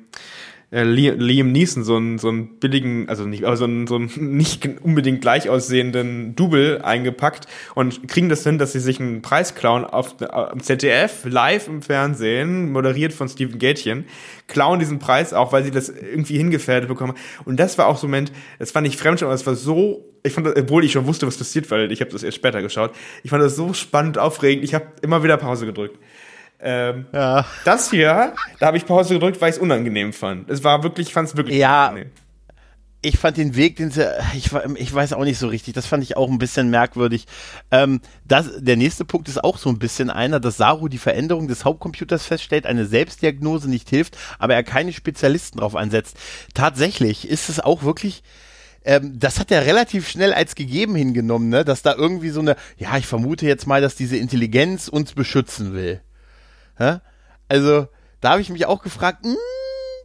äh, 0.73 0.83
Liam 0.83 1.53
Neeson 1.53 1.85
so 1.85 1.97
einen, 1.97 2.19
so 2.19 2.29
einen 2.29 2.59
billigen, 2.59 3.09
also 3.09 3.25
nicht, 3.25 3.45
aber 3.45 3.57
so 3.57 3.65
einen, 3.65 3.87
so 3.87 3.97
einen 3.97 4.11
nicht 4.37 4.69
unbedingt 4.83 5.21
gleich 5.21 5.49
aussehenden 5.49 6.35
Double 6.35 6.83
eingepackt 6.83 7.47
und 7.75 8.09
kriegen 8.09 8.29
das 8.29 8.43
hin, 8.43 8.59
dass 8.59 8.73
sie 8.73 8.81
sich 8.81 9.01
einen 9.01 9.23
Preis 9.23 9.55
klauen 9.55 9.85
auf, 9.85 10.21
auf 10.21 10.61
ZDF, 10.61 11.25
live 11.25 11.69
im 11.69 11.83
Fernsehen, 11.83 12.73
moderiert 12.73 13.13
von 13.13 13.29
Steven 13.29 13.59
Gätchen, 13.59 14.07
klauen 14.49 14.81
diesen 14.81 14.99
Preis 14.99 15.33
auch, 15.33 15.53
weil 15.53 15.63
sie 15.63 15.71
das 15.71 15.89
irgendwie 15.89 16.37
hingefährdet 16.37 16.89
bekommen. 16.89 17.15
Und 17.45 17.61
das 17.61 17.79
war 17.79 17.87
auch 17.87 17.97
so 17.97 18.07
ein 18.07 18.11
Moment, 18.11 18.33
das 18.59 18.75
war 18.75 18.83
nicht 18.83 18.99
fremd, 18.99 19.23
aber 19.23 19.35
es 19.35 19.47
war 19.47 19.55
so, 19.55 20.05
ich 20.25 20.33
fand, 20.33 20.49
das, 20.49 20.57
obwohl 20.57 20.85
ich 20.85 20.93
schon 20.93 21.07
wusste, 21.07 21.27
was 21.27 21.37
passiert, 21.37 21.71
weil 21.71 21.93
ich 21.93 22.01
habe 22.01 22.11
das 22.11 22.25
erst 22.25 22.37
später 22.37 22.61
geschaut, 22.61 22.93
ich 23.23 23.31
fand 23.31 23.43
das 23.43 23.55
so 23.55 23.73
spannend, 23.73 24.19
aufregend, 24.19 24.65
ich 24.65 24.75
habe 24.75 24.87
immer 25.03 25.23
wieder 25.23 25.37
Pause 25.37 25.67
gedrückt. 25.67 25.99
Ähm, 26.61 27.07
ja. 27.13 27.45
Das 27.65 27.91
hier, 27.91 28.35
da 28.59 28.67
habe 28.67 28.77
ich 28.77 28.87
Pause 28.87 29.15
gedrückt, 29.15 29.41
weil 29.41 29.51
ich 29.51 29.57
es 29.57 29.63
unangenehm 29.63 30.13
fand. 30.13 30.51
Es 30.51 30.65
war 30.65 30.83
wirklich, 30.83 31.09
ich 31.09 31.13
fand 31.13 31.29
es 31.29 31.37
wirklich 31.37 31.57
ja. 31.59 31.89
unangenehm. 31.89 32.13
Ich 33.03 33.19
fand 33.19 33.37
den 33.37 33.55
Weg, 33.55 33.77
den 33.77 33.93
sie, 33.93 34.05
ich, 34.35 34.51
ich 34.77 34.93
weiß 34.93 35.13
auch 35.13 35.23
nicht 35.23 35.39
so 35.39 35.47
richtig, 35.47 35.75
das 35.75 35.87
fand 35.87 36.03
ich 36.03 36.17
auch 36.17 36.29
ein 36.29 36.39
bisschen 36.39 36.71
merkwürdig. 36.71 37.27
Ähm, 37.71 38.01
das, 38.25 38.51
der 38.59 38.77
nächste 38.77 39.05
Punkt 39.05 39.29
ist 39.29 39.45
auch 39.45 39.59
so 39.59 39.69
ein 39.69 39.79
bisschen 39.79 40.11
einer, 40.11 40.41
dass 40.41 40.57
Saru 40.57 40.89
die 40.89 40.99
Veränderung 40.99 41.47
des 41.47 41.65
Hauptcomputers 41.65 42.27
feststellt, 42.27 42.67
eine 42.67 42.87
Selbstdiagnose 42.87 43.71
nicht 43.71 43.89
hilft, 43.91 44.17
aber 44.41 44.55
er 44.55 44.65
keine 44.65 44.93
Spezialisten 44.93 45.61
drauf 45.61 45.77
einsetzt. 45.77 46.17
Tatsächlich 46.55 47.29
ist 47.29 47.49
es 47.49 47.61
auch 47.61 47.85
wirklich, 47.85 48.25
ähm, 48.85 49.19
das 49.19 49.39
hat 49.39 49.53
er 49.53 49.67
relativ 49.67 50.09
schnell 50.09 50.33
als 50.33 50.57
gegeben 50.57 50.97
hingenommen, 50.97 51.49
ne? 51.49 51.65
dass 51.65 51.83
da 51.83 51.95
irgendwie 51.95 52.31
so 52.31 52.41
eine, 52.41 52.57
ja, 52.77 52.97
ich 52.97 53.07
vermute 53.07 53.47
jetzt 53.47 53.67
mal, 53.69 53.83
dass 53.83 53.95
diese 53.95 54.17
Intelligenz 54.17 54.89
uns 54.89 55.13
beschützen 55.13 55.75
will. 55.75 56.01
Ja? 56.79 57.03
Also, 57.49 57.89
da 58.21 58.31
habe 58.31 58.41
ich 58.41 58.51
mich 58.51 58.67
auch 58.67 58.83
gefragt, 58.83 59.25
mh, 59.25 59.33
hm, 59.33 59.39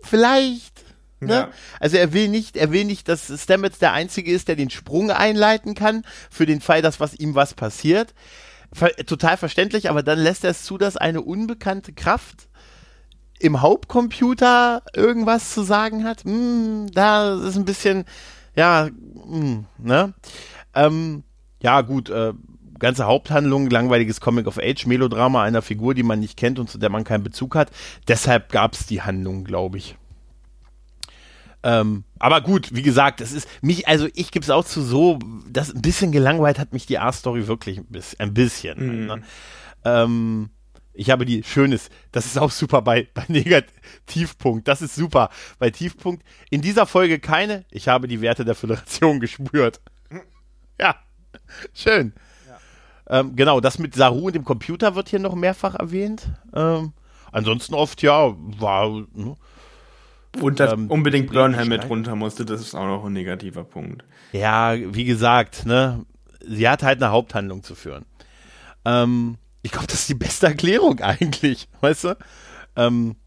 vielleicht. 0.03 0.83
Ne? 1.19 1.33
Ja. 1.33 1.49
Also 1.79 1.97
er 1.97 2.13
will 2.13 2.27
nicht, 2.27 2.57
er 2.57 2.71
will 2.71 2.83
nicht, 2.83 3.07
dass 3.07 3.31
Stamets 3.41 3.77
der 3.77 3.93
Einzige 3.93 4.31
ist, 4.31 4.47
der 4.47 4.55
den 4.55 4.71
Sprung 4.71 5.11
einleiten 5.11 5.75
kann, 5.75 6.03
für 6.31 6.47
den 6.47 6.61
Fall, 6.61 6.81
dass 6.81 6.99
was 6.99 7.13
ihm 7.13 7.35
was 7.35 7.53
passiert. 7.53 8.15
Ver 8.73 8.95
total 9.05 9.37
verständlich, 9.37 9.89
aber 9.89 10.01
dann 10.01 10.17
lässt 10.17 10.43
er 10.43 10.51
es 10.51 10.63
zu, 10.63 10.77
dass 10.77 10.97
eine 10.97 11.21
unbekannte 11.21 11.93
Kraft 11.93 12.47
im 13.39 13.61
Hauptcomputer 13.61 14.83
irgendwas 14.95 15.53
zu 15.53 15.63
sagen 15.63 16.05
hat. 16.05 16.23
Hm, 16.23 16.87
da 16.91 17.35
ist 17.35 17.55
ein 17.55 17.65
bisschen, 17.65 18.05
ja, 18.55 18.85
hm, 18.85 19.65
ne? 19.77 20.13
Ähm, 20.73 21.23
ja, 21.61 21.81
gut, 21.81 22.09
äh, 22.09 22.33
ganze 22.81 23.05
Haupthandlung, 23.05 23.69
langweiliges 23.69 24.19
Comic-of-Age-Melodrama 24.19 25.43
einer 25.43 25.61
Figur, 25.61 25.93
die 25.93 26.03
man 26.03 26.19
nicht 26.19 26.35
kennt 26.35 26.59
und 26.59 26.69
zu 26.69 26.77
der 26.77 26.89
man 26.89 27.05
keinen 27.05 27.23
Bezug 27.23 27.55
hat. 27.55 27.71
Deshalb 28.07 28.51
gab 28.51 28.73
es 28.73 28.85
die 28.85 29.01
Handlung, 29.01 29.45
glaube 29.45 29.77
ich. 29.77 29.95
Ähm, 31.63 32.03
aber 32.19 32.41
gut, 32.41 32.73
wie 32.73 32.81
gesagt, 32.81 33.21
es 33.21 33.31
ist 33.31 33.47
mich, 33.61 33.87
also 33.87 34.07
ich 34.15 34.31
gebe 34.31 34.43
es 34.43 34.49
auch 34.49 34.65
zu 34.65 34.81
so, 34.81 35.19
das 35.47 35.73
ein 35.73 35.81
bisschen 35.81 36.11
gelangweilt 36.11 36.59
hat 36.59 36.73
mich 36.73 36.87
die 36.87 36.97
A-Story 36.97 37.47
wirklich 37.47 37.77
ein 37.77 37.85
bisschen. 37.85 38.19
Ein 38.19 38.33
bisschen 38.33 39.01
mhm. 39.01 39.05
ne? 39.05 39.21
ähm, 39.85 40.49
ich 40.93 41.09
habe 41.09 41.25
die 41.25 41.43
schönes, 41.43 41.89
das 42.11 42.25
ist 42.25 42.37
auch 42.37 42.51
super 42.51 42.81
bei, 42.81 43.07
bei 43.13 43.23
Negativpunkt, 43.27 44.67
das 44.67 44.81
ist 44.81 44.95
super. 44.95 45.29
Bei 45.59 45.69
Tiefpunkt, 45.69 46.23
in 46.49 46.61
dieser 46.61 46.85
Folge 46.85 47.19
keine, 47.19 47.65
ich 47.71 47.87
habe 47.87 48.07
die 48.07 48.21
Werte 48.21 48.43
der 48.43 48.55
Föderation 48.55 49.19
gespürt. 49.21 49.81
Ja, 50.79 50.95
schön. 51.73 52.13
Ähm, 53.11 53.35
genau, 53.35 53.59
das 53.59 53.77
mit 53.77 53.93
Saru 53.93 54.27
und 54.27 54.35
dem 54.35 54.45
Computer 54.45 54.95
wird 54.95 55.09
hier 55.09 55.19
noch 55.19 55.35
mehrfach 55.35 55.75
erwähnt. 55.75 56.29
Ähm, 56.55 56.93
ansonsten 57.33 57.75
oft, 57.75 58.01
ja, 58.01 58.33
war. 58.37 59.03
Ne? 59.13 59.35
Und 60.39 60.61
dass 60.61 60.71
ähm, 60.71 60.89
unbedingt 60.89 61.33
Burnham 61.33 61.67
mit 61.67 61.89
runter 61.89 62.15
musste, 62.15 62.45
das 62.45 62.61
ist 62.61 62.73
auch 62.73 62.85
noch 62.85 63.03
ein 63.03 63.11
negativer 63.11 63.65
Punkt. 63.65 64.05
Ja, 64.31 64.73
wie 64.77 65.03
gesagt, 65.03 65.65
ne, 65.65 66.05
sie 66.39 66.69
hat 66.69 66.83
halt 66.83 67.03
eine 67.03 67.11
Haupthandlung 67.11 67.63
zu 67.63 67.75
führen. 67.75 68.05
Ähm, 68.85 69.37
ich 69.61 69.71
glaube, 69.71 69.87
das 69.87 70.01
ist 70.01 70.09
die 70.09 70.15
beste 70.15 70.47
Erklärung 70.47 70.99
eigentlich, 71.01 71.67
weißt 71.81 72.05
du? 72.05 72.17
Ähm, 72.77 73.17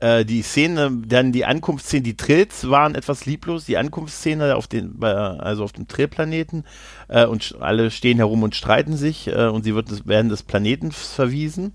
äh, 0.00 0.24
die 0.24 0.42
Szene, 0.42 0.90
dann 1.06 1.32
die 1.32 1.44
Ankunftsszene, 1.44 2.02
die 2.02 2.16
Trills 2.16 2.68
waren 2.68 2.94
etwas 2.94 3.26
lieblos, 3.26 3.66
die 3.66 3.76
Ankunftsszene 3.76 4.56
auf 4.56 4.66
den, 4.66 5.02
also 5.02 5.62
auf 5.62 5.72
dem 5.72 5.88
Trillplaneten 5.88 6.64
äh, 7.08 7.26
und 7.26 7.56
alle 7.60 7.90
stehen 7.90 8.16
herum 8.16 8.42
und 8.42 8.54
streiten 8.54 8.96
sich 8.96 9.28
äh, 9.28 9.46
und 9.46 9.64
sie 9.64 9.74
wird, 9.74 10.08
werden 10.08 10.28
des 10.28 10.42
Planeten 10.42 10.90
verwiesen. 10.92 11.74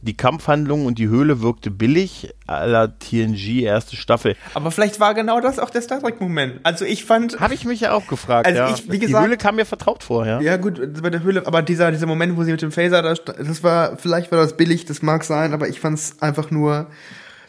Die 0.00 0.16
Kampfhandlung 0.16 0.86
und 0.86 1.00
die 1.00 1.08
Höhle 1.08 1.42
wirkte 1.42 1.72
billig, 1.72 2.32
aller 2.46 2.96
TNG 3.00 3.62
erste 3.62 3.96
Staffel. 3.96 4.36
Aber 4.54 4.70
vielleicht 4.70 5.00
war 5.00 5.12
genau 5.12 5.40
das 5.40 5.58
auch 5.58 5.70
der 5.70 5.82
Star 5.82 6.00
Trek-Moment. 6.00 6.60
Also 6.62 6.84
ich 6.84 7.04
fand. 7.04 7.40
Habe 7.40 7.54
ich 7.54 7.64
mich 7.64 7.80
ja 7.80 7.92
auch 7.92 8.06
gefragt. 8.06 8.46
Also 8.46 8.60
ja. 8.60 8.70
ich, 8.70 8.88
wie 8.88 9.00
gesagt, 9.00 9.24
die 9.24 9.26
Höhle 9.26 9.36
kam 9.36 9.56
mir 9.56 9.66
vertraut 9.66 10.04
vor, 10.04 10.24
ja. 10.24 10.40
Ja, 10.40 10.56
gut, 10.56 11.02
bei 11.02 11.10
der 11.10 11.24
Höhle, 11.24 11.44
aber 11.44 11.62
dieser, 11.62 11.90
dieser 11.90 12.06
Moment, 12.06 12.36
wo 12.36 12.44
sie 12.44 12.52
mit 12.52 12.62
dem 12.62 12.70
Phaser 12.70 13.02
da, 13.02 13.14
das 13.14 13.64
war, 13.64 13.96
vielleicht 13.96 14.30
war 14.30 14.38
das 14.38 14.56
billig, 14.56 14.84
das 14.84 15.02
mag 15.02 15.24
sein, 15.24 15.52
aber 15.52 15.66
ich 15.66 15.80
fand 15.80 15.98
es 15.98 16.22
einfach 16.22 16.52
nur 16.52 16.86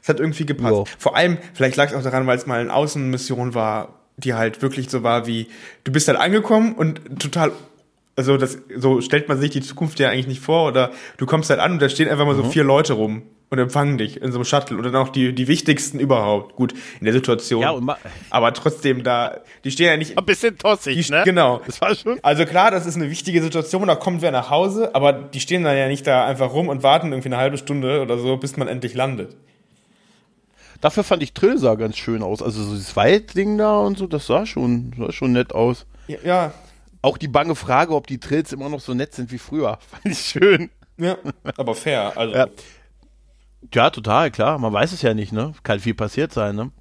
es 0.02 0.10
hat 0.10 0.20
irgendwie 0.20 0.46
gepasst. 0.46 0.72
Wow. 0.74 0.90
Vor 0.98 1.16
allem, 1.16 1.38
vielleicht 1.54 1.76
lag 1.76 1.90
es 1.90 1.94
auch 1.94 2.04
daran, 2.04 2.28
weil 2.28 2.38
es 2.38 2.46
mal 2.46 2.60
eine 2.60 2.74
Außenmission 2.74 3.54
war, 3.54 4.00
die 4.18 4.34
halt 4.34 4.62
wirklich 4.62 4.90
so 4.90 5.04
war 5.04 5.28
wie, 5.28 5.48
du 5.84 5.92
bist 5.92 6.08
halt 6.08 6.20
angekommen 6.20 6.74
und 6.74 7.20
total 7.20 7.52
also 8.20 8.36
das 8.36 8.60
so 8.76 9.00
stellt 9.00 9.30
man 9.30 9.40
sich 9.40 9.52
die 9.52 9.62
Zukunft 9.62 9.98
ja 10.00 10.10
eigentlich 10.10 10.28
nicht 10.28 10.42
vor 10.42 10.68
oder 10.68 10.92
du 11.16 11.26
kommst 11.26 11.50
halt 11.50 11.62
an 11.62 11.74
und 11.74 11.82
da 11.82 11.88
stehen 11.88 12.10
einfach 12.10 12.26
mal 12.26 12.36
so 12.36 12.44
mhm. 12.44 12.52
vier 12.52 12.66
Leute 12.66 12.94
rum 12.94 13.22
und 13.50 13.60
empfangen 13.60 13.98
dich 13.98 14.22
in 14.22 14.34
so 14.34 14.38
einem 14.38 14.46
Shuttle 14.46 14.76
und 14.76 14.84
dann 14.84 14.96
auch 14.98 15.08
die 15.08 15.34
die 15.34 15.48
wichtigsten 15.48 16.00
überhaupt 16.00 16.58
gut 16.58 16.74
in 17.00 17.06
der 17.06 17.14
Situation 17.14 17.62
ja, 17.62 17.98
aber 18.30 18.54
trotzdem 18.54 19.04
da 19.04 19.40
die 19.64 19.72
stehen 19.72 19.88
ja 19.88 19.96
nicht 19.96 20.18
ein 20.18 20.26
bisschen 20.26 20.58
tossig 20.58 21.08
die, 21.08 21.12
ne 21.14 21.22
genau 21.24 21.62
das 21.66 21.80
war 21.80 21.96
schon 21.96 22.20
also 22.22 22.46
klar 22.46 22.72
das 22.72 22.86
ist 22.86 22.98
eine 22.98 23.10
wichtige 23.10 23.42
Situation 23.42 23.88
da 23.88 23.96
kommt 23.96 24.22
wer 24.22 24.32
nach 24.32 24.50
Hause 24.50 24.94
aber 24.94 25.14
die 25.14 25.40
stehen 25.40 25.64
dann 25.64 25.78
ja 25.78 25.88
nicht 25.88 26.06
da 26.06 26.26
einfach 26.26 26.52
rum 26.52 26.68
und 26.68 26.84
warten 26.84 27.14
irgendwie 27.14 27.30
eine 27.30 27.38
halbe 27.38 27.58
Stunde 27.58 28.02
oder 28.02 28.18
so 28.18 28.36
bis 28.36 28.58
man 28.58 28.68
endlich 28.68 28.96
landet 28.96 29.38
Dafür 30.82 31.04
fand 31.04 31.24
ich 31.24 31.34
Trill 31.34 31.58
sah 31.58 31.76
ganz 31.76 31.98
schön 31.98 32.24
aus. 32.24 32.42
Also 32.42 32.64
so 32.64 32.76
das 32.76 32.96
Waldding 32.96 33.58
da 33.58 33.80
und 33.80 33.98
so, 33.98 34.08
das 34.08 34.28
sah 34.28 34.46
schon, 34.46 34.94
sah 34.98 35.12
schon 35.12 35.34
nett 35.34 35.54
aus. 35.54 35.86
Ja, 36.08 36.18
ja. 36.24 36.54
Auch 37.02 37.18
die 37.18 37.28
bange 37.28 37.56
Frage, 37.56 37.96
ob 37.96 38.08
die 38.08 38.20
Trills 38.20 38.52
immer 38.52 38.70
noch 38.70 38.80
so 38.80 38.94
nett 38.94 39.14
sind 39.14 39.32
wie 39.32 39.38
früher. 39.38 39.80
Fand 39.90 40.06
ich 40.06 40.20
schön. 40.20 40.70
Ja, 40.98 41.18
aber 41.58 41.76
fair. 41.76 42.18
Also. 42.18 42.36
Ja. 42.36 42.48
ja. 43.74 43.90
total, 43.90 44.32
klar. 44.32 44.58
Man 44.58 44.74
weiß 44.74 44.92
es 44.92 45.02
ja 45.02 45.14
nicht, 45.14 45.32
ne? 45.32 45.54
Kann 45.64 45.80
viel 45.80 45.94
passiert 45.94 46.34
sein, 46.34 46.56
ne? 46.56 46.72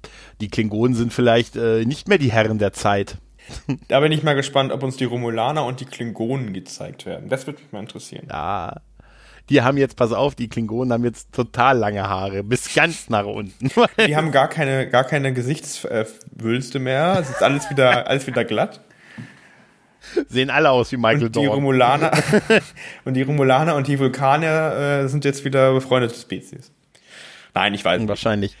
Die 0.41 0.49
Klingonen 0.49 0.95
sind 0.95 1.13
vielleicht 1.13 1.55
äh, 1.55 1.85
nicht 1.85 2.09
mehr 2.09 2.17
die 2.17 2.31
Herren 2.31 2.57
der 2.57 2.73
Zeit. 2.73 3.17
Da 3.87 3.99
bin 3.99 4.11
ich 4.11 4.23
mal 4.23 4.35
gespannt, 4.35 4.71
ob 4.71 4.83
uns 4.83 4.97
die 4.97 5.05
Romulaner 5.05 5.65
und 5.65 5.79
die 5.79 5.85
Klingonen 5.85 6.53
gezeigt 6.53 7.05
werden. 7.05 7.29
Das 7.29 7.47
würde 7.47 7.61
mich 7.61 7.71
mal 7.71 7.79
interessieren. 7.79 8.27
Ja, 8.29 8.81
die 9.49 9.61
haben 9.61 9.77
jetzt, 9.77 9.95
pass 9.95 10.11
auf, 10.11 10.35
die 10.35 10.47
Klingonen 10.47 10.93
haben 10.93 11.03
jetzt 11.03 11.33
total 11.33 11.77
lange 11.77 12.07
Haare, 12.07 12.43
bis 12.43 12.73
ganz 12.73 13.09
nach 13.09 13.25
unten. 13.25 13.71
Die 14.07 14.15
haben 14.15 14.31
gar 14.31 14.47
keine, 14.47 14.87
gar 14.89 15.03
keine 15.03 15.33
Gesichtswülste 15.33 16.79
mehr. 16.79 17.17
Es 17.19 17.29
ist 17.29 17.41
alles 17.41 17.69
wieder, 17.69 18.07
alles 18.07 18.27
wieder 18.27 18.45
glatt. 18.45 18.79
Sehen 20.27 20.49
alle 20.49 20.69
aus 20.69 20.91
wie 20.91 20.97
Michael 20.97 21.25
und 21.25 21.35
die 21.35 21.45
Romulaner 21.45 22.11
und 23.05 23.15
die 23.15 23.21
Romulaner 23.21 23.75
und 23.75 23.87
die 23.87 23.99
Vulkanier 23.99 25.03
äh, 25.03 25.07
sind 25.09 25.25
jetzt 25.25 25.43
wieder 25.43 25.73
befreundete 25.73 26.15
Spezies. 26.15 26.71
Nein, 27.53 27.73
ich 27.73 27.83
weiß 27.83 27.99
nicht. 27.99 28.07
Wahrscheinlich. 28.07 28.55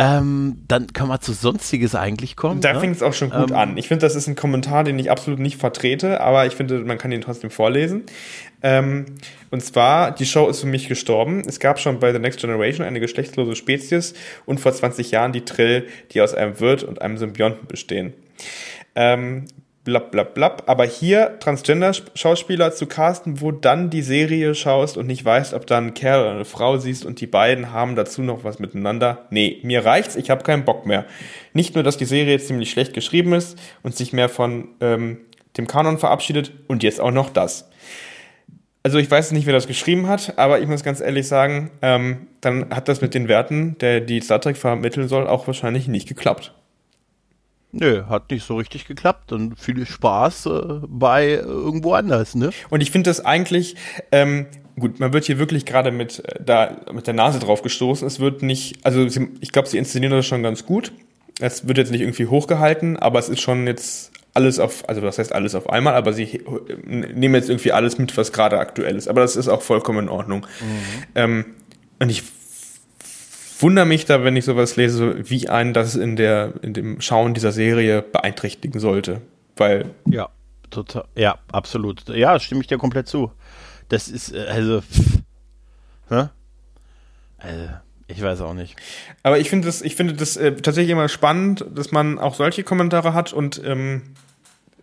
Ähm, 0.00 0.62
dann 0.68 0.92
kann 0.92 1.08
man 1.08 1.20
zu 1.20 1.32
Sonstiges 1.32 1.96
eigentlich 1.96 2.36
kommen. 2.36 2.60
Da 2.60 2.72
ne? 2.72 2.78
fängt 2.78 2.94
es 2.94 3.02
auch 3.02 3.14
schon 3.14 3.30
gut 3.30 3.50
ähm, 3.50 3.56
an. 3.56 3.76
Ich 3.76 3.88
finde, 3.88 4.06
das 4.06 4.14
ist 4.14 4.28
ein 4.28 4.36
Kommentar, 4.36 4.84
den 4.84 4.96
ich 4.96 5.10
absolut 5.10 5.40
nicht 5.40 5.56
vertrete, 5.56 6.20
aber 6.20 6.46
ich 6.46 6.54
finde, 6.54 6.78
man 6.84 6.98
kann 6.98 7.10
ihn 7.10 7.20
trotzdem 7.20 7.50
vorlesen. 7.50 8.04
Ähm, 8.62 9.06
und 9.50 9.60
zwar, 9.60 10.12
die 10.12 10.24
Show 10.24 10.46
ist 10.46 10.60
für 10.60 10.68
mich 10.68 10.86
gestorben. 10.86 11.42
Es 11.44 11.58
gab 11.58 11.80
schon 11.80 11.98
bei 11.98 12.12
The 12.12 12.20
Next 12.20 12.38
Generation 12.38 12.86
eine 12.86 13.00
geschlechtslose 13.00 13.56
Spezies 13.56 14.14
und 14.46 14.60
vor 14.60 14.72
20 14.72 15.10
Jahren 15.10 15.32
die 15.32 15.44
Trill, 15.44 15.88
die 16.12 16.20
aus 16.20 16.32
einem 16.32 16.60
Wirt 16.60 16.84
und 16.84 17.02
einem 17.02 17.18
Symbionten 17.18 17.66
bestehen. 17.66 18.12
Ähm, 18.94 19.46
blab, 19.88 20.10
blab, 20.10 20.34
blab. 20.34 20.62
Aber 20.66 20.84
hier 20.84 21.38
Transgender-Schauspieler 21.40 22.72
zu 22.72 22.86
casten, 22.86 23.40
wo 23.40 23.52
dann 23.52 23.88
die 23.88 24.02
Serie 24.02 24.54
schaust 24.54 24.96
und 24.98 25.06
nicht 25.06 25.24
weißt, 25.24 25.54
ob 25.54 25.66
da 25.66 25.78
ein 25.78 25.94
Kerl 25.94 26.20
oder 26.20 26.30
eine 26.32 26.44
Frau 26.44 26.76
siehst 26.76 27.06
und 27.06 27.20
die 27.20 27.26
beiden 27.26 27.72
haben 27.72 27.96
dazu 27.96 28.22
noch 28.22 28.44
was 28.44 28.58
miteinander. 28.58 29.26
Nee, 29.30 29.60
mir 29.62 29.84
reicht's, 29.84 30.14
ich 30.14 30.30
habe 30.30 30.44
keinen 30.44 30.64
Bock 30.64 30.84
mehr. 30.84 31.06
Nicht 31.54 31.74
nur, 31.74 31.82
dass 31.82 31.96
die 31.96 32.04
Serie 32.04 32.32
jetzt 32.32 32.48
ziemlich 32.48 32.70
schlecht 32.70 32.92
geschrieben 32.92 33.32
ist 33.32 33.58
und 33.82 33.96
sich 33.96 34.12
mehr 34.12 34.28
von 34.28 34.68
ähm, 34.80 35.20
dem 35.56 35.66
Kanon 35.66 35.98
verabschiedet 35.98 36.52
und 36.66 36.82
jetzt 36.82 37.00
auch 37.00 37.10
noch 37.10 37.30
das. 37.30 37.70
Also 38.82 38.98
ich 38.98 39.10
weiß 39.10 39.32
nicht, 39.32 39.46
wer 39.46 39.54
das 39.54 39.66
geschrieben 39.66 40.06
hat, 40.06 40.38
aber 40.38 40.60
ich 40.60 40.68
muss 40.68 40.84
ganz 40.84 41.00
ehrlich 41.00 41.26
sagen, 41.26 41.70
ähm, 41.82 42.28
dann 42.40 42.74
hat 42.74 42.88
das 42.88 43.00
mit 43.00 43.14
den 43.14 43.26
Werten, 43.26 43.76
der 43.78 44.00
die 44.00 44.20
Star 44.20 44.40
Trek 44.40 44.56
vermitteln 44.56 45.08
soll, 45.08 45.26
auch 45.26 45.46
wahrscheinlich 45.46 45.88
nicht 45.88 46.08
geklappt. 46.08 46.54
Nö, 47.72 48.04
hat 48.08 48.30
nicht 48.30 48.46
so 48.46 48.56
richtig 48.56 48.86
geklappt 48.86 49.32
und 49.32 49.58
viel 49.60 49.84
Spaß 49.84 50.46
äh, 50.46 50.80
bei 50.86 51.26
äh, 51.26 51.36
irgendwo 51.36 51.92
anders, 51.92 52.34
ne? 52.34 52.50
Und 52.70 52.80
ich 52.80 52.90
finde 52.90 53.10
das 53.10 53.24
eigentlich, 53.24 53.76
ähm, 54.10 54.46
gut, 54.78 55.00
man 55.00 55.12
wird 55.12 55.24
hier 55.24 55.38
wirklich 55.38 55.66
gerade 55.66 55.90
mit, 55.90 56.24
äh, 56.24 56.42
da, 56.42 56.76
mit 56.92 57.06
der 57.06 57.14
Nase 57.14 57.38
drauf 57.38 57.60
gestoßen. 57.60 58.06
Es 58.06 58.20
wird 58.20 58.42
nicht, 58.42 58.86
also 58.86 59.06
sie, 59.08 59.28
ich 59.40 59.52
glaube, 59.52 59.68
sie 59.68 59.76
inszenieren 59.76 60.12
das 60.12 60.26
schon 60.26 60.42
ganz 60.42 60.64
gut. 60.64 60.92
Es 61.40 61.68
wird 61.68 61.78
jetzt 61.78 61.92
nicht 61.92 62.00
irgendwie 62.00 62.26
hochgehalten, 62.26 62.96
aber 62.96 63.18
es 63.18 63.28
ist 63.28 63.42
schon 63.42 63.66
jetzt 63.66 64.12
alles 64.32 64.58
auf, 64.58 64.88
also 64.88 65.00
das 65.02 65.18
heißt 65.18 65.34
alles 65.34 65.54
auf 65.54 65.68
einmal, 65.68 65.94
aber 65.94 66.14
sie 66.14 66.22
äh, 66.22 66.42
nehmen 66.86 67.34
jetzt 67.34 67.50
irgendwie 67.50 67.72
alles 67.72 67.98
mit, 67.98 68.16
was 68.16 68.32
gerade 68.32 68.58
aktuell 68.58 68.96
ist. 68.96 69.08
Aber 69.08 69.20
das 69.20 69.36
ist 69.36 69.48
auch 69.48 69.60
vollkommen 69.62 70.04
in 70.04 70.08
Ordnung. 70.08 70.46
Mhm. 70.60 71.02
Ähm, 71.14 71.44
und 71.98 72.08
ich 72.08 72.22
wundere 73.62 73.86
mich 73.86 74.04
da, 74.04 74.24
wenn 74.24 74.36
ich 74.36 74.44
sowas 74.44 74.76
lese, 74.76 75.28
wie 75.28 75.48
einen 75.48 75.72
das 75.72 75.96
in 75.96 76.16
der, 76.16 76.54
in 76.62 76.74
dem 76.74 77.00
Schauen 77.00 77.34
dieser 77.34 77.52
Serie 77.52 78.02
beeinträchtigen 78.02 78.80
sollte. 78.80 79.20
Weil. 79.56 79.86
Ja, 80.06 80.28
total. 80.70 81.04
Ja, 81.14 81.38
absolut. 81.52 82.08
Ja, 82.08 82.38
stimme 82.38 82.60
ich 82.60 82.66
dir 82.66 82.78
komplett 82.78 83.08
zu. 83.08 83.32
Das 83.88 84.08
ist, 84.08 84.34
äh, 84.34 84.46
also. 84.48 84.80
Pff, 84.80 85.18
hä? 86.10 86.28
Also, 87.38 87.68
ich 88.06 88.22
weiß 88.22 88.40
auch 88.40 88.54
nicht. 88.54 88.76
Aber 89.22 89.38
ich 89.38 89.50
finde 89.50 89.66
das, 89.66 89.82
ich 89.82 89.94
finde 89.94 90.14
das 90.14 90.36
äh, 90.36 90.54
tatsächlich 90.56 90.90
immer 90.90 91.08
spannend, 91.08 91.64
dass 91.74 91.92
man 91.92 92.18
auch 92.18 92.34
solche 92.34 92.64
Kommentare 92.64 93.14
hat 93.14 93.32
und 93.32 93.62
ähm, 93.64 94.02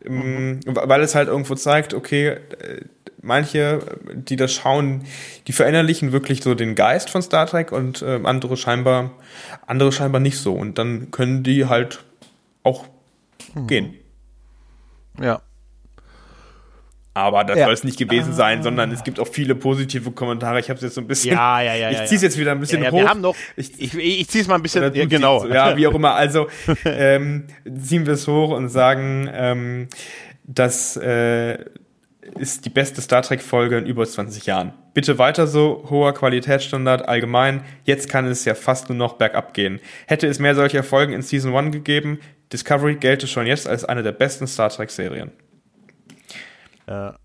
mhm. 0.08 0.60
weil 0.66 1.02
es 1.02 1.16
halt 1.16 1.28
irgendwo 1.28 1.56
zeigt, 1.56 1.94
okay, 1.94 2.28
äh, 2.28 2.82
manche, 3.26 3.80
die 4.14 4.36
das 4.36 4.54
schauen, 4.54 5.04
die 5.48 5.52
verinnerlichen 5.52 6.12
wirklich 6.12 6.44
so 6.44 6.56
den 6.56 6.76
Geist 6.76 7.10
von 7.10 7.22
Star 7.22 7.48
Trek 7.48 7.72
und 7.72 8.02
äh, 8.02 8.22
andere 8.24 8.56
scheinbar, 8.56 9.12
andere 9.68 9.92
scheinbar 9.92 10.22
nicht 10.22 10.38
so. 10.38 10.54
Und 10.54 10.78
dann 10.78 11.12
können 11.12 11.44
die 11.44 11.66
halt 11.66 12.04
auch 12.64 12.86
mhm. 13.54 13.68
gehen. 13.68 13.94
Ja. 15.20 15.42
Aber 17.18 17.46
das 17.46 17.58
ja. 17.58 17.66
soll 17.66 17.74
es 17.74 17.86
nicht 17.86 17.98
gewesen 17.98 18.32
ah. 18.32 18.36
sein, 18.36 18.62
sondern 18.62 18.92
es 18.92 19.06
gibt 19.06 19.22
auch 19.22 19.28
viele 19.28 19.56
positive 19.56 20.12
Kommentare. 20.12 20.60
Ich 20.60 20.70
habe 20.70 20.76
es 20.76 20.84
jetzt 20.84 20.96
so 20.96 21.02
ein 21.02 21.08
bisschen. 21.08 21.34
Ja, 21.34 21.62
ja, 21.62 21.74
ja. 21.74 21.90
Ich 21.92 22.10
ziehe 22.10 22.18
es 22.18 22.22
jetzt 22.22 22.38
wieder 22.38 22.52
ein 22.52 22.60
bisschen 22.60 22.84
ja, 22.84 22.92
hoch. 22.92 22.98
Wir 22.98 23.08
haben 23.08 23.22
noch. 23.22 23.36
Ich, 23.56 23.80
ich, 23.80 23.98
ich 23.98 24.28
ziehe 24.28 24.42
es 24.42 24.50
mal 24.50 24.56
ein 24.56 24.62
bisschen. 24.62 24.94
Ja, 24.94 25.06
genau. 25.06 25.46
Ja, 25.48 25.78
wie 25.78 25.88
auch 25.88 25.94
immer. 25.94 26.16
Also 26.16 26.48
ähm, 26.86 27.46
ziehen 27.82 28.06
wir 28.06 28.16
es 28.16 28.28
hoch 28.28 28.50
und 28.50 28.68
sagen, 28.68 29.30
ähm, 29.34 29.88
dass 30.44 30.98
äh, 30.98 31.58
ist 32.40 32.66
die 32.66 32.70
beste 32.70 33.02
Star 33.02 33.22
Trek-Folge 33.22 33.78
in 33.78 33.86
über 33.86 34.06
20 34.06 34.46
Jahren. 34.46 34.74
Bitte 34.94 35.18
weiter 35.18 35.48
so, 35.48 35.86
hoher 35.90 36.14
Qualitätsstandard 36.14 37.08
allgemein. 37.08 37.64
Jetzt 37.84 38.10
kann 38.10 38.26
es 38.26 38.46
ja 38.46 38.56
fast 38.56 38.90
nur 38.90 38.98
noch 38.98 39.14
bergab 39.14 39.54
gehen. 39.54 39.80
Hätte 40.08 40.28
es 40.28 40.40
mehr 40.40 40.56
solcher 40.56 40.84
Folgen 40.84 41.14
in 41.14 41.22
Season 41.22 41.56
1 41.56 41.72
gegeben, 41.72 42.20
Discovery 42.52 42.96
gelte 42.96 43.28
schon 43.28 43.48
jetzt 43.48 43.68
als 43.68 43.86
eine 43.86 44.04
der 44.04 44.12
besten 44.12 44.48
Star 44.48 44.70
Trek-Serien. 44.70 45.32
Ja. 46.88 47.16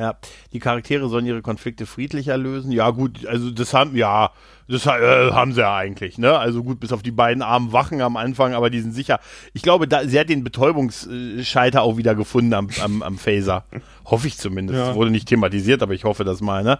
Ja, 0.00 0.16
die 0.54 0.60
Charaktere 0.60 1.10
sollen 1.10 1.26
ihre 1.26 1.42
Konflikte 1.42 1.84
friedlicher 1.84 2.38
lösen. 2.38 2.72
Ja, 2.72 2.88
gut, 2.88 3.26
also 3.26 3.50
das 3.50 3.74
haben, 3.74 3.94
ja, 3.94 4.30
das 4.66 4.86
äh, 4.86 4.88
haben 4.88 5.52
sie 5.52 5.60
ja 5.60 5.76
eigentlich, 5.76 6.16
ne? 6.16 6.38
Also 6.38 6.62
gut, 6.62 6.80
bis 6.80 6.90
auf 6.92 7.02
die 7.02 7.10
beiden 7.10 7.42
armen 7.42 7.72
Wachen 7.72 8.00
am 8.00 8.16
Anfang, 8.16 8.54
aber 8.54 8.70
die 8.70 8.80
sind 8.80 8.92
sicher. 8.92 9.20
Ich 9.52 9.60
glaube, 9.60 9.86
da, 9.86 10.06
sie 10.06 10.18
hat 10.18 10.30
den 10.30 10.42
Betäubungsscheiter 10.42 11.82
auch 11.82 11.98
wieder 11.98 12.14
gefunden 12.14 12.54
am, 12.54 12.68
am, 12.82 13.02
am 13.02 13.18
Phaser. 13.18 13.64
Hoffe 14.06 14.26
ich 14.26 14.38
zumindest. 14.38 14.78
Ja. 14.78 14.94
Wurde 14.94 15.10
nicht 15.10 15.28
thematisiert, 15.28 15.82
aber 15.82 15.92
ich 15.92 16.04
hoffe 16.04 16.24
das 16.24 16.40
mal, 16.40 16.64
ne? 16.64 16.78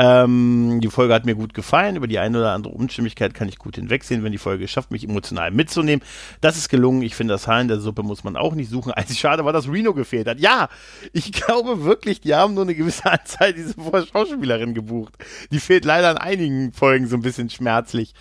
Ähm, 0.00 0.78
die 0.80 0.90
Folge 0.90 1.12
hat 1.12 1.26
mir 1.26 1.34
gut 1.34 1.54
gefallen. 1.54 1.96
Über 1.96 2.06
die 2.06 2.20
eine 2.20 2.38
oder 2.38 2.52
andere 2.52 2.72
Unstimmigkeit 2.72 3.34
kann 3.34 3.48
ich 3.48 3.58
gut 3.58 3.74
hinwegsehen, 3.74 4.22
wenn 4.22 4.30
die 4.30 4.38
Folge 4.38 4.64
es 4.64 4.70
schafft, 4.70 4.92
mich 4.92 5.02
emotional 5.02 5.50
mitzunehmen. 5.50 6.04
Das 6.40 6.56
ist 6.56 6.68
gelungen. 6.68 7.02
Ich 7.02 7.16
finde, 7.16 7.34
das 7.34 7.48
Haar 7.48 7.60
in 7.60 7.66
der 7.66 7.80
Suppe 7.80 8.04
muss 8.04 8.22
man 8.22 8.36
auch 8.36 8.54
nicht 8.54 8.70
suchen. 8.70 8.92
Einzig 8.98 9.18
schade 9.18 9.44
war, 9.44 9.52
dass 9.52 9.68
Reno 9.68 9.94
gefehlt 9.94 10.28
hat. 10.28 10.38
Ja, 10.38 10.68
ich 11.12 11.32
glaube 11.32 11.82
wirklich, 11.82 12.20
die 12.20 12.32
haben 12.32 12.54
nur 12.54 12.62
eine 12.62 12.76
gewisse 12.76 13.10
Anzahl 13.10 13.52
diese 13.52 13.74
Schauspielerin 13.74 14.72
gebucht. 14.72 15.14
Die 15.50 15.58
fehlt 15.58 15.84
leider 15.84 16.10
an 16.10 16.18
einigen 16.18 16.70
Folgen 16.70 17.08
so 17.08 17.16
ein 17.16 17.22
bisschen 17.22 17.50
schmerzlich. 17.50 18.14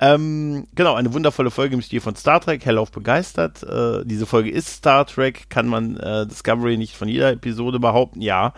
Ähm, 0.00 0.66
genau, 0.74 0.94
eine 0.94 1.14
wundervolle 1.14 1.50
Folge 1.50 1.74
im 1.74 1.80
Stil 1.80 2.02
von 2.02 2.16
Star 2.16 2.40
Trek, 2.40 2.66
hellauf 2.66 2.92
begeistert. 2.92 3.62
Äh, 3.62 4.04
diese 4.04 4.26
Folge 4.26 4.50
ist 4.50 4.68
Star 4.68 5.06
Trek, 5.06 5.48
kann 5.48 5.68
man 5.68 5.96
äh, 5.96 6.26
Discovery 6.26 6.76
nicht 6.76 6.96
von 6.96 7.08
jeder 7.08 7.30
Episode 7.30 7.80
behaupten, 7.80 8.20
ja. 8.20 8.52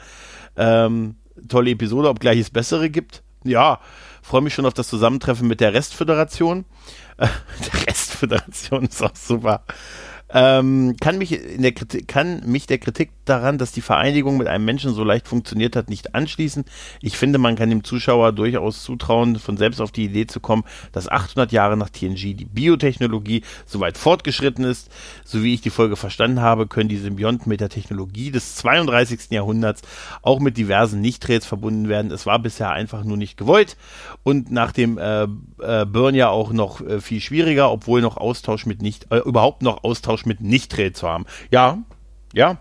Ähm, 0.57 1.15
tolle 1.49 1.71
Episode, 1.71 2.09
obgleich 2.09 2.39
es 2.39 2.51
bessere 2.51 2.91
gibt. 2.91 3.23
Ja, 3.45 3.81
freue 4.23 4.43
mich 4.43 4.55
schon 4.55 4.67
auf 4.67 4.75
das 4.75 4.89
Zusammentreffen 4.89 5.47
mit 5.47 5.61
der 5.61 5.73
Restföderation. 5.73 6.65
Der 7.19 7.87
Restföderation 7.87 8.85
ist 8.85 9.03
auch 9.03 9.17
super. 9.17 9.65
Ähm, 10.29 10.97
kann, 11.01 11.19
mich 11.19 11.33
in 11.33 11.63
der 11.63 11.73
Kritik, 11.73 12.09
kann 12.09 12.43
mich 12.45 12.67
der 12.67 12.79
Kritik 12.79 13.11
daran, 13.29 13.59
dass 13.59 13.73
die 13.73 13.81
Vereinigung 13.81 14.37
mit 14.37 14.47
einem 14.47 14.65
Menschen 14.65 14.95
so 14.95 15.05
leicht 15.05 15.29
funktioniert 15.29 15.77
hat, 15.77 15.91
nicht 15.91 16.15
anschließen. 16.15 16.65
Ich 17.01 17.17
finde, 17.17 17.39
man 17.39 17.57
kann 17.57 17.71
dem 17.71 17.85
Zuschauer 17.85 18.33
durchaus 18.33 18.83
zutrauen, 18.83 19.39
von 19.39 19.57
selbst 19.57 19.81
auf 19.81 19.93
die 19.93 20.05
Idee 20.05 20.27
zu 20.27 20.41
kommen, 20.41 20.65
dass 20.93 21.09
800 21.09 21.53
Jahre 21.53 21.77
nach 21.77 21.91
TNG 21.91 22.35
die 22.35 22.45
Biotechnologie 22.45 23.43
so 23.65 23.81
weit 23.81 23.99
fortgeschritten 23.99 24.65
ist. 24.65 24.91
So 25.25 25.43
wie 25.43 25.55
ich 25.55 25.61
die 25.61 25.71
Folge 25.71 25.97
verstanden 25.97 26.41
habe, 26.41 26.67
können 26.67 26.89
die 26.89 26.97
Symbionten 26.97 27.49
mit 27.49 27.61
der 27.61 27.69
Technologie 27.69 28.31
des 28.31 28.57
32. 28.57 29.31
Jahrhunderts 29.31 29.83
auch 30.23 30.41
mit 30.41 30.57
diversen 30.57 31.01
Nichtreds 31.01 31.47
verbunden 31.47 31.89
werden. 31.89 32.11
Es 32.11 32.27
war 32.27 32.39
bisher 32.39 32.71
einfach 32.71 33.05
nur 33.05 33.17
nicht 33.17 33.37
gewollt 33.37 33.77
und 34.23 34.51
nach 34.51 34.73
dem 34.73 34.99
äh, 34.99 35.25
äh, 35.25 35.85
Burn 35.87 36.15
ja 36.15 36.29
auch 36.29 36.53
noch 36.53 36.81
äh, 36.81 37.01
viel 37.01 37.21
schwieriger, 37.21 37.71
obwohl 37.71 38.01
noch 38.01 38.17
Austausch 38.17 38.67
mit 38.67 38.83
nicht, 38.83 39.11
äh, 39.11 39.19
überhaupt 39.19 39.63
noch 39.63 39.85
Austausch 39.85 40.27
mit 40.27 40.41
Nichträt 40.41 40.93
zu 40.93 41.09
haben. 41.09 41.27
Ja, 41.51 41.79
ja, 42.33 42.59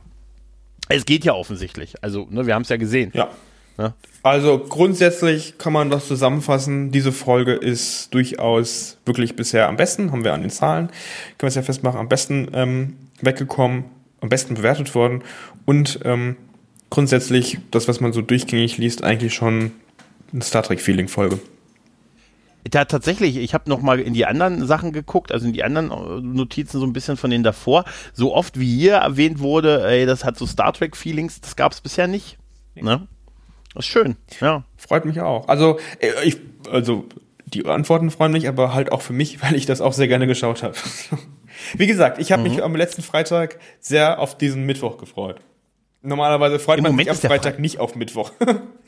es 0.90 1.06
geht 1.06 1.26
ja 1.26 1.34
offensichtlich. 1.34 1.96
Also, 2.02 2.28
ne, 2.30 2.46
wir 2.46 2.56
haben 2.56 2.64
es 2.64 2.70
ja 2.70 2.78
gesehen. 2.78 3.12
Ja. 3.14 3.30
ja. 3.78 3.94
Also 4.24 4.58
grundsätzlich 4.58 5.58
kann 5.58 5.74
man 5.74 5.90
das 5.90 6.08
zusammenfassen. 6.08 6.92
Diese 6.92 7.12
Folge 7.12 7.54
ist 7.54 8.14
durchaus 8.14 8.98
wirklich 9.06 9.36
bisher 9.36 9.68
am 9.68 9.78
besten, 9.78 10.12
haben 10.12 10.24
wir 10.24 10.34
an 10.34 10.42
den 10.42 10.50
Zahlen, 10.50 10.88
können 10.88 11.42
wir 11.42 11.48
es 11.50 11.56
ja 11.56 11.62
festmachen, 11.62 12.00
am 12.00 12.10
besten 12.10 12.50
ähm, 12.54 12.96
weggekommen, 13.22 13.86
am 14.22 14.30
besten 14.30 14.56
bewertet 14.56 14.96
worden 14.96 15.22
und 15.66 16.00
ähm, 16.04 16.38
grundsätzlich 16.90 17.60
das, 17.70 17.88
was 17.88 18.00
man 18.00 18.14
so 18.14 18.22
durchgängig 18.22 18.78
liest, 18.78 19.04
eigentlich 19.04 19.36
schon 19.36 19.72
eine 20.34 20.44
Star 20.44 20.64
Trek-Feeling-Folge. 20.64 21.40
Da 22.70 22.86
tatsächlich, 22.86 23.38
ich 23.38 23.54
habe 23.54 23.70
noch 23.70 23.82
mal 23.82 24.00
in 24.00 24.14
die 24.14 24.26
anderen 24.26 24.66
Sachen 24.66 24.92
geguckt, 24.92 25.32
also 25.32 25.46
in 25.46 25.54
die 25.54 25.64
anderen 25.64 25.92
äh, 25.92 26.22
Notizen 26.22 26.80
so 26.80 26.86
ein 26.86 26.94
bisschen 26.94 27.16
von 27.16 27.30
denen 27.30 27.44
davor. 27.44 27.86
So 28.14 28.34
oft 28.34 28.60
wie 28.60 28.78
hier 28.80 28.96
erwähnt 28.96 29.40
wurde, 29.40 29.86
ey, 29.88 30.06
das 30.08 30.24
hat 30.24 30.38
so 30.38 30.48
Star 30.48 30.74
Trek 30.74 30.98
Feelings, 30.98 31.42
das 31.42 31.56
gab 31.56 31.74
es 31.74 31.82
bisher 31.82 32.08
nicht. 32.08 32.38
Ne? 32.74 33.08
Das 33.74 33.86
ist 33.86 33.92
schön, 33.92 34.16
ja. 34.42 34.64
Freut 34.78 35.06
mich 35.06 35.22
auch. 35.22 35.48
Also 35.48 35.80
äh, 36.00 36.10
ich, 36.24 36.38
also 36.72 37.06
die 37.46 37.66
Antworten 37.66 38.10
freuen 38.10 38.32
mich, 38.32 38.48
aber 38.48 38.74
halt 38.74 38.92
auch 38.92 39.02
für 39.02 39.14
mich, 39.14 39.42
weil 39.44 39.56
ich 39.56 39.66
das 39.66 39.82
auch 39.82 39.94
sehr 39.94 40.08
gerne 40.08 40.26
geschaut 40.26 40.64
habe. 40.64 40.76
Wie 41.78 41.88
gesagt, 41.88 42.20
ich 42.20 42.32
habe 42.32 42.44
mhm. 42.44 42.50
mich 42.50 42.64
am 42.64 42.76
letzten 42.76 43.02
Freitag 43.02 43.60
sehr 43.80 44.20
auf 44.20 44.38
diesen 44.38 44.66
Mittwoch 44.66 44.98
gefreut. 44.98 45.40
Normalerweise 46.02 46.60
freut 46.60 46.78
Im 46.80 46.84
man 46.84 46.92
Moment 46.94 47.14
sich 47.14 47.24
am 47.24 47.30
Freitag 47.30 47.60
nicht 47.60 47.80
auf 47.80 47.96
Mittwoch. 47.96 48.32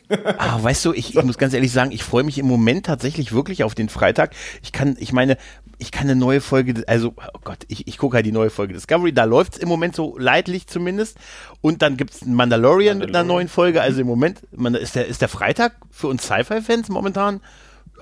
Ah, 0.38 0.62
weißt 0.62 0.86
du, 0.86 0.94
ich, 0.94 1.16
ich 1.16 1.24
muss 1.24 1.38
ganz 1.38 1.54
ehrlich 1.54 1.72
sagen, 1.72 1.92
ich 1.92 2.04
freue 2.04 2.24
mich 2.24 2.38
im 2.38 2.48
Moment 2.48 2.86
tatsächlich 2.86 3.34
wirklich 3.34 3.64
auf 3.64 3.76
den 3.76 3.90
Freitag. 3.90 4.34
Ich 4.62 4.72
kann, 4.72 4.96
ich 5.00 5.12
meine, 5.12 5.38
ich 5.80 5.92
kann 5.92 6.04
eine 6.04 6.16
neue 6.16 6.42
Folge, 6.42 6.84
also, 6.88 7.14
oh 7.18 7.40
Gott, 7.44 7.60
ich, 7.68 7.88
ich 7.88 7.98
gucke 7.98 8.16
halt 8.16 8.26
die 8.26 8.32
neue 8.32 8.50
Folge 8.50 8.74
Discovery, 8.74 9.14
da 9.14 9.26
läuft's 9.26 9.58
im 9.58 9.68
Moment 9.68 9.96
so 9.96 10.18
leidlich 10.18 10.68
zumindest. 10.68 11.18
Und 11.62 11.82
dann 11.82 11.98
gibt's 11.98 12.24
einen 12.24 12.34
Mandalorian, 12.34 12.98
Mandalorian, 12.98 13.00
mit 13.00 13.16
einer 13.16 13.24
neuen 13.24 13.48
Folge. 13.48 13.82
Also 13.82 14.02
im 14.02 14.08
Moment, 14.08 14.42
man, 14.52 14.76
ist, 14.76 14.96
der, 14.96 15.08
ist 15.08 15.22
der 15.22 15.30
Freitag 15.30 15.74
für 15.92 16.08
uns 16.08 16.24
Sci-Fi-Fans 16.24 16.90
momentan, 16.90 17.42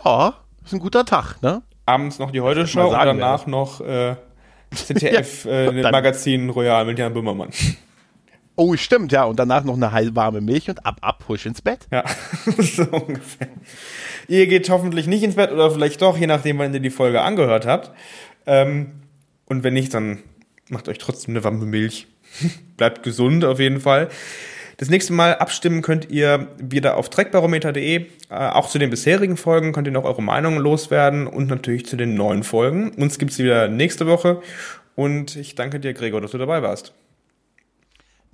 ja, 0.03 0.35
ist 0.63 0.73
ein 0.73 0.79
guter 0.79 1.05
Tag, 1.05 1.41
ne? 1.41 1.63
Abends 1.85 2.17
noch 2.19 2.31
die 2.31 2.41
Heute-Show 2.41 2.87
und 2.87 2.93
danach 2.93 3.45
noch 3.45 3.81
äh, 3.81 4.15
ZDF-Magazin 4.71 6.41
ja, 6.41 6.47
äh, 6.47 6.51
Royal 6.51 6.85
mit 6.85 6.97
Jan 6.97 7.13
Böhmermann. 7.13 7.49
Oh, 8.55 8.75
stimmt, 8.77 9.11
ja. 9.11 9.25
Und 9.25 9.37
danach 9.37 9.63
noch 9.63 9.75
eine 9.75 9.91
heiß 9.91 10.15
warme 10.15 10.41
Milch 10.41 10.69
und 10.69 10.85
ab, 10.85 10.97
ab, 11.01 11.25
husch 11.27 11.45
ins 11.45 11.61
Bett. 11.61 11.87
Ja, 11.91 12.03
so 12.57 12.83
ungefähr. 12.83 13.49
Ihr 14.27 14.47
geht 14.47 14.69
hoffentlich 14.69 15.07
nicht 15.07 15.23
ins 15.23 15.35
Bett 15.35 15.51
oder 15.51 15.71
vielleicht 15.71 16.01
doch, 16.01 16.17
je 16.17 16.27
nachdem, 16.27 16.57
wann 16.59 16.73
ihr 16.73 16.79
die 16.79 16.89
Folge 16.89 17.21
angehört 17.21 17.65
habt. 17.65 17.91
Ähm, 18.45 18.93
und 19.45 19.63
wenn 19.63 19.73
nicht, 19.73 19.93
dann 19.93 20.19
macht 20.69 20.87
euch 20.87 20.97
trotzdem 20.97 21.33
eine 21.33 21.43
warme 21.43 21.65
Milch. 21.65 22.07
Bleibt 22.77 23.03
gesund 23.03 23.43
auf 23.43 23.59
jeden 23.59 23.81
Fall. 23.81 24.09
Das 24.77 24.89
nächste 24.89 25.13
Mal 25.13 25.35
abstimmen 25.35 25.81
könnt 25.81 26.09
ihr 26.09 26.47
wieder 26.57 26.97
auf 26.97 27.09
trackbarometer.de. 27.09 27.95
Äh, 27.95 28.05
auch 28.29 28.69
zu 28.69 28.77
den 28.79 28.89
bisherigen 28.89 29.37
Folgen 29.37 29.71
könnt 29.71 29.87
ihr 29.87 29.93
noch 29.93 30.03
eure 30.03 30.21
Meinungen 30.21 30.59
loswerden 30.59 31.27
und 31.27 31.47
natürlich 31.47 31.85
zu 31.85 31.95
den 31.95 32.15
neuen 32.15 32.43
Folgen. 32.43 32.91
Uns 32.91 33.19
gibt's 33.19 33.37
wieder 33.37 33.67
nächste 33.67 34.07
Woche. 34.07 34.41
Und 34.95 35.35
ich 35.35 35.55
danke 35.55 35.79
dir, 35.79 35.93
Gregor, 35.93 36.21
dass 36.21 36.31
du 36.31 36.37
dabei 36.37 36.61
warst. 36.61 36.93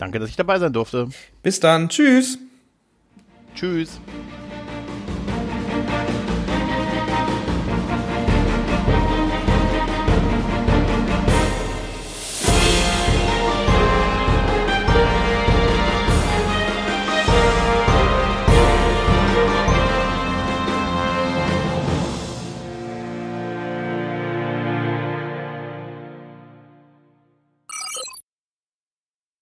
Danke, 0.01 0.17
dass 0.17 0.31
ich 0.31 0.35
dabei 0.35 0.57
sein 0.57 0.73
durfte. 0.73 1.09
Bis 1.43 1.59
dann. 1.59 1.87
Tschüss. 1.87 2.39
Tschüss. 3.53 4.01